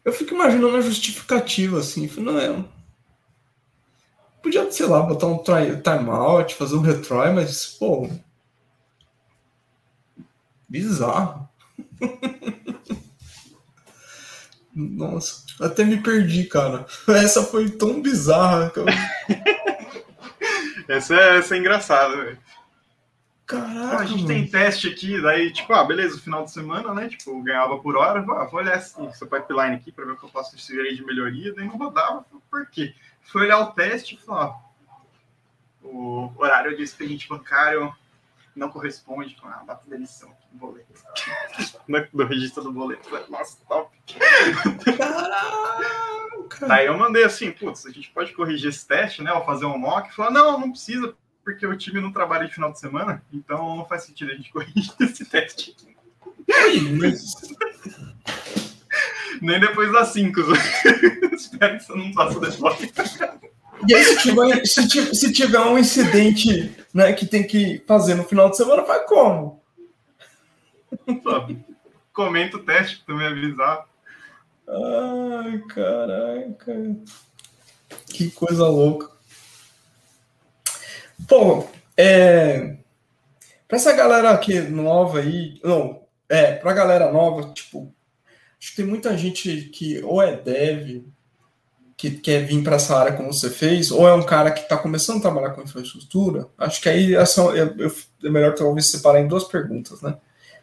Eu 0.04 0.12
fico 0.12 0.34
imaginando 0.34 0.76
a 0.76 0.82
justificativa, 0.82 1.78
assim. 1.78 2.10
Não 2.18 2.38
é. 2.38 2.64
Podia, 4.42 4.70
sei 4.70 4.86
lá, 4.86 5.00
botar 5.00 5.26
um 5.26 5.42
timeout, 5.42 6.54
fazer 6.54 6.76
um 6.76 6.82
retry, 6.82 7.32
mas, 7.34 7.66
pô. 7.78 8.10
Bizarro. 10.68 11.48
Nossa, 14.74 15.44
até 15.60 15.84
me 15.84 16.02
perdi, 16.02 16.44
cara. 16.44 16.84
Essa 17.08 17.44
foi 17.44 17.70
tão 17.70 18.02
bizarra. 18.02 18.70
Que 18.70 18.80
eu... 18.80 18.86
essa, 20.89 21.14
é, 21.14 21.39
essa 21.39 21.55
é 21.55 21.59
engraçada, 21.59 22.16
velho. 22.16 22.39
Caraca. 23.47 23.99
A 23.99 24.07
gente 24.07 24.26
tem 24.26 24.47
teste 24.47 24.89
aqui, 24.89 25.20
daí, 25.20 25.53
tipo, 25.53 25.72
ah, 25.74 25.85
beleza, 25.85 26.18
final 26.18 26.45
de 26.45 26.51
semana, 26.51 26.95
né? 26.95 27.09
Tipo, 27.09 27.43
ganhava 27.43 27.78
por 27.78 27.97
hora, 27.97 28.20
ah, 28.20 28.45
vou 28.45 28.61
olhar 28.61 28.78
esse, 28.78 28.99
essa 29.07 29.26
pipeline 29.26 29.76
aqui 29.76 29.93
para 29.93 30.07
ver 30.07 30.12
o 30.12 30.16
que 30.16 30.24
eu 30.24 30.30
posso 30.30 30.59
sugerir 30.59 30.97
de 30.97 31.05
melhoria, 31.05 31.55
daí 31.55 31.66
não 31.66 31.76
rodava, 31.76 32.24
por 32.51 32.66
quê? 32.70 32.95
Foi 33.20 33.43
olhar 33.43 33.59
o 33.59 33.72
teste 33.72 34.14
e 34.14 34.18
falar, 34.18 34.59
o 35.82 36.32
horário 36.37 36.74
de 36.74 36.82
expediente 36.82 37.28
bancário 37.28 37.95
não 38.57 38.70
corresponde 38.70 39.35
com 39.35 39.47
a 39.49 39.62
data 39.62 39.87
de 39.87 39.95
emissão 39.95 40.35
do 40.51 40.59
boleto. 40.59 40.95
do 42.14 42.24
registro 42.24 42.62
do 42.62 42.72
boleto. 42.72 43.11
Nossa, 43.28 43.59
top. 43.68 43.91
Caraca. 44.97 46.34
Daí 46.66 46.86
eu 46.86 46.97
mandei 46.97 47.24
assim, 47.24 47.51
putz, 47.51 47.86
a 47.86 47.90
gente 47.90 48.11
pode 48.11 48.32
corrigir 48.32 48.70
esse 48.70 48.86
teste, 48.86 49.22
né? 49.22 49.32
Ou 49.32 49.45
fazer 49.45 49.66
um 49.66 49.78
mock. 49.78 50.14
Falar, 50.14 50.30
não, 50.30 50.61
não 50.61 50.70
precisa, 50.70 51.14
porque 51.45 51.66
o 51.66 51.76
time 51.76 52.01
não 52.01 52.12
trabalha 52.12 52.47
de 52.47 52.55
final 52.55 52.72
de 52.72 52.78
semana, 52.78 53.22
então 53.32 53.76
não 53.76 53.84
faz 53.86 54.05
sentido 54.05 54.32
a 54.32 54.34
gente 54.34 54.51
corrigir 54.53 54.95
esse 55.01 55.24
teste. 55.24 55.76
Nem 59.40 59.61
depois 59.61 59.92
das 59.92 60.09
5. 60.09 60.40
Espero 61.32 61.78
que 61.78 61.84
você 61.84 61.95
não 61.95 62.12
faça 62.12 62.40
depois. 62.40 63.18
E 63.88 63.95
aí, 63.95 64.05
se 64.05 64.18
tiver, 64.22 64.66
se, 64.66 65.14
se 65.14 65.32
tiver 65.32 65.61
um 65.61 65.78
incidente 65.78 66.74
né, 66.92 67.12
que 67.12 67.26
tem 67.26 67.47
que 67.47 67.82
fazer 67.86 68.14
no 68.14 68.24
final 68.24 68.49
de 68.49 68.57
semana, 68.57 68.82
vai 68.82 69.05
como? 69.05 69.62
comenta 72.14 72.57
o 72.57 72.62
teste 72.62 73.03
para 73.05 73.14
me 73.14 73.26
avisar. 73.26 73.86
Ai, 74.66 75.58
caraca. 75.68 76.96
Que 78.06 78.30
coisa 78.30 78.66
louca. 78.66 79.10
Pô, 81.28 81.66
é. 81.96 82.76
Pra 83.68 83.76
essa 83.76 83.92
galera 83.92 84.30
aqui 84.30 84.60
nova 84.60 85.20
aí. 85.20 85.60
Não, 85.62 86.02
é, 86.28 86.52
pra 86.52 86.72
galera 86.72 87.12
nova, 87.12 87.52
tipo. 87.52 87.92
Acho 88.58 88.70
que 88.70 88.76
tem 88.76 88.86
muita 88.86 89.16
gente 89.16 89.68
que 89.72 90.02
ou 90.02 90.22
é 90.22 90.36
dev, 90.36 91.04
que 91.96 92.10
quer 92.12 92.46
vir 92.46 92.62
para 92.62 92.76
essa 92.76 92.96
área 92.96 93.12
como 93.12 93.32
você 93.32 93.50
fez, 93.50 93.90
ou 93.90 94.08
é 94.08 94.14
um 94.14 94.22
cara 94.22 94.50
que 94.50 94.60
está 94.60 94.76
começando 94.76 95.18
a 95.18 95.22
trabalhar 95.22 95.50
com 95.50 95.62
infraestrutura, 95.62 96.48
acho 96.56 96.80
que 96.80 96.88
aí 96.88 97.14
essa, 97.14 97.42
é, 97.56 98.26
é 98.26 98.30
melhor 98.30 98.54
talvez 98.54 98.90
separar 98.90 99.20
em 99.20 99.28
duas 99.28 99.44
perguntas, 99.44 100.00
né? 100.00 100.16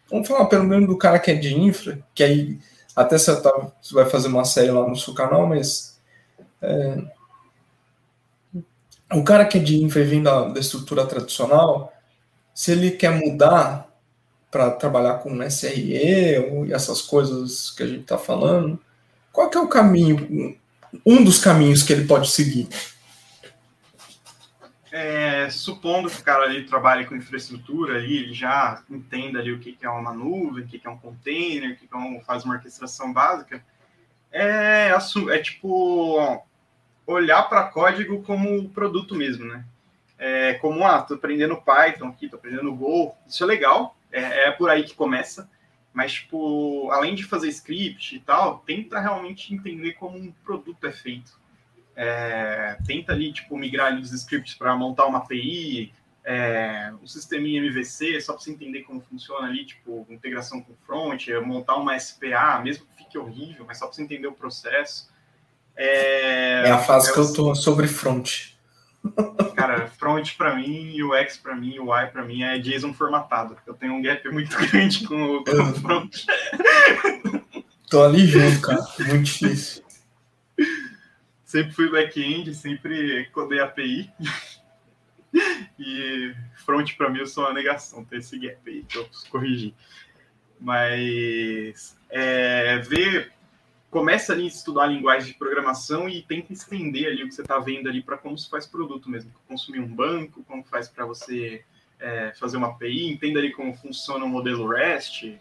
Vamos 0.09 0.27
falar 0.27 0.45
pelo 0.45 0.63
menos 0.63 0.87
do 0.87 0.97
cara 0.97 1.19
que 1.19 1.31
é 1.31 1.35
de 1.35 1.53
infra, 1.53 1.99
que 2.13 2.23
aí 2.23 2.59
até 2.95 3.17
você, 3.17 3.41
tá, 3.41 3.71
você 3.81 3.93
vai 3.93 4.05
fazer 4.09 4.27
uma 4.27 4.45
série 4.45 4.71
lá 4.71 4.87
no 4.87 4.95
seu 4.95 5.13
canal, 5.13 5.47
mas 5.47 5.99
é, 6.61 6.97
o 9.13 9.23
cara 9.23 9.45
que 9.45 9.57
é 9.57 9.61
de 9.61 9.81
infra 9.81 10.01
e 10.01 10.21
da, 10.21 10.49
da 10.49 10.59
estrutura 10.59 11.05
tradicional, 11.05 11.93
se 12.53 12.71
ele 12.71 12.91
quer 12.91 13.11
mudar 13.11 13.89
para 14.49 14.69
trabalhar 14.71 15.15
com 15.15 15.41
SRE 15.43 16.39
ou 16.51 16.65
essas 16.73 17.01
coisas 17.01 17.71
que 17.71 17.83
a 17.83 17.87
gente 17.87 18.01
está 18.01 18.17
falando, 18.17 18.79
qual 19.31 19.49
que 19.49 19.57
é 19.57 19.61
o 19.61 19.67
caminho 19.67 20.57
um 21.05 21.23
dos 21.23 21.39
caminhos 21.39 21.83
que 21.83 21.93
ele 21.93 22.05
pode 22.05 22.29
seguir? 22.29 22.67
É, 24.91 25.49
supondo 25.49 26.09
que 26.09 26.19
o 26.19 26.23
cara 26.23 26.43
ali 26.43 26.65
trabalhe 26.65 27.05
com 27.05 27.15
infraestrutura, 27.15 27.95
ali, 27.95 28.17
ele 28.17 28.33
já 28.33 28.83
entenda 28.89 29.39
ali 29.39 29.51
o 29.51 29.59
que, 29.59 29.77
é 29.81 29.89
uma 29.89 30.13
nuvem, 30.13 30.65
o 30.65 30.67
que, 30.67 30.81
é 30.83 30.89
um 30.89 30.97
container, 30.97 31.71
o 31.71 31.75
que, 31.77 31.87
é 31.89 31.97
um, 31.97 32.19
faz 32.21 32.43
uma 32.43 32.55
orquestração 32.55 33.13
básica, 33.13 33.63
é, 34.31 34.89
é 34.89 35.39
tipo 35.39 36.45
olhar 37.07 37.43
para 37.43 37.63
código 37.69 38.21
como 38.23 38.69
produto 38.69 39.15
mesmo, 39.15 39.45
né? 39.45 39.65
É, 40.17 40.53
como, 40.55 40.85
ah, 40.85 41.01
tô 41.01 41.15
aprendendo 41.15 41.61
Python 41.61 42.07
aqui, 42.07 42.29
tô 42.29 42.35
aprendendo 42.35 42.75
Go, 42.75 43.15
isso 43.27 43.43
é 43.43 43.47
legal, 43.47 43.95
é, 44.11 44.47
é 44.47 44.51
por 44.51 44.69
aí 44.69 44.83
que 44.83 44.93
começa, 44.93 45.49
mas, 45.93 46.13
tipo, 46.13 46.89
além 46.91 47.15
de 47.15 47.23
fazer 47.23 47.49
script 47.49 48.15
e 48.15 48.19
tal, 48.19 48.59
tenta 48.59 48.99
realmente 48.99 49.53
entender 49.53 49.93
como 49.93 50.17
um 50.17 50.31
produto 50.43 50.85
é 50.85 50.91
feito. 50.91 51.40
É, 52.03 52.77
tenta 52.83 53.11
ali, 53.11 53.31
tipo, 53.31 53.55
migrar 53.55 53.85
ali 53.85 54.01
os 54.01 54.11
scripts 54.11 54.55
para 54.55 54.75
montar 54.75 55.05
uma 55.05 55.19
API, 55.19 55.93
é, 56.25 56.91
um 56.99 57.05
sisteminha 57.05 57.61
MVC, 57.61 58.19
só 58.21 58.33
para 58.33 58.41
você 58.41 58.49
entender 58.49 58.81
como 58.81 59.01
funciona 59.01 59.45
ali, 59.45 59.63
tipo, 59.65 60.07
integração 60.09 60.61
com 60.61 60.73
front, 60.83 61.27
é, 61.27 61.39
montar 61.39 61.75
uma 61.75 61.95
SPA, 61.99 62.59
mesmo 62.63 62.87
que 62.87 63.03
fique 63.03 63.19
horrível, 63.19 63.65
mas 63.67 63.77
só 63.77 63.85
para 63.85 63.93
você 63.93 64.01
entender 64.01 64.25
o 64.25 64.33
processo. 64.33 65.11
É, 65.77 66.69
é 66.69 66.71
a 66.71 66.79
fase 66.79 67.11
é, 67.11 67.13
que 67.13 67.19
eu 67.19 67.33
tô 67.33 67.53
sobre 67.53 67.87
front. 67.87 68.53
Cara, 69.55 69.87
front 69.87 70.35
para 70.35 70.55
mim, 70.55 70.99
o 71.03 71.13
X 71.13 71.37
para 71.37 71.55
mim, 71.55 71.77
o 71.77 71.95
Y 71.95 72.07
para 72.11 72.25
mim 72.25 72.41
é 72.41 72.57
JSON 72.57 72.95
formatado. 72.95 73.55
Eu 73.67 73.75
tenho 73.75 73.93
um 73.93 74.01
gap 74.01 74.27
muito 74.29 74.57
grande 74.57 75.05
com, 75.07 75.37
o, 75.37 75.43
com 75.43 75.51
o 75.51 75.75
front. 75.75 76.25
Tô 77.91 78.03
ali 78.03 78.25
junto, 78.25 78.59
cara. 78.61 78.81
Muito 78.99 79.23
difícil. 79.23 79.80
Sempre 81.51 81.73
fui 81.73 81.89
back-end, 81.89 82.55
sempre 82.55 83.25
codei 83.33 83.59
API. 83.59 84.09
E 85.77 86.33
front 86.65 86.95
para 86.95 87.09
mim 87.09 87.19
eu 87.19 87.27
sou 87.27 87.43
uma 87.43 87.53
negação, 87.53 88.05
tem 88.05 88.19
esse 88.19 88.39
gap 88.39 88.57
aí 88.65 88.83
que 88.83 88.97
eu 88.97 89.03
preciso 89.05 89.29
corrigir. 89.29 89.73
Mas 90.57 91.97
é, 92.09 92.77
ver 92.79 93.33
começa 93.89 94.31
ali 94.31 94.43
a 94.43 94.47
estudar 94.47 94.83
a 94.83 94.87
linguagem 94.87 95.33
de 95.33 95.37
programação 95.37 96.07
e 96.07 96.21
tenta 96.21 96.53
estender 96.53 97.07
ali 97.07 97.23
o 97.23 97.27
que 97.27 97.35
você 97.35 97.41
está 97.41 97.59
vendo 97.59 97.89
ali 97.89 98.01
para 98.01 98.17
como 98.17 98.37
se 98.37 98.49
faz 98.49 98.65
produto 98.65 99.09
mesmo. 99.09 99.33
Consumir 99.45 99.79
um 99.79 99.93
banco, 99.93 100.45
como 100.45 100.63
faz 100.63 100.87
para 100.87 101.05
você 101.05 101.65
é, 101.99 102.33
fazer 102.39 102.55
uma 102.55 102.67
API, 102.67 103.09
entenda 103.09 103.39
ali 103.39 103.51
como 103.51 103.73
funciona 103.73 104.23
o 104.23 104.29
modelo 104.29 104.69
REST. 104.69 105.37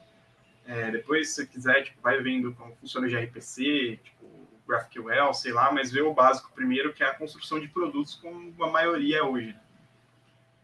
É, 0.66 0.90
depois, 0.90 1.30
se 1.30 1.46
quiser, 1.46 1.84
tipo, 1.84 2.00
vai 2.00 2.20
vendo 2.20 2.52
como 2.54 2.74
funciona 2.76 3.06
o 3.06 3.10
gRPC, 3.10 4.00
tipo, 4.02 4.39
GraphQL, 4.70 5.34
sei 5.34 5.52
lá, 5.52 5.72
mas 5.72 5.90
vê 5.90 6.00
o 6.00 6.14
básico 6.14 6.50
primeiro, 6.54 6.92
que 6.92 7.02
é 7.02 7.06
a 7.06 7.14
construção 7.14 7.58
de 7.58 7.68
produtos, 7.68 8.14
como 8.14 8.54
a 8.62 8.70
maioria 8.70 9.18
é 9.18 9.22
hoje. 9.22 9.54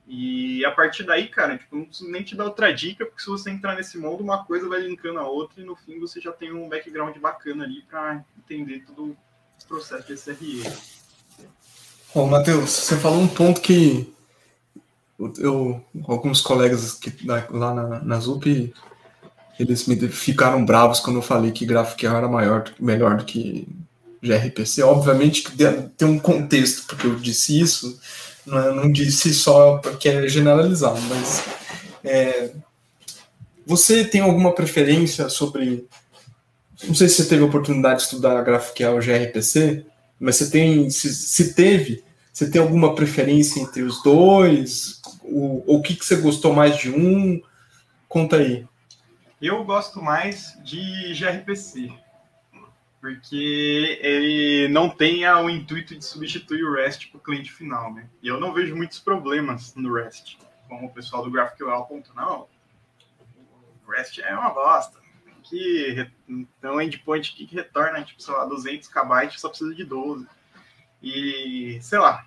E 0.09 0.65
a 0.65 0.71
partir 0.71 1.03
daí, 1.03 1.27
cara, 1.29 1.59
tipo, 1.59 1.75
não 1.75 1.85
preciso 1.85 2.11
nem 2.11 2.23
te 2.23 2.37
dar 2.37 2.45
outra 2.45 2.73
dica, 2.73 3.05
porque 3.05 3.21
se 3.21 3.29
você 3.29 3.51
entrar 3.51 3.75
nesse 3.75 3.99
mundo, 3.99 4.23
uma 4.23 4.45
coisa 4.45 4.69
vai 4.69 4.81
linkando 4.81 5.19
a 5.19 5.27
outra 5.27 5.61
e 5.61 5.65
no 5.65 5.75
fim 5.75 5.99
você 5.99 6.21
já 6.21 6.31
tem 6.31 6.53
um 6.53 6.69
background 6.69 7.17
bacana 7.19 7.65
ali 7.65 7.83
para 7.83 8.25
entender 8.39 8.85
todo 8.87 9.05
o 9.11 9.67
processo 9.67 10.07
de 10.07 10.17
SRE. 10.17 10.63
Matheus, 12.15 12.71
você 12.71 12.97
falou 12.97 13.21
um 13.21 13.29
ponto 13.29 13.61
que 13.61 14.15
eu, 15.39 15.85
alguns 16.07 16.41
colegas 16.41 16.95
que, 16.95 17.13
lá 17.27 17.75
na, 17.75 18.01
na 18.01 18.21
ZUP, 18.21 18.73
eles 19.59 19.87
me 19.87 19.97
ficaram 20.09 20.65
bravos 20.65 21.01
quando 21.01 21.17
eu 21.17 21.23
falei 21.23 21.51
que 21.51 21.67
GraphQL 21.67 22.17
era 22.17 22.29
maior, 22.29 22.65
melhor 22.79 23.17
do 23.17 23.25
que 23.25 23.67
gRPC. 24.23 24.83
Obviamente 24.83 25.43
que 25.43 25.53
tem 25.97 26.09
um 26.09 26.19
contexto 26.19 26.87
porque 26.87 27.07
eu 27.07 27.17
disse 27.17 27.59
isso, 27.61 28.01
não, 28.47 28.59
é, 28.59 28.75
não 28.75 28.91
disse 28.91 29.35
só 29.35 29.79
porque 29.79 30.09
é 30.09 30.29
generalizado, 30.29 31.01
mas 31.03 31.45
é, 32.05 32.53
você 33.67 34.05
tem 34.05 34.21
alguma 34.21 34.55
preferência 34.55 35.29
sobre. 35.29 35.87
Não 36.85 36.95
sei 36.95 37.09
se 37.09 37.17
você 37.17 37.29
teve 37.29 37.43
a 37.43 37.47
oportunidade 37.47 37.97
de 37.97 38.03
estudar 38.05 38.43
GraphQL 38.43 38.99
gRPC, 39.01 39.85
mas 40.21 40.37
você 40.37 40.51
tem. 40.51 40.89
Se, 40.89 41.13
se 41.13 41.55
teve, 41.55 42.05
Você 42.33 42.51
tem 42.51 42.61
alguma 42.61 42.95
preferência 42.95 43.61
entre 43.61 43.83
os 43.83 44.03
dois? 44.03 45.01
O, 45.23 45.77
o 45.77 45.83
que, 45.83 45.97
que 45.97 46.05
você 46.05 46.17
gostou 46.17 46.53
mais 46.53 46.77
de 46.77 46.91
um? 46.91 47.41
Conta 48.09 48.37
aí. 48.37 48.65
Eu 49.41 49.65
gosto 49.65 50.03
mais 50.03 50.57
de 50.65 51.15
gRPC, 51.19 51.91
porque 53.01 53.99
ele 54.01 54.69
não 54.69 54.89
tem 54.89 55.29
o 55.29 55.51
intuito 55.51 55.97
de 55.97 56.05
substituir 56.05 56.65
o 56.65 56.75
REST 56.75 57.09
para 57.09 57.19
o 57.19 57.21
cliente 57.21 57.53
final, 57.53 57.93
né? 57.93 58.09
E 58.23 58.29
eu 58.29 58.41
não 58.41 58.53
vejo 58.53 58.75
muitos 58.75 58.99
problemas 58.99 59.75
no 59.75 59.93
REST, 59.93 60.39
como 60.69 60.87
o 60.87 60.93
pessoal 60.93 61.23
do 61.23 61.31
GraphQL 61.31 61.71
aponta, 61.71 62.11
não. 62.15 62.49
O 63.87 63.91
REST 63.91 64.21
é 64.21 64.35
uma 64.35 64.51
bosta. 64.51 65.05
Que 65.45 66.11
tem 66.27 66.71
um 66.71 66.81
endpoint 66.81 67.33
que 67.37 67.45
retorna, 67.45 68.03
tipo, 68.03 68.21
sei 68.21 68.35
lá, 68.35 68.45
200 68.47 68.89
KB, 68.89 69.39
só 69.39 69.49
precisa 69.49 69.73
de 69.73 69.85
12. 69.85 70.27
E, 71.01 71.79
sei 71.81 72.01
lá, 72.01 72.27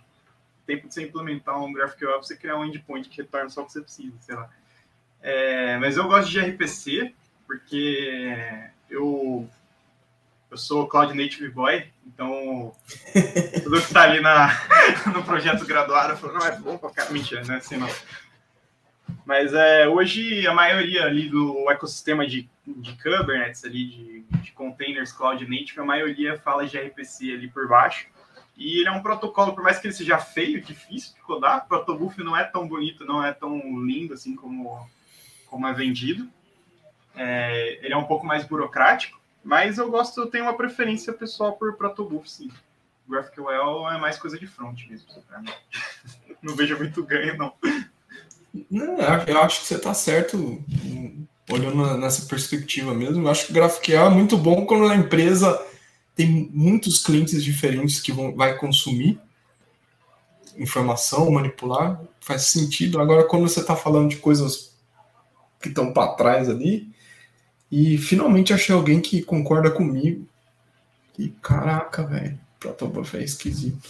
tempo 0.65 0.87
de 0.87 0.93
você 0.93 1.03
implementar 1.03 1.61
um 1.61 1.73
GraphQL, 1.73 2.23
você 2.23 2.37
criar 2.37 2.57
um 2.57 2.63
endpoint 2.63 3.09
que 3.09 3.21
retorna 3.21 3.49
só 3.49 3.63
o 3.63 3.65
que 3.65 3.73
você 3.73 3.81
precisa, 3.81 4.15
sei 4.21 4.35
lá. 4.35 4.49
É, 5.21 5.77
mas 5.79 5.97
eu 5.97 6.07
gosto 6.07 6.29
de 6.29 6.39
gRPC 6.39 7.13
porque 7.45 8.69
eu, 8.89 9.49
eu 10.49 10.57
sou 10.57 10.87
Cloud 10.87 11.13
Native 11.13 11.49
Boy, 11.49 11.85
então 12.07 12.73
tudo 13.63 13.77
que 13.77 13.87
está 13.87 14.03
ali 14.03 14.19
na, 14.19 14.49
no 15.13 15.23
projeto 15.23 15.65
graduado, 15.65 16.13
eu 16.13 16.17
falo, 16.17 16.33
não, 16.33 16.45
é 16.45 16.57
bom 16.57 16.77
pra 16.77 16.89
cá. 16.89 17.09
Mentira, 17.11 17.43
né? 17.43 17.57
Assim, 17.57 17.77
não. 17.77 17.89
Mas 19.25 19.53
é, 19.53 19.87
hoje 19.87 20.47
a 20.47 20.53
maioria 20.53 21.05
ali 21.05 21.29
do 21.29 21.69
ecossistema 21.69 22.25
de, 22.25 22.49
de 22.65 22.93
Kubernetes, 22.93 23.63
ali, 23.63 23.85
de, 23.85 24.21
de 24.41 24.51
containers 24.53 25.11
Cloud 25.11 25.43
Native, 25.43 25.81
a 25.81 25.85
maioria 25.85 26.39
fala 26.39 26.65
de 26.65 26.77
gRPC 26.77 27.31
ali 27.31 27.47
por 27.47 27.67
baixo. 27.67 28.07
E 28.57 28.79
ele 28.79 28.89
é 28.89 28.91
um 28.91 29.01
protocolo, 29.01 29.53
por 29.53 29.63
mais 29.63 29.79
que 29.79 29.87
ele 29.87 29.93
seja 29.93 30.17
feio, 30.17 30.61
difícil 30.61 31.13
de 31.13 31.21
rodar, 31.21 31.59
o 31.59 31.67
protobuf 31.67 32.21
não 32.21 32.35
é 32.35 32.43
tão 32.43 32.67
bonito, 32.67 33.05
não 33.05 33.23
é 33.23 33.31
tão 33.31 33.57
lindo 33.85 34.13
assim 34.13 34.35
como 34.35 34.89
como 35.45 35.67
é 35.67 35.73
vendido. 35.73 36.29
É, 37.15 37.79
ele 37.81 37.93
é 37.93 37.97
um 37.97 38.03
pouco 38.03 38.25
mais 38.25 38.45
burocrático, 38.45 39.18
mas 39.43 39.77
eu 39.77 39.89
gosto, 39.89 40.21
eu 40.21 40.27
tenho 40.27 40.45
uma 40.45 40.55
preferência 40.55 41.13
pessoal 41.13 41.53
por 41.53 41.75
Protobuf, 41.75 42.29
sim. 42.29 42.51
GraphQL 43.07 43.89
é 43.91 43.97
mais 43.97 44.17
coisa 44.17 44.37
de 44.37 44.45
front 44.45 44.87
mesmo, 44.87 45.07
Não 46.41 46.55
vejo 46.55 46.77
muito 46.77 47.03
ganho, 47.03 47.37
não. 47.37 47.53
Não, 48.69 48.97
eu 49.27 49.41
acho 49.41 49.61
que 49.61 49.67
você 49.67 49.75
está 49.75 49.93
certo 49.93 50.63
olhando 51.51 51.97
nessa 51.97 52.25
perspectiva 52.27 52.93
mesmo. 52.93 53.23
Eu 53.23 53.31
acho 53.31 53.47
que 53.47 53.51
o 53.51 53.55
GraphQL 53.55 54.05
é 54.05 54.09
muito 54.09 54.37
bom 54.37 54.65
quando 54.65 54.87
a 54.87 54.95
empresa 54.95 55.61
tem 56.15 56.49
muitos 56.53 57.03
clientes 57.03 57.43
diferentes 57.43 57.99
que 57.99 58.11
vão, 58.11 58.35
vai 58.35 58.57
consumir 58.57 59.19
informação, 60.57 61.31
manipular, 61.31 62.01
faz 62.21 62.43
sentido. 62.43 63.01
Agora, 63.01 63.25
quando 63.25 63.47
você 63.47 63.59
está 63.59 63.75
falando 63.75 64.09
de 64.09 64.17
coisas 64.17 64.69
que 65.61 65.69
estão 65.69 65.91
para 65.91 66.13
trás 66.13 66.49
ali. 66.49 66.88
E 67.71 67.97
finalmente 67.97 68.53
achei 68.53 68.73
alguém 68.73 68.99
que 68.99 69.21
concorda 69.21 69.69
comigo. 69.69 70.25
E 71.17 71.29
caraca, 71.41 72.03
velho, 72.03 72.39
Protobuf 72.59 73.15
é 73.15 73.23
esquisito. 73.23 73.89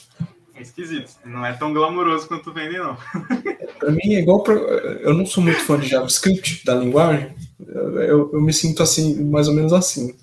É 0.56 0.62
esquisito. 0.62 1.12
Não 1.24 1.46
é 1.46 1.54
tão 1.54 1.74
glamouroso 1.74 2.28
quanto 2.28 2.54
vende, 2.54 2.78
não. 2.78 2.98
para 3.80 3.92
mim 3.92 4.14
é 4.14 4.20
igual. 4.20 4.44
Pra... 4.44 4.54
Eu 4.54 5.14
não 5.14 5.26
sou 5.26 5.44
muito 5.44 5.62
fã 5.62 5.80
de 5.80 5.88
JavaScript, 5.88 6.66
da 6.66 6.76
linguagem. 6.76 7.34
Eu, 7.66 8.32
eu 8.34 8.42
me 8.42 8.52
sinto 8.52 8.84
assim, 8.84 9.24
mais 9.24 9.48
ou 9.48 9.54
menos 9.54 9.72
assim. 9.72 10.14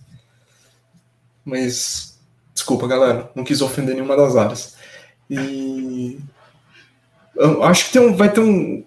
Mas, 1.44 2.18
desculpa, 2.52 2.86
galera, 2.88 3.30
não 3.34 3.44
quis 3.44 3.62
ofender 3.62 3.94
nenhuma 3.94 4.16
das 4.16 4.36
áreas. 4.36 4.76
E 5.30 6.18
eu 7.36 7.62
acho 7.62 7.86
que 7.86 7.92
tem 7.92 8.02
um, 8.02 8.16
vai 8.16 8.32
ter 8.32 8.40
um, 8.40 8.84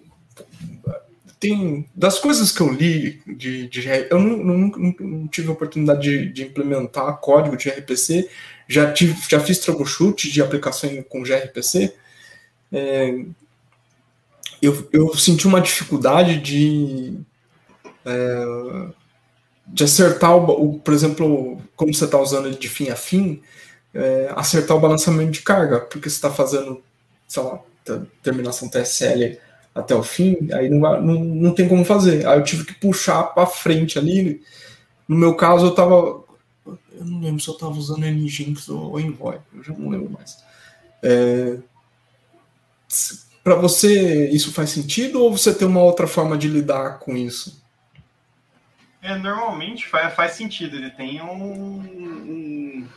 tem 1.40 1.88
das 1.94 2.18
coisas 2.18 2.52
que 2.52 2.60
eu 2.60 2.70
li 2.70 3.22
de, 3.26 3.66
de 3.66 3.88
eu 4.10 4.18
não, 4.20 4.36
não, 4.36 4.94
não 5.00 5.26
tive 5.26 5.48
oportunidade 5.48 6.02
de, 6.02 6.32
de, 6.32 6.42
implementar 6.44 7.16
código 7.16 7.56
de 7.56 7.70
RPC, 7.70 8.28
já 8.68 8.92
tive, 8.92 9.16
já 9.26 9.40
fiz 9.40 9.58
troubleshoot 9.58 10.30
de 10.30 10.42
aplicação 10.42 11.02
com 11.08 11.22
gRPC. 11.22 11.94
É, 12.70 13.24
eu, 14.60 14.88
eu 14.92 15.16
senti 15.16 15.48
uma 15.48 15.62
dificuldade 15.62 16.38
de 16.38 17.18
é, 18.04 18.90
de 19.66 19.84
acertar 19.84 20.36
o, 20.36 20.78
por 20.78 20.92
exemplo, 20.92 21.58
como 21.74 21.94
você 21.94 22.04
está 22.04 22.18
usando 22.18 22.48
ele 22.48 22.58
de 22.58 22.68
fim 22.68 22.90
a 22.90 22.96
fim, 22.96 23.40
é, 23.94 24.30
acertar 24.36 24.76
o 24.76 24.80
balanceamento 24.80 25.30
de 25.30 25.42
carga, 25.42 25.80
porque 25.80 26.10
você 26.10 26.16
está 26.16 26.30
fazendo, 26.30 26.82
sei 27.26 27.42
lá, 27.42 27.60
terminação 28.22 28.68
TSL 28.68 29.38
até 29.74 29.94
o 29.94 30.02
fim, 30.02 30.48
aí 30.52 30.68
não, 30.68 31.00
não, 31.00 31.24
não 31.24 31.54
tem 31.54 31.68
como 31.68 31.84
fazer. 31.84 32.26
Aí 32.26 32.38
eu 32.38 32.44
tive 32.44 32.64
que 32.64 32.74
puxar 32.74 33.22
para 33.24 33.46
frente 33.46 33.98
ali. 33.98 34.42
No 35.08 35.16
meu 35.16 35.34
caso, 35.34 35.66
eu 35.66 35.74
tava. 35.74 36.24
Eu 36.92 37.04
não 37.04 37.20
lembro 37.20 37.40
se 37.40 37.48
eu 37.48 37.54
tava 37.54 37.72
usando 37.72 38.06
Nginx 38.06 38.68
ou 38.68 39.00
Envoy, 39.00 39.38
eu 39.54 39.62
já 39.62 39.72
não 39.72 39.88
lembro 39.88 40.10
mais. 40.10 40.38
É, 41.02 41.58
para 43.42 43.54
você, 43.54 44.28
isso 44.30 44.52
faz 44.52 44.70
sentido 44.70 45.22
ou 45.22 45.36
você 45.36 45.54
tem 45.54 45.66
uma 45.66 45.82
outra 45.82 46.06
forma 46.06 46.36
de 46.36 46.48
lidar 46.48 46.98
com 46.98 47.16
isso? 47.16 47.60
É, 49.02 49.16
normalmente 49.16 49.88
faz, 49.88 50.14
faz 50.14 50.32
sentido. 50.32 50.76
Ele 50.76 50.90
tem 50.90 51.22
um, 51.22 51.80
um, 51.80 52.88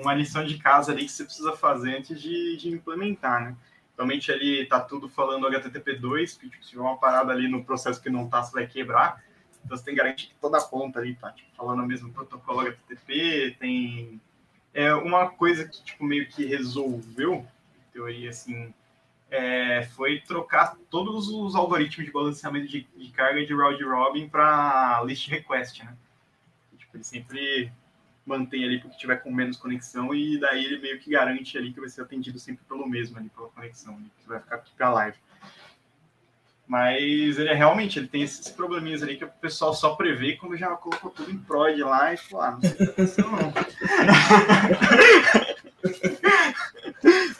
uma 0.00 0.14
lição 0.14 0.46
de 0.46 0.56
casa 0.56 0.92
ali 0.92 1.04
que 1.04 1.12
você 1.12 1.24
precisa 1.24 1.52
fazer 1.52 1.98
antes 1.98 2.20
de, 2.20 2.56
de 2.56 2.70
implementar, 2.70 3.44
né? 3.44 3.56
Realmente 3.96 4.32
ali 4.32 4.66
tá 4.66 4.80
tudo 4.80 5.08
falando 5.08 5.46
HTTP2, 5.46 6.38
que 6.38 6.48
tipo, 6.48 6.64
se 6.64 6.70
tiver 6.70 6.82
uma 6.82 6.96
parada 6.96 7.32
ali 7.32 7.48
no 7.48 7.64
processo 7.64 8.00
que 8.00 8.10
não 8.10 8.28
tá, 8.28 8.42
você 8.42 8.52
vai 8.52 8.66
quebrar. 8.66 9.22
Então 9.64 9.76
você 9.76 9.84
tem 9.84 9.94
que 9.94 10.00
garantir 10.00 10.28
que 10.28 10.34
toda 10.40 10.58
a 10.58 10.62
ponta 10.62 10.98
ali 10.98 11.14
tá 11.14 11.30
tipo, 11.30 11.54
falando 11.56 11.82
o 11.82 11.86
mesmo 11.86 12.12
protocolo 12.12 12.60
HTTP, 12.60 13.56
tem 13.58 14.20
é 14.74 14.94
uma 14.94 15.28
coisa 15.28 15.68
que 15.68 15.84
tipo 15.84 16.04
meio 16.04 16.26
que 16.28 16.46
resolveu, 16.46 17.46
em 17.76 17.92
teoria 17.92 18.30
assim, 18.30 18.72
é, 19.30 19.82
foi 19.94 20.20
trocar 20.20 20.76
todos 20.90 21.28
os 21.28 21.54
algoritmos 21.54 22.06
de 22.06 22.12
balanceamento 22.12 22.68
de, 22.68 22.86
de 22.96 23.10
carga 23.12 23.44
de 23.44 23.54
round 23.54 23.82
robin 23.84 24.28
para 24.28 25.02
list 25.04 25.28
request, 25.28 25.84
né? 25.84 25.96
Tipo, 26.76 26.96
ele 26.96 27.04
sempre 27.04 27.72
mantém 28.24 28.64
ali 28.64 28.80
porque 28.80 28.96
tiver 28.96 29.16
com 29.16 29.30
menos 29.32 29.56
conexão 29.56 30.14
e 30.14 30.38
daí 30.38 30.64
ele 30.64 30.78
meio 30.78 30.98
que 30.98 31.10
garante 31.10 31.58
ali 31.58 31.72
que 31.72 31.80
vai 31.80 31.88
ser 31.88 32.02
atendido 32.02 32.38
sempre 32.38 32.64
pelo 32.64 32.88
mesmo 32.88 33.18
ali, 33.18 33.28
pela 33.28 33.48
conexão, 33.48 33.96
ali, 33.96 34.10
que 34.20 34.28
vai 34.28 34.40
ficar 34.40 34.56
aqui 34.56 34.72
para 34.76 34.90
live. 34.90 35.16
Mas 36.66 37.38
ele 37.38 37.48
é 37.48 37.54
realmente, 37.54 37.98
ele 37.98 38.08
tem 38.08 38.22
esses 38.22 38.48
probleminhas 38.48 39.02
ali 39.02 39.16
que 39.16 39.24
o 39.24 39.28
pessoal 39.28 39.74
só 39.74 39.94
prevê 39.94 40.36
quando 40.36 40.56
já 40.56 40.68
colocou 40.76 41.10
tudo 41.10 41.30
em 41.30 41.36
prod 41.38 41.78
lá 41.80 42.14
e 42.14 42.16
falou, 42.16 42.44
ah, 42.44 42.50
não 42.52 42.60
sei 42.60 42.70
o 42.70 42.94
que 42.94 43.02
não. 43.20 43.52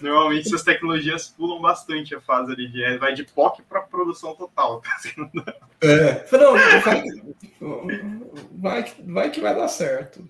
Normalmente 0.01 0.49
essas 0.49 0.65
tecnologias 0.65 1.29
pulam 1.29 1.61
bastante 1.61 2.15
a 2.15 2.21
fase 2.21 2.53
ali, 2.53 2.69
de, 2.69 2.99
vai 2.99 3.15
de 3.15 3.25
POC 3.25 3.63
para 3.63 3.83
produção 3.83 4.35
total. 4.35 4.83
É, 5.81 6.27
não, 7.61 7.87
vai, 8.53 8.93
vai 9.07 9.31
que 9.31 9.41
vai 9.41 9.55
dar 9.55 9.69
certo. 9.69 10.29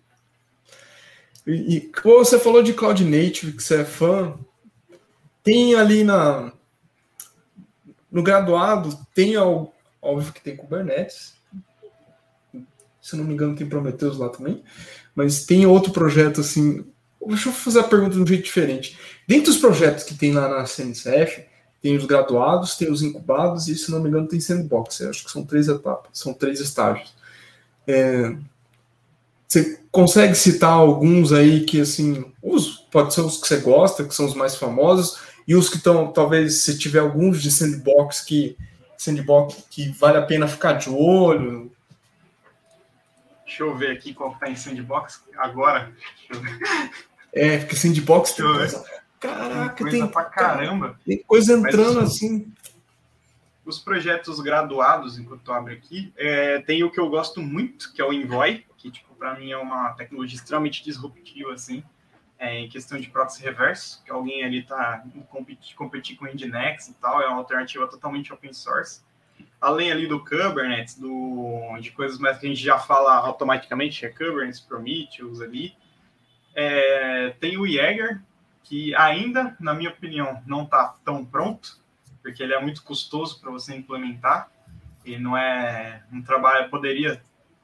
E, 1.47 1.76
e 1.76 1.93
você 2.03 2.38
falou 2.38 2.62
de 2.62 2.72
Cloud 2.72 3.05
Native, 3.05 3.53
que 3.53 3.62
você 3.62 3.80
é 3.80 3.84
fã. 3.84 4.34
Tem 5.43 5.74
ali 5.74 6.05
na 6.05 6.53
no 8.11 8.22
graduado, 8.22 8.99
tem 9.14 9.36
óbvio 9.36 10.32
que 10.32 10.43
tem 10.43 10.55
Kubernetes. 10.55 11.34
Se 13.01 13.16
não 13.16 13.24
me 13.24 13.32
engano, 13.32 13.57
tem 13.57 13.66
Prometheus 13.66 14.18
lá 14.18 14.28
também. 14.28 14.62
Mas 15.14 15.47
tem 15.47 15.66
outro 15.66 15.93
projeto 15.93 16.43
assim. 16.43 16.84
Deixa 17.26 17.49
eu 17.49 17.53
fazer 17.53 17.80
a 17.80 17.84
pergunta 17.84 18.14
de 18.14 18.20
um 18.20 18.26
jeito 18.26 18.45
diferente. 18.45 18.99
Dentre 19.26 19.51
os 19.51 19.57
projetos 19.57 20.05
que 20.05 20.14
tem 20.14 20.32
lá 20.32 20.49
na 20.49 20.66
CNCF, 20.66 21.45
tem 21.80 21.97
os 21.97 22.05
graduados, 22.05 22.76
tem 22.76 22.90
os 22.90 23.03
incubados 23.03 23.66
e, 23.68 23.76
se 23.76 23.90
não 23.90 24.01
me 24.01 24.09
engano, 24.09 24.28
tem 24.28 24.40
sandbox. 24.40 25.01
Eu 25.01 25.11
acho 25.11 25.24
que 25.24 25.30
são 25.30 25.45
três 25.45 25.68
etapas, 25.68 26.11
são 26.12 26.34
três 26.34 26.61
estágios. 26.61 27.14
É, 27.86 28.36
você 29.53 29.78
consegue 29.90 30.34
citar 30.34 30.72
alguns 30.72 31.30
aí 31.30 31.64
que, 31.64 31.80
assim, 31.80 32.24
os, 32.42 32.78
pode 32.90 33.12
ser 33.12 33.20
os 33.20 33.38
que 33.38 33.46
você 33.46 33.59
gosta, 33.59 34.05
que 34.05 34.14
são 34.14 34.24
os 34.24 34.34
mais 34.34 34.57
famosos, 34.57 35.20
e 35.46 35.55
os 35.55 35.68
que 35.68 35.76
estão, 35.76 36.11
talvez, 36.11 36.62
se 36.62 36.78
tiver 36.78 37.00
alguns 37.00 37.42
de 37.42 37.50
sandbox 37.50 38.22
que, 38.22 38.57
sandbox 38.96 39.66
que 39.70 39.90
vale 39.90 40.16
a 40.16 40.22
pena 40.22 40.48
ficar 40.48 40.74
de 40.74 40.88
olho. 40.88 41.70
Deixa 43.44 43.62
eu 43.62 43.76
ver 43.76 43.90
aqui 43.90 44.14
qual 44.14 44.32
está 44.32 44.48
em 44.48 44.57
sandbox 44.57 45.22
agora. 45.36 45.92
É, 47.34 47.59
porque 47.59 47.76
sandbox 47.76 48.32
tem 48.32 48.46
coisa. 48.46 48.84
Caraca, 49.20 49.74
tem 49.74 49.86
coisa 49.86 50.09
pra 50.09 50.24
caramba. 50.24 50.98
Tem 51.05 51.22
coisa 51.22 51.53
entrando 51.55 52.00
Mas, 52.00 52.14
assim. 52.14 52.50
Os 53.64 53.78
projetos 53.78 54.40
graduados, 54.40 55.18
enquanto 55.18 55.46
eu 55.46 55.55
abro 55.55 55.72
aqui, 55.72 56.12
é, 56.16 56.61
tem 56.61 56.82
o 56.82 56.90
que 56.90 56.98
eu 56.98 57.09
gosto 57.09 57.40
muito, 57.40 57.92
que 57.92 58.00
é 58.00 58.05
o 58.05 58.12
Envoy, 58.12 58.59
que 58.59 58.72
para 59.23 59.39
mim 59.39 59.53
é 59.53 59.57
uma 59.57 59.93
tecnologia 59.93 60.37
extremamente 60.37 60.83
disruptiva 60.83 61.55
assim. 61.55 61.85
é, 62.43 62.59
em 62.59 62.68
questão 62.68 62.99
de 62.99 63.09
proxy 63.09 63.41
reverso, 63.41 64.03
que 64.05 64.11
alguém 64.11 64.43
ali 64.43 64.59
está 64.59 65.05
competir, 65.31 65.77
competir 65.77 66.16
com 66.16 66.25
o 66.25 66.29
Nginx 66.29 66.89
e 66.89 66.95
tal, 66.95 67.23
é 67.23 67.29
uma 67.29 67.37
alternativa 67.37 67.87
totalmente 67.87 68.33
open 68.33 68.53
source. 68.53 69.01
Além 69.61 69.93
ali 69.93 70.09
do 70.09 70.18
Kubernetes, 70.18 70.99
do, 70.99 71.79
de 71.81 71.93
coisas 71.93 72.18
mais 72.18 72.39
que 72.39 72.47
a 72.47 72.49
gente 72.49 72.61
já 72.61 72.81
fala 72.81 73.14
automaticamente, 73.14 74.05
é 74.05 74.09
Kubernetes, 74.09 74.59
Prometheus 74.59 75.41
ali. 75.41 75.77
É, 76.53 77.31
tem 77.39 77.57
o 77.57 77.64
Jaeger, 77.64 78.20
que 78.64 78.93
ainda, 78.97 79.57
na 79.61 79.73
minha 79.73 79.91
opinião, 79.91 80.43
não 80.45 80.64
está 80.64 80.97
tão 81.05 81.25
pronto, 81.25 81.81
porque 82.20 82.43
ele 82.43 82.55
é 82.55 82.61
muito 82.61 82.83
custoso 82.83 83.41
para 83.41 83.53
você 83.53 83.73
implementar. 83.73 84.51
E 85.05 85.16
não 85.16 85.37
é 85.37 86.03
um 86.12 86.20
trabalho, 86.20 86.68
poderia 86.70 87.23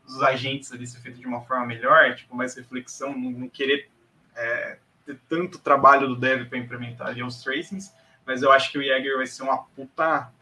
os 0.09 0.23
agentes 0.23 0.73
ali 0.73 0.87
ser 0.87 1.01
feito 1.01 1.21
de 1.21 1.27
uma 1.27 1.43
forma 1.43 1.67
melhor, 1.67 2.15
tipo, 2.15 2.35
mais 2.35 2.55
reflexão, 2.57 3.17
não, 3.17 3.31
não 3.31 3.49
querer 3.49 3.91
é, 4.35 4.79
ter 5.05 5.21
tanto 5.29 5.59
trabalho 5.59 6.09
do 6.09 6.17
dev 6.17 6.49
para 6.49 6.59
implementar 6.59 7.09
ali 7.09 7.23
os 7.23 7.43
tracings, 7.43 7.93
mas 8.25 8.43
eu 8.43 8.51
acho 8.51 8.73
que 8.73 8.79
o 8.79 8.83
Jaeger 8.83 9.17
vai 9.17 9.27
ser 9.27 9.43
uma 9.43 9.59
puta 9.59 10.33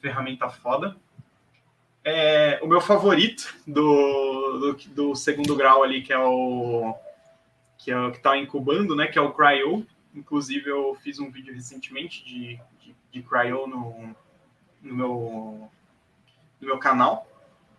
ferramenta 0.00 0.48
foda. 0.48 0.96
É, 2.04 2.58
o 2.62 2.66
meu 2.66 2.80
favorito 2.80 3.54
do, 3.66 4.58
do, 4.58 4.72
do, 4.88 5.14
segundo 5.14 5.54
grau 5.54 5.82
ali, 5.82 6.02
que 6.02 6.12
é 6.12 6.18
o 6.18 6.96
que 7.78 7.90
é 7.90 7.98
o 7.98 8.10
que 8.10 8.16
está 8.16 8.36
incubando, 8.36 8.96
né? 8.96 9.06
Que 9.06 9.18
é 9.18 9.22
o 9.22 9.32
Cryo. 9.32 9.86
Inclusive, 10.14 10.68
eu 10.68 10.96
fiz 11.02 11.18
um 11.18 11.30
vídeo 11.30 11.54
recentemente 11.54 12.24
de, 12.24 12.60
de, 12.80 12.96
de 13.10 13.22
Cryo 13.22 13.66
no, 13.66 14.16
no, 14.80 14.94
meu, 14.94 15.70
no 16.60 16.66
meu 16.66 16.78
canal. 16.78 17.26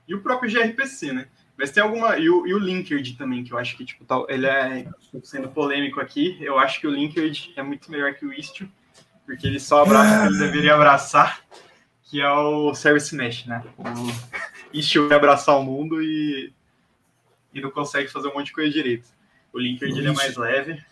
E 0.08 0.14
o 0.14 0.22
próprio 0.22 0.52
gRPC, 0.52 1.14
né? 1.14 1.28
Mas 1.58 1.72
tem 1.72 1.84
alguma. 1.84 2.18
E 2.18 2.30
o, 2.30 2.48
e 2.48 2.54
o 2.54 2.60
Linkerd 2.60 3.16
também, 3.16 3.44
que 3.44 3.54
eu 3.54 3.58
acho 3.58 3.78
que, 3.78 3.86
tipo, 3.86 4.04
tal, 4.06 4.26
ele 4.30 4.46
é. 4.46 4.88
Sendo 5.24 5.50
polêmico 5.50 6.00
aqui, 6.00 6.38
eu 6.42 6.58
acho 6.58 6.80
que 6.80 6.88
o 6.88 6.92
Linkerd 6.92 7.54
é 7.56 7.64
muito 7.64 7.92
melhor 7.92 8.14
que 8.16 8.26
o 8.26 8.34
Istio, 8.34 8.70
porque 9.26 9.46
ele 9.46 9.60
só 9.60 9.84
abraça 9.84 10.16
o 10.16 10.28
que 10.28 10.34
ele 10.34 10.40
deveria 10.40 10.74
abraçar, 10.74 11.42
que 12.04 12.20
é 12.20 12.30
o 12.30 12.74
Service 12.74 13.16
Mesh, 13.16 13.46
né? 13.46 13.64
O 13.78 14.78
Istio 14.78 15.08
vai 15.08 15.18
abraçar 15.18 15.56
o 15.56 15.64
mundo 15.64 16.02
e, 16.02 16.52
e 17.54 17.62
não 17.62 17.70
consegue 17.70 18.08
fazer 18.08 18.30
um 18.30 18.34
monte 18.34 18.48
de 18.48 18.54
coisa 18.54 18.72
direito. 18.72 19.08
O 19.54 19.60
Linkerd 19.60 19.98
ele 19.98 20.08
é 20.08 20.14
mais 20.14 20.36
leve. 20.36 20.84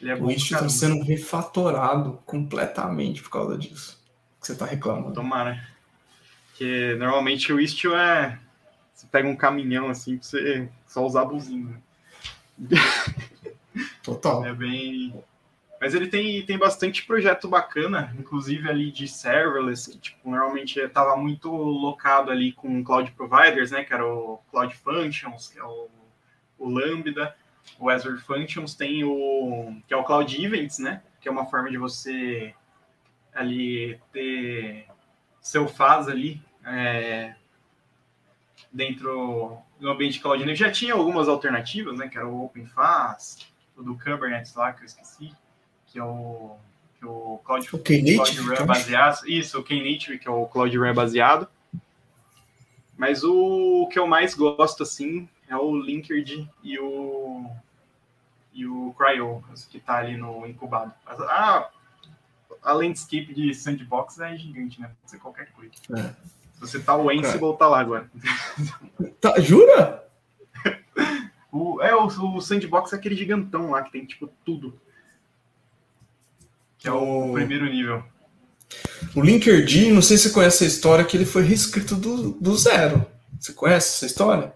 Ele 0.00 0.10
é 0.10 0.14
o 0.14 0.30
Istio 0.30 0.56
está 0.56 0.68
sendo 0.68 1.04
refatorado 1.04 2.18
completamente 2.24 3.22
por 3.22 3.30
causa 3.30 3.58
disso. 3.58 4.02
Que 4.40 4.46
você 4.46 4.52
está 4.52 4.64
reclamando. 4.64 5.12
Tomara. 5.12 5.62
Porque 6.48 6.96
normalmente 6.98 7.52
o 7.52 7.60
Istio 7.60 7.94
é 7.94 8.38
você 8.98 9.06
pega 9.06 9.28
um 9.28 9.36
caminhão 9.36 9.88
assim 9.88 10.18
pra 10.18 10.26
você 10.26 10.68
só 10.84 11.06
usar 11.06 11.22
a 11.22 11.26
buzina. 11.26 11.80
Total. 14.02 14.44
É 14.44 14.52
bem. 14.52 15.14
Mas 15.80 15.94
ele 15.94 16.08
tem, 16.08 16.44
tem 16.44 16.58
bastante 16.58 17.06
projeto 17.06 17.46
bacana, 17.46 18.12
inclusive 18.18 18.68
ali 18.68 18.90
de 18.90 19.06
serverless, 19.06 19.88
que 19.88 19.98
tipo, 20.00 20.28
normalmente 20.28 20.80
estava 20.80 21.16
muito 21.16 21.48
locado 21.48 22.32
ali 22.32 22.50
com 22.50 22.82
cloud 22.82 23.12
providers, 23.12 23.70
né? 23.70 23.84
Que 23.84 23.94
era 23.94 24.04
o 24.04 24.40
Cloud 24.50 24.74
Functions, 24.74 25.46
que 25.46 25.60
é 25.60 25.64
o, 25.64 25.88
o 26.58 26.68
Lambda, 26.68 27.36
o 27.78 27.88
Azure 27.88 28.18
Functions, 28.18 28.74
tem 28.74 29.04
o 29.04 29.76
que 29.86 29.94
é 29.94 29.96
o 29.96 30.02
Cloud 30.02 30.44
Events, 30.44 30.80
né? 30.80 31.04
Que 31.20 31.28
é 31.28 31.30
uma 31.30 31.46
forma 31.46 31.70
de 31.70 31.78
você 31.78 32.52
ali 33.32 34.00
ter 34.12 34.88
seu 35.40 35.68
faz 35.68 36.08
ali 36.08 36.42
é, 36.66 37.36
dentro 38.72 39.58
do 39.78 39.88
ambiente 39.88 40.20
cloud 40.20 40.40
native 40.44 40.56
já 40.56 40.70
tinha 40.70 40.94
algumas 40.94 41.28
alternativas, 41.28 41.98
né? 41.98 42.08
Que 42.08 42.18
era 42.18 42.26
o 42.26 42.44
OpenFaaS, 42.44 43.46
o 43.76 43.82
do 43.82 43.96
Kubernetes 43.96 44.54
lá, 44.54 44.72
que 44.72 44.82
eu 44.82 44.86
esqueci, 44.86 45.32
que 45.86 45.98
é 45.98 46.04
o, 46.04 46.56
que 46.98 47.04
é 47.04 47.08
o 47.08 47.40
Cloud, 47.44 47.68
o 47.72 47.78
Cloud 47.78 48.40
Run 48.40 48.66
baseado. 48.66 49.28
Isso, 49.28 49.58
o 49.58 49.64
Knative, 49.64 50.18
que 50.18 50.28
é 50.28 50.30
o 50.30 50.46
Cloud 50.46 50.76
Run 50.76 50.94
baseado. 50.94 51.48
Mas 52.96 53.22
o 53.22 53.88
que 53.92 53.98
eu 53.98 54.06
mais 54.06 54.34
gosto, 54.34 54.82
assim, 54.82 55.28
é 55.48 55.56
o 55.56 55.76
Linkerd 55.76 56.50
e 56.62 56.78
o 56.78 57.48
e 58.52 58.66
o 58.66 58.92
Cryo, 58.94 59.44
que 59.70 59.76
está 59.76 59.98
ali 59.98 60.16
no 60.16 60.44
incubado. 60.44 60.92
Ah, 61.06 61.70
a 62.60 62.72
landscape 62.72 63.32
de 63.32 63.54
sandbox 63.54 64.18
é 64.18 64.36
gigante, 64.36 64.80
né? 64.80 64.88
Pode 64.88 65.10
ser 65.12 65.18
qualquer 65.18 65.52
coisa. 65.52 65.72
É. 65.96 66.14
Se 66.58 66.60
você 66.60 66.80
tá 66.80 66.96
o 66.96 67.08
Ansible, 67.08 67.56
tá 67.56 67.68
lá 67.68 67.80
agora. 67.80 68.10
Tá, 69.20 69.38
jura? 69.38 70.04
o, 71.52 71.80
é, 71.80 71.94
o, 71.94 72.06
o 72.06 72.40
Sandbox 72.40 72.92
é 72.92 72.96
aquele 72.96 73.14
gigantão 73.14 73.70
lá 73.70 73.82
que 73.82 73.92
tem, 73.92 74.04
tipo, 74.04 74.28
tudo. 74.44 74.78
Que 76.76 76.88
é 76.88 76.92
o, 76.92 77.30
o 77.30 77.32
primeiro 77.32 77.66
nível. 77.66 78.02
O 79.14 79.22
Linkerd, 79.22 79.92
não 79.92 80.02
sei 80.02 80.16
se 80.16 80.24
você 80.24 80.34
conhece 80.34 80.64
a 80.64 80.66
história, 80.66 81.04
que 81.04 81.16
ele 81.16 81.24
foi 81.24 81.42
reescrito 81.42 81.94
do, 81.94 82.32
do 82.32 82.56
zero. 82.56 83.06
Você 83.38 83.52
conhece 83.52 83.96
essa 83.96 84.06
história? 84.06 84.52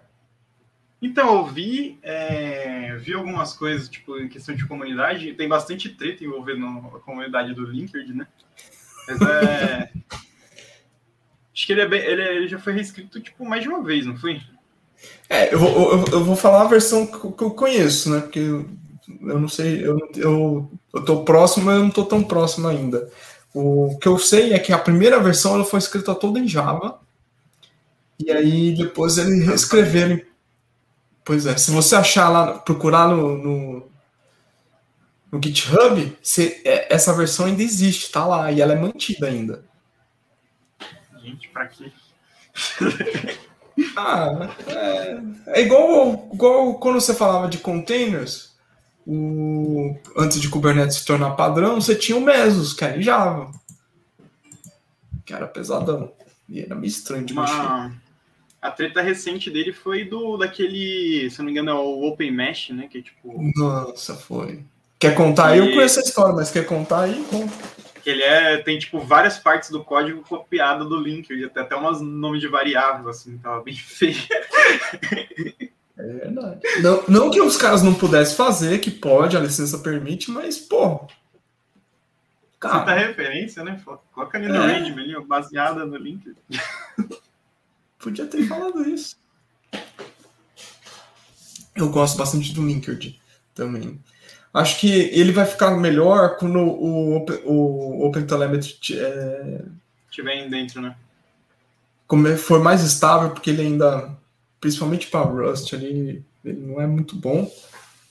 Então, 1.01 1.37
eu 1.37 1.47
vi, 1.47 1.99
é, 2.03 2.97
vi 2.97 3.15
algumas 3.15 3.53
coisas, 3.55 3.89
tipo, 3.89 4.19
em 4.19 4.29
questão 4.29 4.55
de 4.55 4.67
comunidade. 4.67 5.35
Tem 5.35 5.49
bastante 5.49 5.89
treta 5.89 6.25
envolvendo 6.25 6.67
a 6.67 7.01
comunidade 7.01 7.55
do 7.55 7.65
Linkerd, 7.65 8.13
né? 8.13 8.27
Mas 9.07 9.21
é. 9.21 9.93
Acho 11.55 11.67
que 11.67 11.73
ele, 11.73 11.83
é 11.83 11.89
bem, 11.89 12.01
ele, 12.01 12.23
ele, 12.23 12.49
já 12.49 12.59
foi 12.59 12.73
reescrito 12.73 13.21
tipo 13.21 13.45
mais 13.45 13.63
de 13.63 13.69
uma 13.69 13.83
vez, 13.83 14.07
não 14.07 14.17
foi? 14.17 14.41
É, 15.29 15.53
eu 15.53 15.59
vou, 15.59 15.93
eu, 15.93 16.05
eu 16.13 16.25
vou 16.25 16.37
falar 16.37 16.63
a 16.63 16.69
versão 16.69 17.07
que 17.07 17.43
eu 17.43 17.51
conheço, 17.51 18.11
né? 18.11 18.21
Porque 18.21 18.39
eu, 18.39 18.71
eu 19.21 19.39
não 19.39 19.49
sei, 19.49 19.87
eu, 19.87 19.99
eu, 20.17 20.71
eu 20.95 21.05
tô 21.05 21.25
próximo, 21.25 21.67
mas 21.67 21.77
eu 21.77 21.83
não 21.83 21.91
tô 21.91 22.05
tão 22.05 22.23
próximo 22.23 22.69
ainda. 22.69 23.11
O 23.53 23.99
que 23.99 24.09
eu 24.09 24.19
sei 24.19 24.55
é 24.55 24.59
que 24.59 24.73
a 24.73 24.79
primeira 24.79 25.21
versão 25.21 25.55
ela 25.55 25.65
foi 25.65 25.79
escrita 25.79 26.15
toda 26.15 26.39
em 26.39 26.49
Java. 26.49 26.99
E 28.19 28.31
aí 28.31 28.75
depois 28.75 29.19
eles 29.19 29.47
reescreveram. 29.47 30.21
Pois 31.23 31.45
é, 31.45 31.57
se 31.57 31.71
você 31.71 31.95
achar 31.95 32.31
lá, 32.31 32.59
procurar 32.59 33.09
no, 33.09 33.37
no, 33.37 33.89
no 35.31 35.41
GitHub, 35.43 36.17
você, 36.23 36.63
é, 36.65 36.93
essa 36.93 37.13
versão 37.13 37.47
ainda 37.47 37.63
existe, 37.63 38.11
tá 38.11 38.27
lá, 38.27 38.51
e 38.51 38.61
ela 38.61 38.73
é 38.73 38.81
mantida 38.81 39.27
ainda 39.27 39.72
gente, 41.23 41.49
pra 41.49 41.67
quê? 41.67 41.91
ah, 43.97 44.55
é, 44.67 45.21
é, 45.47 45.63
igual, 45.63 46.29
igual 46.33 46.75
quando 46.75 47.01
você 47.01 47.15
falava 47.15 47.49
de 47.49 47.59
containers, 47.59 48.55
o, 49.07 49.97
antes 50.17 50.41
de 50.41 50.49
Kubernetes 50.49 50.97
se 50.97 51.05
tornar 51.05 51.31
padrão, 51.31 51.81
você 51.81 51.95
tinha 51.95 52.17
o 52.17 52.21
Mesos, 52.21 52.73
que 52.73 52.85
era 52.85 52.97
em 52.97 53.03
Java. 53.03 53.51
Que 55.25 55.33
era 55.33 55.47
pesadão. 55.47 56.13
E 56.49 56.61
era 56.61 56.75
meio 56.75 56.89
estranho 56.89 57.25
de 57.25 57.33
Uma... 57.33 57.43
mexer. 57.43 58.03
A 58.61 58.71
treta 58.71 59.03
recente 59.03 59.51
dele 59.51 59.73
foi 59.73 60.05
do 60.05 60.37
daquele, 60.37 61.29
se 61.31 61.39
não 61.39 61.47
me 61.47 61.51
engano, 61.51 61.71
é 61.71 61.75
o 61.75 62.07
Open 62.07 62.31
Mesh, 62.31 62.71
né? 62.71 62.87
Que 62.89 62.99
é 62.99 63.03
tipo. 63.03 63.51
Nossa, 63.57 64.15
foi. 64.15 64.63
Quer 65.01 65.17
contar 65.17 65.49
aí? 65.49 65.59
Eu 65.59 65.73
conheço 65.73 65.99
a 65.99 66.03
história, 66.03 66.33
mas 66.33 66.53
quer 66.53 66.65
contar 66.65 67.03
aí? 67.03 67.25
Conta 67.29 67.53
que 68.03 68.11
ele 68.11 68.23
é 68.23 68.59
tem 68.59 68.79
tipo 68.79 69.01
várias 69.01 69.39
partes 69.39 69.71
do 69.71 69.85
código 69.85 70.23
copiado 70.23 70.89
do 70.89 70.97
link, 70.97 71.45
até 71.45 71.61
até 71.61 71.77
umas 71.77 72.01
nomes 72.01 72.41
de 72.41 72.49
variáveis 72.49 73.07
assim, 73.07 73.39
tava 73.39 73.63
bem 73.63 73.75
feio. 73.77 74.17
É 75.97 76.07
verdade. 76.07 76.61
Não, 76.83 77.05
não 77.09 77.31
que 77.31 77.41
os 77.41 77.57
caras 77.57 77.83
não 77.83 77.95
pudessem 77.95 78.37
fazer, 78.37 78.79
que 78.79 78.91
pode, 78.91 79.37
a 79.37 79.41
licença 79.41 79.79
permite, 79.79 80.31
mas 80.31 80.59
pô. 80.59 81.07
Cara, 82.59 82.81
Cita 82.81 82.95
referência, 82.95 83.65
né? 83.65 83.81
Coloca 84.13 84.39
ali 84.39 84.47
no 84.47 84.63
é. 84.63 84.77
ali, 84.77 85.27
baseada 85.27 85.85
no 85.85 85.97
link. 85.97 86.33
Podia 87.99 88.27
ter 88.27 88.45
falado 88.47 88.89
isso. 88.89 89.17
Eu 91.75 91.89
gosto 91.89 92.17
bastante 92.17 92.53
do 92.53 92.65
Linkerd 92.65 93.21
também. 93.55 94.01
Acho 94.53 94.79
que 94.81 94.91
ele 94.91 95.33
vai 95.33 95.47
ficar 95.47 95.71
melhor 95.71 96.37
quando 96.37 96.59
o, 96.59 97.17
o, 97.17 98.03
o 98.03 98.07
OpenTelemetry 98.07 98.99
é, 98.99 99.63
estiver 100.11 100.49
dentro, 100.49 100.83
né? 100.83 100.95
Como 102.07 102.29
é, 102.29 102.37
for 102.37 102.63
mais 102.63 102.83
estável, 102.83 103.31
porque 103.31 103.49
ele 103.49 103.63
ainda, 103.63 104.11
principalmente 104.61 105.07
para 105.07 105.25
Rust, 105.25 105.73
ele, 105.73 106.23
ele 106.45 106.61
não 106.61 106.81
é 106.81 106.87
muito 106.87 107.17
bom, 107.17 107.51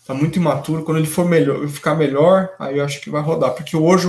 tá 0.06 0.16
muito 0.16 0.38
imaturo. 0.38 0.84
Quando 0.84 0.98
ele 0.98 1.06
for 1.06 1.30
melhor, 1.30 1.68
ficar 1.68 1.94
melhor, 1.94 2.50
aí 2.58 2.80
eu 2.80 2.86
acho 2.86 3.00
que 3.02 3.12
vai 3.12 3.22
rodar, 3.22 3.54
porque 3.54 3.78
hoje 3.78 4.08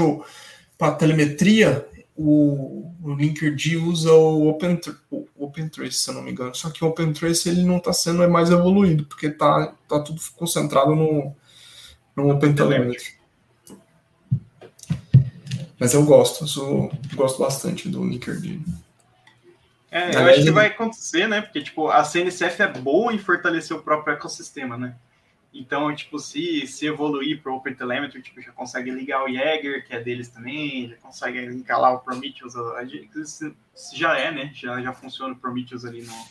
para 0.79 0.95
telemetria 0.95 1.87
o, 2.17 2.91
o 3.03 3.15
Linkerd 3.15 3.77
usa 3.77 4.13
o, 4.13 4.49
Open, 4.49 4.81
o 5.11 5.27
OpenTrace, 5.39 5.99
se 5.99 6.11
eu 6.11 6.15
não 6.15 6.23
me 6.23 6.31
engano. 6.31 6.55
Só 6.55 6.71
que 6.71 6.85
o 6.85 6.89
OpenTrace 6.89 7.49
ele 7.49 7.63
não 7.63 7.77
está 7.77 7.93
sendo 7.93 8.29
mais 8.29 8.51
evoluído, 8.51 9.05
porque 9.05 9.31
tá, 9.31 9.75
tá 9.89 10.01
tudo 10.01 10.21
concentrado 10.37 10.95
no 10.95 11.35
no 12.17 12.31
OpenTelemetry. 12.31 13.15
Mas 15.79 15.95
eu 15.95 16.05
gosto, 16.05 16.45
eu 16.45 16.49
sou, 16.49 16.93
gosto 17.15 17.41
bastante 17.41 17.89
do 17.89 18.05
Linkerd. 18.05 18.63
É, 19.91 20.15
eu 20.15 20.25
acho 20.27 20.45
que 20.45 20.51
vai 20.51 20.69
acontecer, 20.69 21.29
né? 21.29 21.43
Porque 21.43 21.61
tipo, 21.61 21.89
a 21.89 22.05
CNCF 22.05 22.63
é 22.63 22.69
boa 22.69 23.13
em 23.13 23.19
fortalecer 23.19 23.77
o 23.77 23.83
próprio 23.83 24.15
ecossistema, 24.15 24.77
né? 24.79 24.95
Então, 25.53 25.95
tipo, 25.95 26.19
se, 26.19 26.67
se 26.67 26.87
evoluir 26.87 27.43
para 27.43 27.53
o 27.53 27.57
OpenTelemetry, 27.57 28.23
tipo, 28.23 28.41
já 28.41 28.53
consegue 28.53 28.91
ligar 28.91 29.23
o 29.23 29.29
Jäger, 29.29 29.87
que 29.87 29.95
é 29.95 30.01
deles 30.01 30.29
também, 30.29 30.89
já 30.89 30.97
consegue 30.97 31.45
linkar 31.45 31.79
lá 31.79 31.93
o 31.93 31.99
Prometheus, 31.99 32.55
isso 32.55 33.55
já 33.95 34.17
é, 34.17 34.31
né? 34.31 34.51
Já, 34.55 34.81
já 34.81 34.95
funciona 34.95 35.35
o 35.35 35.37
Prometheus 35.37 35.85
ali 35.85 36.03
no, 36.03 36.27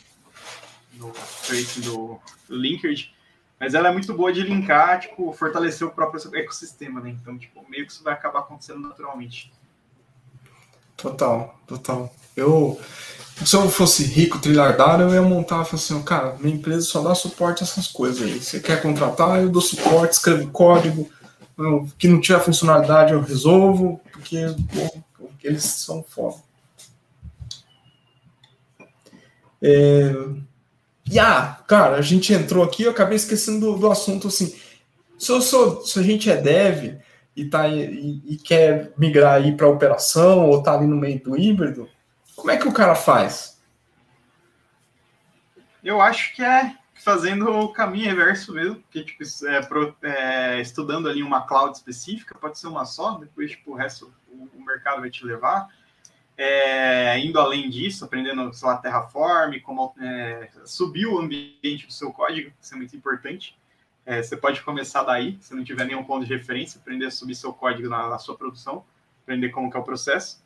no 0.94 1.12
tracing 1.46 1.82
do 1.82 2.20
Linkerd. 2.50 3.14
Mas 3.62 3.74
ela 3.74 3.90
é 3.90 3.92
muito 3.92 4.12
boa 4.12 4.32
de 4.32 4.42
linkar, 4.42 4.98
tipo, 4.98 5.32
fortalecer 5.34 5.86
o 5.86 5.90
próprio 5.92 6.20
ecossistema, 6.34 7.00
né? 7.00 7.10
Então, 7.10 7.38
tipo, 7.38 7.64
meio 7.70 7.86
que 7.86 7.92
isso 7.92 8.02
vai 8.02 8.12
acabar 8.12 8.40
acontecendo 8.40 8.80
naturalmente. 8.80 9.52
Total, 10.96 11.56
total. 11.64 12.12
Eu, 12.36 12.80
se 13.44 13.54
eu 13.54 13.70
fosse 13.70 14.02
rico, 14.02 14.40
trilhardário, 14.40 15.04
eu 15.04 15.14
ia 15.14 15.22
montar 15.22 15.64
e 15.64 15.76
assim, 15.76 16.02
cara, 16.02 16.36
minha 16.40 16.56
empresa 16.56 16.84
só 16.84 17.00
dá 17.04 17.14
suporte 17.14 17.62
a 17.62 17.64
essas 17.64 17.86
coisas 17.86 18.26
aí. 18.26 18.40
Você 18.40 18.58
quer 18.58 18.82
contratar, 18.82 19.40
eu 19.40 19.48
dou 19.48 19.62
suporte, 19.62 20.14
escrevo 20.14 20.50
código, 20.50 21.08
que 21.96 22.08
não 22.08 22.20
tiver 22.20 22.40
funcionalidade 22.40 23.12
eu 23.12 23.22
resolvo, 23.22 24.00
porque 24.10 24.44
bom, 24.74 25.30
eles 25.40 25.62
são 25.62 26.02
foda. 26.02 26.42
É... 29.62 30.12
E 31.10 31.18
ah, 31.18 31.58
cara, 31.66 31.96
a 31.96 32.02
gente 32.02 32.32
entrou 32.32 32.64
aqui, 32.64 32.84
eu 32.84 32.90
acabei 32.90 33.16
esquecendo 33.16 33.72
do, 33.72 33.78
do 33.78 33.90
assunto 33.90 34.28
assim. 34.28 34.56
Se, 35.18 35.30
eu 35.30 35.40
sou, 35.40 35.84
se 35.84 35.98
a 35.98 36.02
gente 36.02 36.30
é 36.30 36.36
dev 36.36 36.98
e, 37.36 37.44
tá, 37.44 37.68
e, 37.68 38.22
e 38.24 38.36
quer 38.36 38.92
migrar 38.96 39.34
aí 39.34 39.56
para 39.56 39.68
operação 39.68 40.48
ou 40.48 40.62
tá 40.62 40.74
ali 40.74 40.86
no 40.86 40.96
meio 40.96 41.22
do 41.22 41.38
híbrido, 41.38 41.88
como 42.34 42.50
é 42.50 42.56
que 42.56 42.68
o 42.68 42.72
cara 42.72 42.94
faz? 42.94 43.60
Eu 45.82 46.00
acho 46.00 46.34
que 46.34 46.42
é 46.42 46.76
fazendo 46.94 47.50
o 47.50 47.72
caminho 47.72 48.06
reverso 48.06 48.52
mesmo, 48.52 48.76
porque 48.76 49.02
tipo, 49.02 49.24
é, 49.46 49.60
pro, 49.60 49.96
é, 50.02 50.60
estudando 50.60 51.08
ali 51.08 51.22
uma 51.22 51.46
cloud 51.46 51.76
específica, 51.76 52.38
pode 52.38 52.58
ser 52.58 52.68
uma 52.68 52.84
só, 52.84 53.18
depois 53.18 53.50
tipo, 53.50 53.72
o 53.72 53.74
resto 53.74 54.12
o, 54.28 54.48
o 54.56 54.64
mercado 54.64 55.00
vai 55.00 55.10
te 55.10 55.24
levar. 55.24 55.68
É, 56.44 57.20
indo 57.20 57.38
além 57.38 57.70
disso, 57.70 58.04
aprendendo, 58.04 58.52
sei 58.52 58.66
lá, 58.66 58.76
Terraform, 58.76 59.60
como 59.60 59.94
é, 60.00 60.50
subir 60.64 61.06
o 61.06 61.16
ambiente 61.16 61.86
do 61.86 61.92
seu 61.92 62.12
código, 62.12 62.52
isso 62.60 62.74
é 62.74 62.76
muito 62.76 62.96
importante. 62.96 63.56
É, 64.04 64.20
você 64.20 64.36
pode 64.36 64.60
começar 64.62 65.04
daí, 65.04 65.38
se 65.40 65.54
não 65.54 65.62
tiver 65.62 65.84
nenhum 65.84 66.02
ponto 66.02 66.26
de 66.26 66.34
referência, 66.34 66.80
aprender 66.80 67.06
a 67.06 67.12
subir 67.12 67.36
seu 67.36 67.52
código 67.52 67.88
na, 67.88 68.08
na 68.08 68.18
sua 68.18 68.36
produção, 68.36 68.84
aprender 69.22 69.50
como 69.50 69.70
que 69.70 69.76
é 69.76 69.80
o 69.80 69.84
processo. 69.84 70.44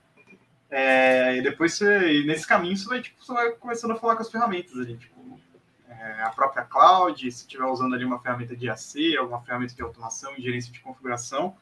É, 0.71 1.39
e 1.39 1.41
depois, 1.41 1.73
você, 1.73 2.23
nesse 2.27 2.47
caminho, 2.47 2.77
você 2.77 2.87
vai, 2.87 3.01
tipo, 3.01 3.25
você 3.25 3.33
vai 3.33 3.53
começando 3.53 3.93
a 3.93 3.97
falar 3.97 4.17
com 4.17 4.23
as 4.23 4.31
ferramentas 4.31 4.77
ali, 4.77 4.99
tipo, 4.99 5.41
é, 5.89 6.23
a 6.25 6.29
própria 6.29 6.65
cloud, 6.65 7.19
se 7.33 7.47
estiver 7.47 7.65
usando 7.65 7.95
ali 7.95 8.05
uma 8.05 8.21
ferramenta 8.21 8.55
de 8.55 8.69
AC, 8.69 9.17
alguma 9.19 9.41
ferramenta 9.41 9.75
de 9.75 9.81
automação 9.81 10.35
e 10.37 10.43
gerência 10.43 10.71
de 10.71 10.81
configuração, 10.81 11.57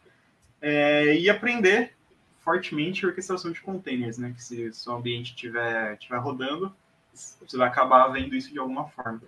é, 0.61 1.15
e 1.15 1.31
aprender 1.31 1.95
fortemente 2.45 3.07
orquestração 3.07 3.51
de 3.51 3.61
containers, 3.61 4.19
né? 4.19 4.33
Que 4.33 4.43
se 4.43 4.69
o 4.69 4.75
seu 4.75 4.95
ambiente 4.95 5.31
estiver 5.31 5.97
tiver 5.97 6.19
rodando, 6.19 6.75
você 7.13 7.57
vai 7.57 7.69
acabar 7.69 8.09
vendo 8.09 8.35
isso 8.35 8.53
de 8.53 8.59
alguma 8.59 8.87
forma. 8.89 9.23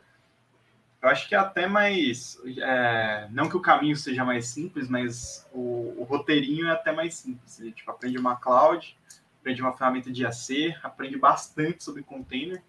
Eu 1.01 1.09
acho 1.09 1.29
que 1.29 1.35
é 1.35 1.39
até 1.39 1.67
mais. 1.67 2.39
É, 2.59 3.29
não 3.31 3.49
que 3.49 3.57
o 3.57 3.61
caminho 3.61 3.97
seja 3.97 4.25
mais 4.25 4.49
simples, 4.49 4.89
mas 4.89 5.49
o, 5.53 5.95
o, 5.99 6.05
roteirinho 6.05 6.67
é 6.67 6.73
até 6.73 6.93
mais 6.93 7.15
simples. 7.15 7.53
Você 7.53 7.71
tipo, 7.71 7.91
aprende 7.91 8.19
uma 8.19 8.37
cloud, 8.37 8.97
aprende 9.41 9.63
uma 9.63 9.77
ferramenta 9.77 10.11
de 10.11 10.27
AC, 10.27 10.77
aprende 10.83 11.17
bastante 11.17 11.85
sobre 11.85 12.03
container, 12.03 12.63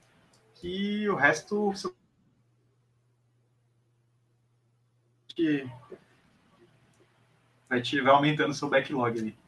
que 0.56 1.10
o 1.10 1.16
resto 1.16 1.74
que 5.30 5.70
vai 7.70 7.82
te 7.82 8.02
vai 8.02 8.14
aumentando 8.14 8.54
seu 8.54 8.70
backlog 8.70 9.20
ali. 9.20 9.47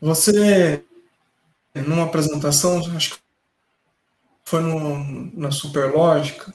Você, 0.00 0.84
numa 1.74 2.04
apresentação, 2.04 2.78
acho 2.96 3.14
que 3.14 3.18
foi 4.44 4.60
no, 4.60 5.30
na 5.38 5.50
Superlógica, 5.50 6.52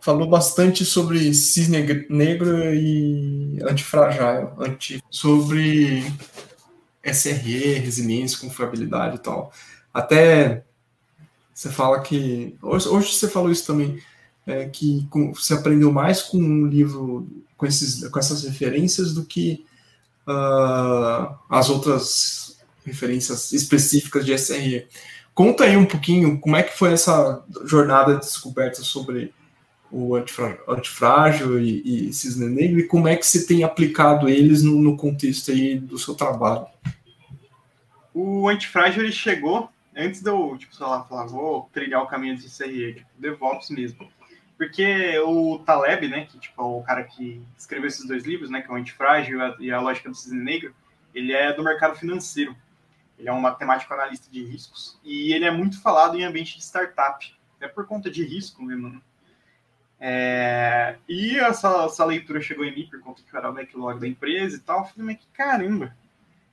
falou 0.00 0.28
bastante 0.28 0.84
sobre 0.84 1.34
cisne 1.34 2.06
negro 2.08 2.74
e 2.74 3.58
antifragile, 3.62 4.48
anti, 4.58 5.02
sobre 5.10 6.02
SRE, 7.02 7.74
resiliência, 7.74 8.38
confiabilidade 8.38 9.16
e 9.16 9.18
tal. 9.18 9.52
Até 9.92 10.64
você 11.52 11.70
fala 11.70 12.00
que. 12.00 12.56
Hoje, 12.62 12.88
hoje 12.88 13.14
você 13.14 13.28
falou 13.28 13.50
isso 13.50 13.66
também, 13.66 14.00
é, 14.48 14.64
que 14.66 15.06
com, 15.10 15.34
você 15.34 15.52
aprendeu 15.52 15.92
mais 15.92 16.22
com 16.22 16.38
um 16.38 16.66
livro 16.66 17.28
com, 17.54 17.66
esses, 17.66 18.08
com 18.08 18.18
essas 18.18 18.44
referências 18.44 19.12
do 19.12 19.24
que 19.24 19.66
uh, 20.26 21.36
as 21.50 21.68
outras 21.68 22.58
referências 22.84 23.52
específicas 23.52 24.24
de 24.24 24.32
SRE. 24.38 24.86
Conta 25.34 25.64
aí 25.64 25.76
um 25.76 25.84
pouquinho 25.84 26.40
como 26.40 26.56
é 26.56 26.62
que 26.62 26.76
foi 26.76 26.94
essa 26.94 27.44
jornada 27.66 28.14
de 28.14 28.20
descoberta 28.20 28.82
sobre 28.82 29.34
o 29.90 30.16
antifrágil 30.16 31.60
e, 31.60 32.08
e 32.08 32.12
cisne 32.12 32.48
negro 32.48 32.80
e 32.80 32.86
como 32.86 33.06
é 33.06 33.16
que 33.16 33.26
você 33.26 33.46
tem 33.46 33.64
aplicado 33.64 34.28
eles 34.28 34.62
no, 34.62 34.80
no 34.80 34.96
contexto 34.96 35.50
aí 35.50 35.78
do 35.78 35.98
seu 35.98 36.14
trabalho. 36.14 36.66
O 38.14 38.48
antifrágil 38.48 39.02
ele 39.02 39.12
chegou 39.12 39.68
antes 39.94 40.22
de 40.22 40.30
eu, 40.30 40.56
tipo, 40.58 40.74
sei 40.74 40.86
lá, 40.86 41.04
falar, 41.04 41.26
vou 41.26 41.68
trilhar 41.72 42.02
o 42.02 42.06
caminho 42.06 42.36
de 42.36 42.48
CRE, 42.48 42.94
tipo, 42.94 43.08
DevOps 43.18 43.70
mesmo. 43.70 44.08
Porque 44.58 45.16
o 45.20 45.60
Taleb, 45.60 46.08
né, 46.08 46.26
que 46.26 46.36
tipo, 46.36 46.60
é 46.60 46.64
o 46.64 46.82
cara 46.82 47.04
que 47.04 47.40
escreveu 47.56 47.86
esses 47.86 48.04
dois 48.04 48.24
livros, 48.24 48.50
né, 48.50 48.60
que 48.60 48.68
é 48.68 48.72
o 48.72 48.76
Antifrágil 48.76 49.38
e 49.60 49.70
a 49.70 49.80
Lógica 49.80 50.10
do 50.10 50.16
Cisne 50.16 50.42
Negro, 50.42 50.74
ele 51.14 51.32
é 51.32 51.52
do 51.52 51.62
mercado 51.62 51.96
financeiro. 51.96 52.56
Ele 53.16 53.28
é 53.28 53.32
um 53.32 53.40
matemático 53.40 53.94
analista 53.94 54.28
de 54.30 54.44
riscos 54.44 54.98
e 55.04 55.32
ele 55.32 55.44
é 55.44 55.50
muito 55.50 55.80
falado 55.80 56.16
em 56.16 56.24
ambiente 56.24 56.56
de 56.56 56.62
startup, 56.64 57.34
é 57.60 57.68
por 57.68 57.86
conta 57.86 58.10
de 58.10 58.24
risco. 58.24 58.64
Né? 58.64 59.00
É, 60.00 60.96
e 61.08 61.36
essa, 61.38 61.84
essa, 61.84 62.04
leitura 62.04 62.40
chegou 62.40 62.64
em 62.64 62.74
mim 62.74 62.88
por 62.88 63.00
conta 63.00 63.22
que 63.22 63.34
eu 63.34 63.38
era 63.38 63.50
o 63.50 63.54
backlog 63.54 64.00
da 64.00 64.08
empresa 64.08 64.56
e 64.56 64.60
tal. 64.60 64.80
Eu 64.80 64.84
falei, 64.86 65.06
mas 65.06 65.18
que 65.18 65.26
caramba! 65.32 65.96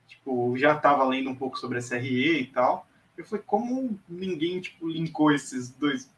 Tipo, 0.06 0.56
já 0.56 0.74
estava 0.74 1.04
lendo 1.04 1.30
um 1.30 1.34
pouco 1.34 1.58
sobre 1.58 1.80
SRE 1.80 2.40
e 2.40 2.46
tal. 2.46 2.86
Eu 3.16 3.24
falei, 3.24 3.44
como 3.46 3.98
ninguém 4.08 4.60
tipo, 4.60 4.88
linkou 4.88 5.32
esses 5.32 5.70
dois 5.70 6.08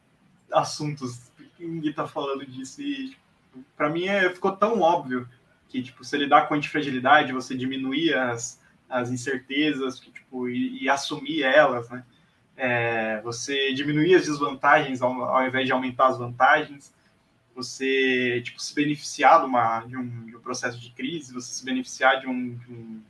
assuntos? 0.51 1.28
Ninguém 1.59 1.91
está 1.91 2.07
falando 2.07 2.45
disso. 2.45 2.81
E 2.81 3.09
tipo, 3.09 3.63
para 3.75 3.89
mim 3.89 4.05
é, 4.05 4.29
ficou 4.29 4.51
tão 4.55 4.81
óbvio 4.81 5.27
que 5.67 5.83
tipo, 5.83 6.03
se 6.03 6.17
lidar 6.17 6.47
com 6.47 6.55
antifragilidade, 6.55 7.31
você 7.31 7.55
diminuir 7.55 8.13
as, 8.15 8.59
as 8.89 9.11
incertezas 9.11 9.99
que, 9.99 10.11
tipo, 10.11 10.49
e, 10.49 10.83
e 10.83 10.89
assumir 10.89 11.43
elas, 11.43 11.89
né? 11.89 12.03
É, 12.57 13.21
você 13.21 13.73
diminuir 13.73 14.15
as 14.15 14.25
desvantagens 14.25 15.01
ao, 15.01 15.23
ao, 15.23 15.47
invés 15.47 15.65
de 15.65 15.71
aumentar 15.71 16.07
as 16.07 16.17
vantagens, 16.17 16.93
você 17.55 18.41
tipo, 18.41 18.61
se 18.61 18.75
beneficiar 18.75 19.39
de, 19.39 19.45
uma, 19.45 19.79
de, 19.85 19.95
um, 19.95 20.25
de 20.25 20.35
um 20.35 20.41
processo 20.41 20.77
de 20.77 20.89
crise, 20.91 21.33
você 21.33 21.53
se 21.53 21.63
beneficiar 21.63 22.19
de 22.19 22.27
um, 22.27 22.55
de 22.55 22.71
um, 22.71 23.01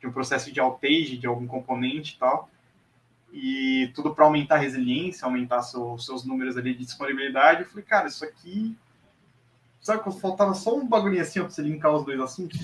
de 0.00 0.06
um 0.08 0.12
processo 0.12 0.50
de 0.50 0.60
outage 0.60 1.16
de 1.16 1.28
algum 1.28 1.46
componente 1.46 2.14
e 2.16 2.18
tal, 2.18 2.50
e 3.32 3.90
tudo 3.94 4.14
para 4.14 4.26
aumentar 4.26 4.56
a 4.56 4.58
resiliência, 4.58 5.24
aumentar 5.24 5.62
seu, 5.62 5.96
seus 5.98 6.24
números 6.24 6.56
ali 6.56 6.74
de 6.74 6.84
disponibilidade. 6.84 7.62
Eu 7.62 7.68
falei, 7.68 7.84
cara, 7.84 8.08
isso 8.08 8.24
aqui. 8.24 8.76
Sabe 9.80 10.04
que 10.04 10.20
faltava 10.20 10.54
só 10.54 10.76
um 10.76 10.86
bagulhinho 10.86 11.22
assim 11.22 11.40
para 11.40 11.50
você 11.50 11.62
linkar 11.62 11.92
os 11.92 12.04
dois 12.04 12.20
assuntos? 12.20 12.60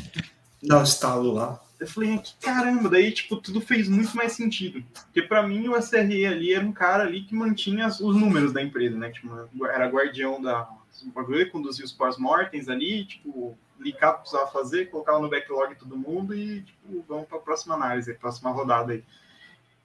Dá 0.63 0.79
um 0.79 0.83
estalo 0.83 1.33
lá. 1.33 1.61
Eu 1.81 1.87
falei, 1.87 2.19
que 2.19 2.35
caramba, 2.41 2.89
daí, 2.89 3.11
tipo, 3.13 3.37
tudo 3.37 3.61
fez 3.61 3.89
muito 3.89 4.17
mais 4.17 4.33
sentido. 4.33 4.85
Porque 5.05 5.23
para 5.23 5.43
mim 5.47 5.69
o 5.69 5.81
SRE 5.81 6.27
ali 6.27 6.53
era 6.53 6.65
um 6.65 6.73
cara 6.73 7.05
ali 7.05 7.23
que 7.23 7.35
mantinha 7.35 7.87
os 7.87 8.01
números 8.01 8.53
da 8.53 8.63
empresa, 8.63 8.97
né? 8.97 9.11
Tipo, 9.11 9.67
era 9.67 9.89
guardião 9.89 10.41
da 10.41 10.69
bagulho, 11.15 11.51
conduzia 11.51 11.85
os 11.85 11.93
pós-mortems 11.93 12.69
ali, 12.69 13.05
tipo, 13.05 13.57
linkar 13.79 14.11
o 14.11 14.15
que 14.15 14.21
precisava 14.23 14.51
fazer, 14.51 14.91
colocava 14.91 15.21
no 15.21 15.31
backlog 15.31 15.75
todo 15.77 15.97
mundo 15.97 16.35
e, 16.35 16.63
tipo, 16.63 17.05
vamos 17.09 17.29
para 17.29 17.39
a 17.39 17.41
próxima 17.41 17.75
análise, 17.77 18.13
próxima 18.15 18.51
rodada 18.51 18.93
aí. 18.93 19.05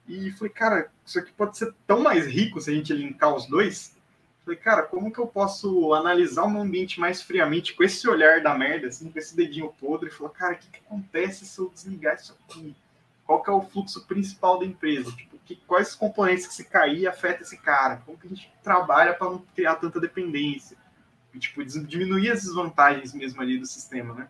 E 0.06 0.30
falei, 0.32 0.52
cara, 0.52 0.90
isso 1.04 1.18
aqui 1.18 1.32
pode 1.32 1.56
ser 1.56 1.74
tão 1.86 2.00
mais 2.00 2.26
rico 2.26 2.60
se 2.60 2.70
a 2.70 2.74
gente 2.74 2.92
linkar 2.92 3.34
os 3.34 3.46
dois. 3.46 3.94
Falei, 4.44 4.58
cara, 4.58 4.82
como 4.82 5.10
que 5.10 5.18
eu 5.18 5.26
posso 5.26 5.94
analisar 5.94 6.44
um 6.44 6.60
ambiente 6.60 7.00
mais 7.00 7.22
friamente 7.22 7.72
com 7.74 7.82
esse 7.82 8.06
olhar 8.06 8.42
da 8.42 8.54
merda, 8.54 8.88
assim, 8.88 9.10
com 9.10 9.18
esse 9.18 9.34
dedinho 9.34 9.72
podre, 9.80 10.08
e 10.08 10.12
falar, 10.12 10.30
cara, 10.30 10.54
o 10.54 10.58
que, 10.58 10.68
que, 10.68 10.80
acontece 10.86 11.46
se 11.46 11.58
eu 11.58 11.70
desligar 11.72 12.16
isso 12.16 12.36
aqui? 12.44 12.76
Qual 13.24 13.42
que 13.42 13.48
é 13.48 13.52
o 13.54 13.62
fluxo 13.62 14.06
principal 14.06 14.58
da 14.58 14.66
empresa? 14.66 15.10
Tipo, 15.12 15.38
que, 15.46 15.56
quais 15.66 15.94
componentes 15.94 16.46
que 16.46 16.52
se 16.52 16.64
cair 16.64 17.06
afeta 17.06 17.42
esse 17.42 17.56
cara? 17.56 18.02
Como 18.04 18.18
que 18.18 18.26
a 18.26 18.30
gente 18.30 18.52
trabalha 18.62 19.14
para 19.14 19.30
não 19.30 19.38
criar 19.54 19.76
tanta 19.76 19.98
dependência? 19.98 20.76
E, 21.32 21.38
tipo, 21.38 21.64
diminuir 21.64 22.30
as 22.30 22.42
desvantagens 22.42 23.14
mesmo 23.14 23.40
ali 23.40 23.58
do 23.58 23.66
sistema, 23.66 24.14
né? 24.14 24.28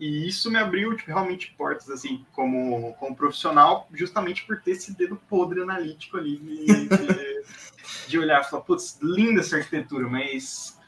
E 0.00 0.26
isso 0.26 0.50
me 0.50 0.58
abriu 0.58 0.96
tipo, 0.96 1.10
realmente 1.10 1.54
portas, 1.58 1.90
assim, 1.90 2.24
como, 2.32 2.94
como 2.94 3.14
profissional, 3.14 3.86
justamente 3.92 4.46
por 4.46 4.58
ter 4.62 4.70
esse 4.70 4.96
dedo 4.96 5.20
podre 5.28 5.60
analítico 5.60 6.16
ali, 6.16 6.38
de, 6.38 6.88
de, 6.88 7.44
de 8.08 8.18
olhar 8.18 8.40
e 8.40 8.44
falar, 8.44 8.62
putz, 8.62 8.98
linda 9.02 9.40
essa 9.40 9.56
arquitetura, 9.56 10.08
mas 10.08 10.80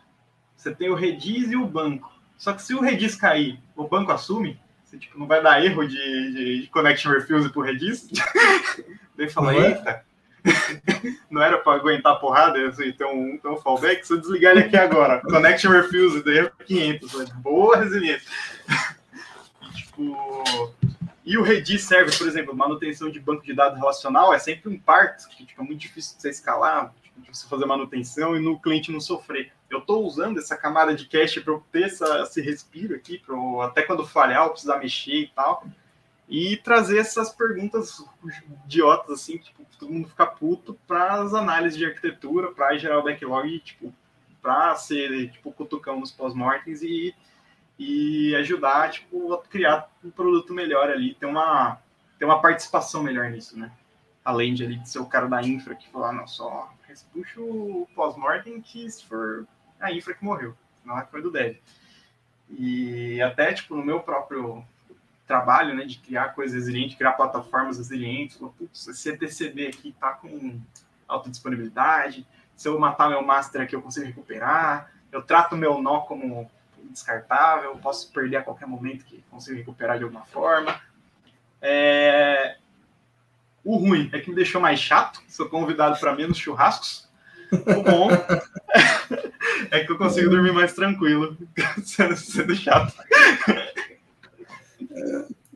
você 0.56 0.74
tem 0.74 0.88
o 0.88 0.94
Redis 0.94 1.50
e 1.50 1.56
o 1.56 1.66
banco. 1.66 2.10
Só 2.38 2.54
que 2.54 2.62
se 2.62 2.74
o 2.74 2.80
Redis 2.80 3.14
cair, 3.14 3.60
o 3.76 3.86
banco 3.86 4.10
assume, 4.10 4.58
você 4.82 4.96
tipo, 4.96 5.18
não 5.18 5.26
vai 5.26 5.42
dar 5.42 5.62
erro 5.62 5.86
de, 5.86 6.32
de, 6.32 6.62
de 6.62 6.66
connection 6.68 7.12
refuse 7.12 7.50
pro 7.50 7.60
Redis. 7.60 8.08
Daí 9.14 9.28
fala, 9.28 9.54
é? 9.54 9.68
eita, 9.68 10.04
não 11.30 11.42
era 11.42 11.58
para 11.58 11.78
aguentar 11.78 12.14
a 12.14 12.16
porrada, 12.16 12.58
então, 12.86 13.28
então 13.28 13.58
fallback, 13.58 14.06
se 14.06 14.14
eu 14.14 14.20
desligar 14.20 14.52
ele 14.52 14.64
aqui 14.64 14.76
agora, 14.76 15.20
connection 15.20 15.70
refuse, 15.70 16.24
daí 16.24 16.38
é 16.38 16.50
500, 16.64 17.30
boa 17.32 17.76
resiliência. 17.76 18.26
E 21.24 21.38
o 21.38 21.42
Redis 21.42 21.82
serve, 21.82 22.16
por 22.16 22.26
exemplo, 22.26 22.54
manutenção 22.54 23.10
de 23.10 23.20
banco 23.20 23.44
de 23.44 23.54
dados 23.54 23.78
relacional 23.78 24.34
é 24.34 24.38
sempre 24.38 24.70
um 24.70 24.78
parto, 24.78 25.28
que 25.28 25.46
tipo, 25.46 25.60
é 25.60 25.64
muito 25.64 25.80
difícil 25.80 26.16
de 26.16 26.22
você 26.22 26.30
escalar, 26.30 26.92
de 27.16 27.28
você 27.28 27.48
fazer 27.48 27.66
manutenção 27.66 28.36
e 28.36 28.40
no 28.40 28.58
cliente 28.58 28.90
não 28.90 29.00
sofrer. 29.00 29.52
Eu 29.70 29.78
estou 29.78 30.04
usando 30.04 30.38
essa 30.38 30.56
camada 30.56 30.94
de 30.94 31.06
cache 31.06 31.40
para 31.40 31.58
ter 31.70 31.84
essa, 31.84 32.22
esse 32.22 32.40
respiro 32.40 32.94
aqui, 32.94 33.18
pra, 33.18 33.36
até 33.64 33.82
quando 33.82 34.06
falhar, 34.06 34.44
eu 34.44 34.50
precisar 34.50 34.78
mexer 34.78 35.22
e 35.22 35.28
tal. 35.28 35.64
E 36.28 36.56
trazer 36.56 36.98
essas 36.98 37.30
perguntas 37.30 38.02
idiotas, 38.64 39.20
assim, 39.20 39.38
tipo, 39.38 39.66
todo 39.78 39.92
mundo 39.92 40.08
ficar 40.08 40.26
puto 40.28 40.78
para 40.86 41.22
as 41.22 41.34
análises 41.34 41.78
de 41.78 41.84
arquitetura, 41.84 42.52
para 42.52 42.76
gerar 42.78 42.98
o 42.98 43.02
backlog, 43.02 43.58
tipo, 43.60 43.92
para 44.40 44.74
ser, 44.76 45.30
tipo, 45.30 45.52
cutucão 45.52 46.00
nos 46.00 46.10
pós-mortems 46.10 46.82
e 46.82 47.14
e 47.78 48.34
ajudar 48.36 48.90
tipo, 48.90 49.32
a 49.34 49.42
criar 49.42 49.90
um 50.04 50.10
produto 50.10 50.52
melhor 50.52 50.90
ali, 50.90 51.14
ter 51.14 51.26
uma, 51.26 51.78
ter 52.18 52.24
uma 52.24 52.40
participação 52.40 53.02
melhor 53.02 53.30
nisso, 53.30 53.58
né? 53.58 53.72
Além 54.24 54.54
de, 54.54 54.64
ali, 54.64 54.78
de 54.78 54.88
ser 54.88 55.00
o 55.00 55.06
cara 55.06 55.26
da 55.26 55.42
infra 55.42 55.74
que 55.74 55.88
falar, 55.88 56.12
não, 56.12 56.26
só 56.26 56.72
puxa 57.12 57.40
o 57.40 57.88
pós-mortem 57.94 58.60
que 58.60 58.90
se 58.90 59.04
for 59.04 59.46
a 59.80 59.92
infra 59.92 60.14
que 60.14 60.24
morreu, 60.24 60.54
não 60.84 60.98
é 60.98 61.02
coisa 61.02 61.26
do 61.26 61.32
dev. 61.32 61.56
E 62.50 63.20
até, 63.22 63.52
tipo, 63.52 63.74
no 63.74 63.84
meu 63.84 64.00
próprio 64.00 64.64
trabalho, 65.26 65.74
né, 65.74 65.84
de 65.84 65.98
criar 65.98 66.34
coisas 66.34 66.54
resilientes, 66.54 66.96
criar 66.96 67.12
plataformas 67.12 67.78
resilientes, 67.78 68.36
putz, 68.36 68.86
esse 68.88 68.94
CTCD 68.94 69.68
aqui 69.68 69.94
tá 69.98 70.12
com 70.12 70.60
alta 71.08 71.30
disponibilidade, 71.30 72.26
se 72.54 72.68
eu 72.68 72.78
matar 72.78 73.08
meu 73.08 73.22
master 73.22 73.62
aqui 73.62 73.74
eu 73.74 73.82
consigo 73.82 74.06
recuperar, 74.06 74.92
eu 75.10 75.22
trato 75.22 75.56
meu 75.56 75.80
nó 75.80 76.00
como 76.00 76.50
descartável, 76.92 77.76
posso 77.78 78.12
perder 78.12 78.36
a 78.36 78.42
qualquer 78.42 78.66
momento 78.66 79.04
que 79.04 79.22
consigo 79.30 79.56
recuperar 79.56 79.98
de 79.98 80.04
alguma 80.04 80.24
forma. 80.24 80.80
É... 81.60 82.56
O 83.64 83.76
ruim 83.76 84.10
é 84.12 84.20
que 84.20 84.30
me 84.30 84.36
deixou 84.36 84.60
mais 84.60 84.80
chato, 84.80 85.20
sou 85.28 85.48
convidado 85.48 85.98
para 85.98 86.14
menos 86.14 86.36
churrascos. 86.36 87.08
O 87.52 87.82
bom 87.82 88.08
é 89.70 89.84
que 89.84 89.92
eu 89.92 89.98
consigo 89.98 90.30
dormir 90.30 90.52
mais 90.52 90.72
tranquilo, 90.72 91.36
sendo, 91.84 92.16
sendo 92.16 92.54
chato. 92.56 92.94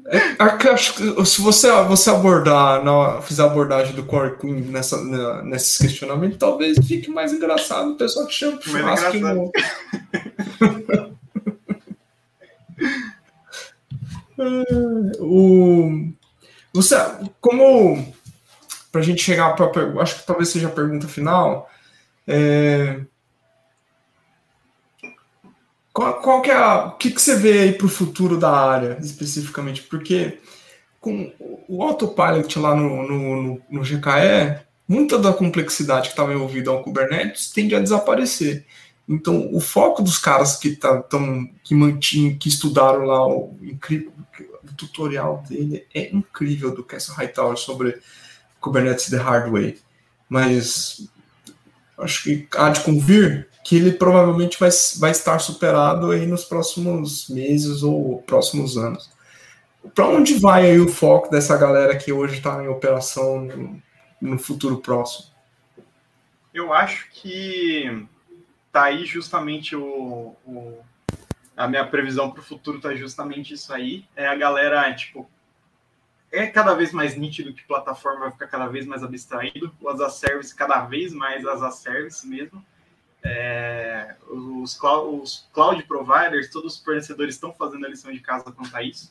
É, 0.08 0.70
acho 0.70 0.94
que 0.94 1.26
se 1.26 1.40
você, 1.40 1.70
você 1.82 2.10
abordar, 2.10 2.84
na, 2.84 3.20
fizer 3.22 3.42
a 3.42 3.46
abordagem 3.46 3.94
do 3.94 4.04
Core 4.04 4.36
Queen 4.38 4.60
nessa, 4.60 5.02
na, 5.02 5.42
nesses 5.42 5.78
questionamentos, 5.78 6.38
talvez 6.38 6.78
fique 6.86 7.10
mais 7.10 7.32
engraçado 7.32 7.92
o 7.92 7.96
pessoal 7.96 8.26
que 8.26 8.34
chama 8.34 8.60
churrasco. 8.60 9.16
O, 15.18 16.12
você, 16.72 16.96
como 17.40 18.14
para 18.92 19.00
a 19.00 19.04
gente 19.04 19.22
chegar 19.22 19.54
para 19.54 20.02
acho 20.02 20.20
que 20.20 20.26
talvez 20.26 20.48
seja 20.48 20.68
a 20.68 20.70
pergunta 20.70 21.08
final. 21.08 21.70
É, 22.26 23.00
qual, 25.92 26.20
qual 26.20 26.42
que 26.42 26.50
é 26.50 26.54
a, 26.54 26.86
o 26.86 26.92
que, 26.92 27.10
que 27.10 27.20
você 27.20 27.36
vê 27.36 27.60
aí 27.60 27.72
para 27.72 27.86
o 27.86 27.90
futuro 27.90 28.38
da 28.38 28.50
área 28.50 28.98
especificamente? 29.00 29.82
Porque 29.82 30.38
com 31.00 31.32
o 31.68 31.82
autopilot 31.82 32.58
lá 32.58 32.74
no, 32.74 33.06
no, 33.06 33.42
no, 33.42 33.62
no 33.70 33.82
GKE, 33.82 34.60
muita 34.88 35.18
da 35.18 35.32
complexidade 35.32 36.08
que 36.08 36.12
estava 36.12 36.34
envolvida 36.34 36.70
ao 36.70 36.82
Kubernetes 36.82 37.50
tende 37.50 37.74
a 37.74 37.80
desaparecer. 37.80 38.66
Então, 39.08 39.54
o 39.54 39.60
foco 39.60 40.02
dos 40.02 40.18
caras 40.18 40.56
que 40.56 40.74
tá, 40.74 41.00
tão, 41.02 41.48
que 41.62 41.74
mantinham, 41.74 42.36
que 42.36 42.48
estudaram 42.48 43.04
lá 43.04 43.26
o 43.26 43.56
incrível 43.62 44.12
o 44.70 44.74
tutorial 44.74 45.42
dele 45.48 45.86
é 45.94 46.10
incrível 46.14 46.74
do 46.74 46.84
Castle 46.84 47.14
Hightower 47.14 47.56
sobre 47.56 48.00
Kubernetes 48.60 49.08
the 49.08 49.16
Hard 49.16 49.50
Way. 49.50 49.78
Mas 50.28 51.08
acho 51.98 52.24
que 52.24 52.48
há 52.56 52.70
de 52.70 52.80
convir 52.80 53.48
que 53.64 53.76
ele 53.76 53.92
provavelmente 53.92 54.58
vai, 54.58 54.70
vai 54.98 55.10
estar 55.10 55.38
superado 55.38 56.10
aí 56.10 56.26
nos 56.26 56.44
próximos 56.44 57.28
meses 57.28 57.82
ou 57.82 58.22
próximos 58.22 58.76
anos. 58.76 59.10
Para 59.94 60.08
onde 60.08 60.38
vai 60.38 60.70
aí 60.70 60.80
o 60.80 60.88
foco 60.88 61.30
dessa 61.30 61.56
galera 61.56 61.96
que 61.96 62.12
hoje 62.12 62.36
está 62.38 62.62
em 62.62 62.68
operação 62.68 63.44
no, 63.44 63.82
no 64.20 64.38
futuro 64.38 64.78
próximo? 64.78 65.28
Eu 66.52 66.72
acho 66.72 67.08
que 67.10 68.06
tá 68.76 68.84
aí 68.84 69.06
justamente 69.06 69.74
o, 69.74 70.36
o 70.44 70.84
a 71.56 71.66
minha 71.66 71.86
previsão 71.86 72.30
para 72.30 72.40
o 72.40 72.44
futuro 72.44 72.78
tá 72.78 72.94
justamente 72.94 73.54
isso 73.54 73.72
aí. 73.72 74.04
É 74.14 74.26
a 74.26 74.34
galera, 74.34 74.94
tipo, 74.94 75.26
é 76.30 76.46
cada 76.46 76.74
vez 76.74 76.92
mais 76.92 77.16
nítido 77.16 77.54
que 77.54 77.64
plataforma 77.64 78.20
vai 78.20 78.32
ficar 78.32 78.48
cada 78.48 78.66
vez 78.66 78.84
mais 78.84 79.02
abstraído, 79.02 79.74
o 79.80 79.88
as 79.88 79.98
a 80.02 80.10
service 80.10 80.54
cada 80.54 80.84
vez 80.84 81.14
mais 81.14 81.46
as 81.46 81.62
a 81.62 81.70
service 81.70 82.28
mesmo. 82.28 82.62
É, 83.24 84.14
os, 84.28 84.74
cloud, 84.74 85.22
os 85.22 85.48
cloud 85.54 85.82
providers, 85.84 86.50
todos 86.50 86.74
os 86.74 86.84
fornecedores 86.84 87.34
estão 87.34 87.54
fazendo 87.54 87.86
a 87.86 87.88
lição 87.88 88.12
de 88.12 88.20
casa 88.20 88.52
quanto 88.52 88.76
a 88.76 88.82
isso. 88.82 89.10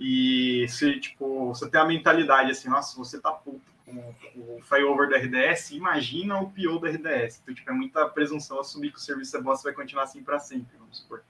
E 0.00 0.66
se, 0.68 0.98
tipo, 0.98 1.54
você 1.54 1.70
tem 1.70 1.80
a 1.80 1.84
mentalidade 1.84 2.50
assim, 2.50 2.68
nossa, 2.68 2.98
você 2.98 3.20
tá 3.20 3.30
puto 3.30 3.69
o 4.36 4.60
failover 4.62 5.08
da 5.08 5.16
RDS, 5.16 5.72
imagina 5.72 6.38
o 6.40 6.50
PO 6.50 6.78
da 6.78 6.88
RDS. 6.88 7.40
Então, 7.42 7.54
tipo, 7.54 7.70
é 7.70 7.72
muita 7.72 8.08
presunção 8.08 8.60
assumir 8.60 8.92
que 8.92 8.98
o 8.98 9.00
serviço 9.00 9.36
é 9.36 9.40
bom, 9.40 9.54
vai 9.54 9.72
continuar 9.72 10.04
assim 10.04 10.22
para 10.22 10.38
sempre, 10.38 10.76
vamos 10.78 10.98
supor. 10.98 11.22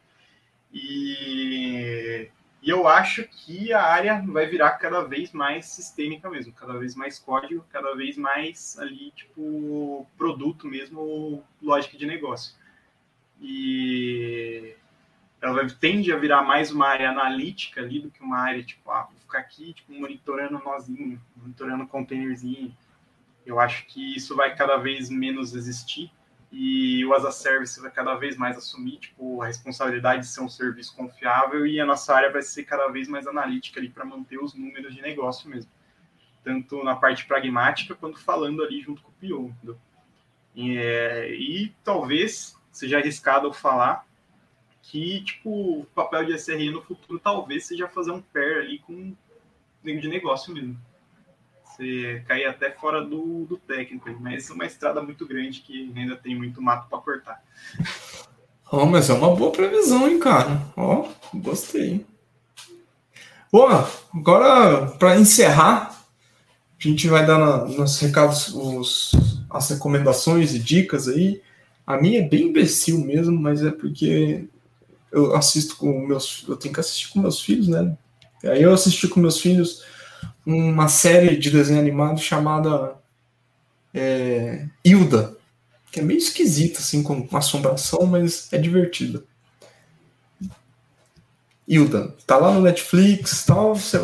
E, 0.73 2.31
e 2.63 2.71
eu 2.71 2.87
acho 2.87 3.25
que 3.25 3.73
a 3.73 3.83
área 3.83 4.23
vai 4.27 4.47
virar 4.47 4.73
cada 4.73 5.03
vez 5.03 5.33
mais 5.33 5.67
sistêmica 5.67 6.29
mesmo, 6.29 6.53
cada 6.53 6.79
vez 6.79 6.95
mais 6.95 7.19
código, 7.19 7.65
cada 7.71 7.95
vez 7.95 8.17
mais 8.17 8.79
ali, 8.79 9.11
tipo, 9.13 10.07
produto 10.17 10.67
mesmo, 10.67 11.43
lógica 11.61 11.97
de 11.97 12.07
negócio. 12.07 12.55
E 13.41 14.77
ela 15.41 15.67
tende 15.71 16.13
a 16.13 16.17
virar 16.17 16.43
mais 16.43 16.71
uma 16.71 16.89
área 16.89 17.11
analítica 17.11 17.81
ali 17.81 18.01
do 18.01 18.11
que 18.11 18.23
uma 18.23 18.39
área, 18.39 18.63
tipo, 18.63 18.91
ah, 18.91 19.09
ficar 19.31 19.39
aqui, 19.39 19.72
tipo, 19.72 19.93
monitorando 19.93 20.59
nozinho, 20.59 21.20
monitorando 21.37 21.87
containerzinho. 21.87 22.76
Eu 23.47 23.61
acho 23.61 23.87
que 23.87 24.16
isso 24.16 24.35
vai 24.35 24.55
cada 24.55 24.76
vez 24.76 25.09
menos 25.09 25.55
existir 25.55 26.11
e 26.53 27.05
o 27.07 27.14
as 27.14 27.24
a 27.24 27.31
service 27.31 27.81
vai 27.81 27.91
cada 27.91 28.16
vez 28.16 28.37
mais 28.37 28.57
assumir, 28.59 28.99
tipo, 28.99 29.41
a 29.41 29.47
responsabilidade 29.47 30.22
de 30.22 30.28
ser 30.28 30.41
um 30.41 30.49
serviço 30.49 30.95
confiável 30.97 31.64
e 31.64 31.81
a 31.81 31.87
nossa 31.87 32.12
área 32.12 32.33
vai 32.33 32.43
ser 32.43 32.64
cada 32.64 32.89
vez 32.89 33.09
mais 33.09 33.26
analítica 33.26 33.78
ali 33.78 33.89
para 33.89 34.05
manter 34.05 34.39
os 34.39 34.53
números 34.53 34.95
de 34.95 35.01
negócio 35.01 35.49
mesmo. 35.49 35.70
Tanto 36.43 36.83
na 36.83 36.97
parte 36.97 37.24
pragmática 37.24 37.95
quanto 37.95 38.18
falando 38.18 38.64
ali 38.64 38.81
junto 38.81 39.03
com 39.03 39.11
o 39.11 39.14
PO. 39.14 39.78
E, 40.55 40.76
é, 40.76 41.33
e 41.33 41.72
talvez 41.85 42.57
seja 42.72 42.99
arriscado 42.99 43.53
falar, 43.53 44.05
que, 44.91 45.22
tipo, 45.22 45.51
o 45.51 45.86
papel 45.95 46.24
de 46.24 46.36
SRE 46.36 46.68
no 46.72 46.82
futuro 46.82 47.20
talvez 47.20 47.64
seja 47.64 47.86
fazer 47.86 48.11
um 48.11 48.20
pair 48.20 48.59
ali 48.59 48.80
com 48.80 49.14
de 49.84 50.09
negócio 50.09 50.53
mesmo. 50.53 50.76
Você 51.64 52.24
cair 52.26 52.47
até 52.47 52.72
fora 52.72 53.01
do, 53.01 53.45
do 53.45 53.57
técnico, 53.57 54.11
mas 54.20 54.51
é 54.51 54.53
uma 54.53 54.66
estrada 54.66 55.01
muito 55.01 55.24
grande 55.24 55.61
que 55.61 55.93
ainda 55.97 56.16
tem 56.16 56.36
muito 56.36 56.61
mato 56.61 56.88
para 56.88 56.99
cortar. 56.99 57.43
Oh, 58.70 58.84
mas 58.84 59.09
é 59.09 59.14
uma 59.14 59.34
boa 59.34 59.53
previsão, 59.53 60.09
hein, 60.09 60.18
cara? 60.18 60.61
Ó, 60.76 61.09
oh, 61.32 61.38
gostei. 61.38 62.05
Bom, 63.51 63.68
agora 64.12 64.88
para 64.99 65.18
encerrar, 65.18 66.05
a 66.78 66.88
gente 66.88 67.09
vai 67.09 67.24
dar 67.24 67.64
nos 67.68 68.01
recados 68.01 68.49
os, 68.49 69.12
as 69.49 69.70
recomendações 69.70 70.53
e 70.53 70.59
dicas 70.59 71.07
aí. 71.07 71.41
A 71.86 71.97
minha 71.97 72.20
é 72.20 72.28
bem 72.28 72.49
imbecil 72.49 72.99
mesmo, 72.99 73.41
mas 73.41 73.64
é 73.64 73.70
porque 73.70 74.49
eu 75.13 75.35
assisto 75.35 75.77
com 75.77 76.07
meus. 76.07 76.45
Eu 76.49 76.57
tenho 76.57 76.75
que 76.75 76.81
assistir 76.81 77.09
com 77.09 77.21
meus 77.21 77.41
filhos, 77.41 77.69
né? 77.69 77.97
Aí 78.45 78.63
eu 78.63 78.73
assisti 78.73 79.07
com 79.09 79.21
meus 79.21 79.41
filhos 79.41 79.85
uma 80.47 80.89
série 80.89 81.37
de 81.37 81.51
desenho 81.51 81.79
animado 81.79 82.19
chamada 82.21 82.95
é, 83.93 84.67
Hilda, 84.85 85.37
que 85.93 86.01
é 86.01 86.03
meio 86.03 86.19
esquisita, 86.19 86.79
assim, 86.79 87.03
com 87.03 87.27
assombração, 87.37 88.07
mas 88.07 88.53
é 88.53 88.59
divertida. 88.59 89.23
Hilda. 91.69 92.15
Tá 92.27 92.37
lá 92.37 92.53
no 92.53 92.63
Netflix 92.63 93.45
tal. 93.45 93.77
Você 93.77 93.99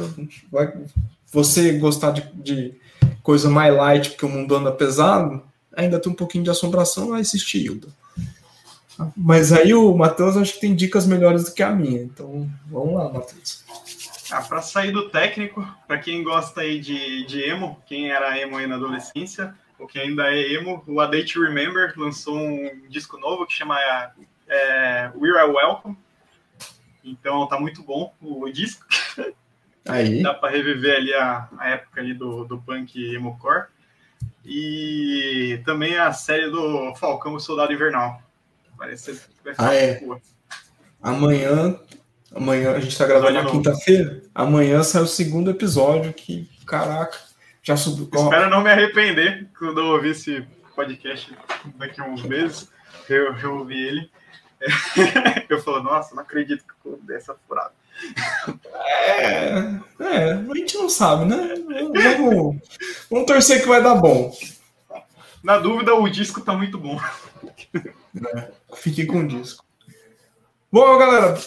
vai 0.50 0.72
você 1.32 1.72
gostar 1.78 2.12
de, 2.12 2.22
de 2.34 2.74
coisa 3.22 3.50
mais 3.50 3.74
light, 3.74 4.10
porque 4.10 4.24
o 4.24 4.28
mundo 4.28 4.54
anda 4.54 4.70
pesado, 4.72 5.42
ainda 5.76 5.98
tem 5.98 6.10
um 6.10 6.14
pouquinho 6.14 6.44
de 6.44 6.50
assombração, 6.50 7.08
vai 7.08 7.20
assistir 7.20 7.64
Hilda. 7.64 7.88
Mas 9.16 9.52
aí 9.52 9.74
o 9.74 9.94
Matheus 9.96 10.36
acho 10.36 10.54
que 10.54 10.60
tem 10.60 10.74
dicas 10.74 11.06
melhores 11.06 11.44
do 11.44 11.54
que 11.54 11.62
a 11.62 11.70
minha. 11.70 12.02
Então, 12.02 12.48
vamos 12.66 12.94
lá, 12.94 13.12
Matheus. 13.12 13.64
Ah, 14.30 14.42
para 14.42 14.60
sair 14.60 14.90
do 14.90 15.08
técnico, 15.08 15.66
para 15.86 15.98
quem 15.98 16.22
gosta 16.22 16.62
aí 16.62 16.80
de, 16.80 17.24
de 17.26 17.42
emo, 17.42 17.80
quem 17.86 18.10
era 18.10 18.38
emo 18.40 18.56
aí 18.56 18.66
na 18.66 18.74
adolescência, 18.74 19.54
ou 19.78 19.86
quem 19.86 20.02
ainda 20.02 20.32
é 20.32 20.54
emo, 20.54 20.82
o 20.86 21.00
A 21.00 21.06
Day 21.06 21.24
to 21.24 21.40
Remember 21.42 21.92
lançou 21.96 22.36
um 22.36 22.88
disco 22.88 23.18
novo 23.18 23.46
que 23.46 23.52
chama 23.52 23.78
é, 24.48 25.10
We 25.14 25.30
Are 25.38 25.50
Welcome. 25.50 25.96
Então 27.04 27.46
tá 27.46 27.58
muito 27.60 27.82
bom 27.82 28.12
o 28.20 28.50
disco. 28.50 28.84
Aí. 29.88 30.22
Dá 30.22 30.34
para 30.34 30.50
reviver 30.50 30.96
ali 30.96 31.14
a, 31.14 31.48
a, 31.58 31.68
época 31.68 32.00
ali 32.00 32.12
do, 32.12 32.44
do 32.44 32.58
punk 32.58 33.00
emo 33.14 33.38
core. 33.38 33.66
E 34.44 35.60
também 35.64 35.96
a 35.96 36.12
série 36.12 36.50
do 36.50 36.92
Falcão, 36.96 37.34
o 37.34 37.40
Soldado 37.40 37.72
Invernal. 37.72 38.20
Parece 38.76 39.12
que 39.12 39.20
vai 39.44 39.54
ficar 39.54 39.68
ah, 39.68 39.74
é. 39.74 40.02
Amanhã, 41.02 41.78
amanhã 42.34 42.72
a 42.72 42.80
gente 42.80 42.92
está 42.92 43.06
gravando 43.06 43.32
na 43.32 43.50
quinta-feira. 43.50 44.22
Amanhã 44.34 44.82
sai 44.82 45.02
o 45.02 45.06
segundo 45.06 45.50
episódio 45.50 46.12
que, 46.12 46.48
caraca, 46.66 47.18
já 47.62 47.76
subiu. 47.76 48.08
Espero 48.12 48.50
não 48.50 48.62
me 48.62 48.70
arrepender 48.70 49.48
quando 49.58 49.80
eu 49.80 49.86
ouvir 49.86 50.10
esse 50.10 50.46
podcast 50.74 51.36
daqui 51.76 52.00
a 52.00 52.04
uns 52.04 52.22
meses. 52.22 52.68
Eu, 53.08 53.36
eu 53.36 53.58
ouvi 53.58 53.80
ele. 53.80 54.10
Eu 55.48 55.62
falo, 55.62 55.82
nossa, 55.82 56.14
não 56.14 56.22
acredito 56.22 56.64
que 56.64 56.88
eu 56.88 56.98
dei 57.02 57.16
essa 57.16 57.36
furada. 57.46 57.72
É, 58.74 59.48
é, 60.00 60.32
a 60.32 60.54
gente 60.54 60.76
não 60.76 60.88
sabe, 60.88 61.26
né? 61.26 61.54
Vamos, 62.16 62.56
vamos 63.10 63.26
torcer 63.26 63.60
que 63.60 63.68
vai 63.68 63.82
dar 63.82 63.94
bom. 63.94 64.34
Na 65.42 65.58
dúvida, 65.58 65.94
o 65.94 66.08
disco 66.08 66.40
tá 66.40 66.54
muito 66.54 66.78
bom. 66.78 66.98
É, 67.74 68.50
fiquei 68.74 69.06
com 69.06 69.20
o 69.20 69.28
disco. 69.28 69.64
Bom, 70.70 70.98
galera, 70.98 71.38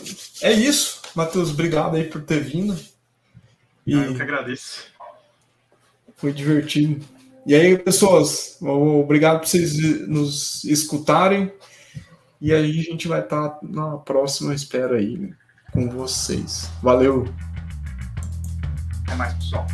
é 0.41 0.51
isso. 0.51 1.01
Matheus, 1.15 1.51
obrigado 1.51 1.95
aí 1.95 2.05
por 2.05 2.21
ter 2.21 2.41
vindo. 2.41 2.77
E 3.85 3.93
eu 3.93 4.15
que 4.15 4.21
agradeço. 4.21 4.85
Foi 6.15 6.31
divertido. 6.31 7.05
E 7.45 7.55
aí, 7.55 7.77
pessoas, 7.77 8.57
obrigado 8.61 9.39
por 9.39 9.47
vocês 9.47 9.77
nos 10.07 10.63
escutarem. 10.65 11.51
E 12.41 12.53
aí 12.53 12.79
a 12.79 12.83
gente 12.83 13.07
vai 13.07 13.21
estar 13.21 13.49
tá 13.49 13.59
na 13.63 13.97
próxima 13.97 14.53
espera 14.53 14.97
aí 14.97 15.17
né, 15.17 15.35
com 15.73 15.89
vocês. 15.89 16.69
Valeu! 16.81 17.27
Até 19.03 19.15
mais, 19.15 19.33
pessoal. 19.33 19.67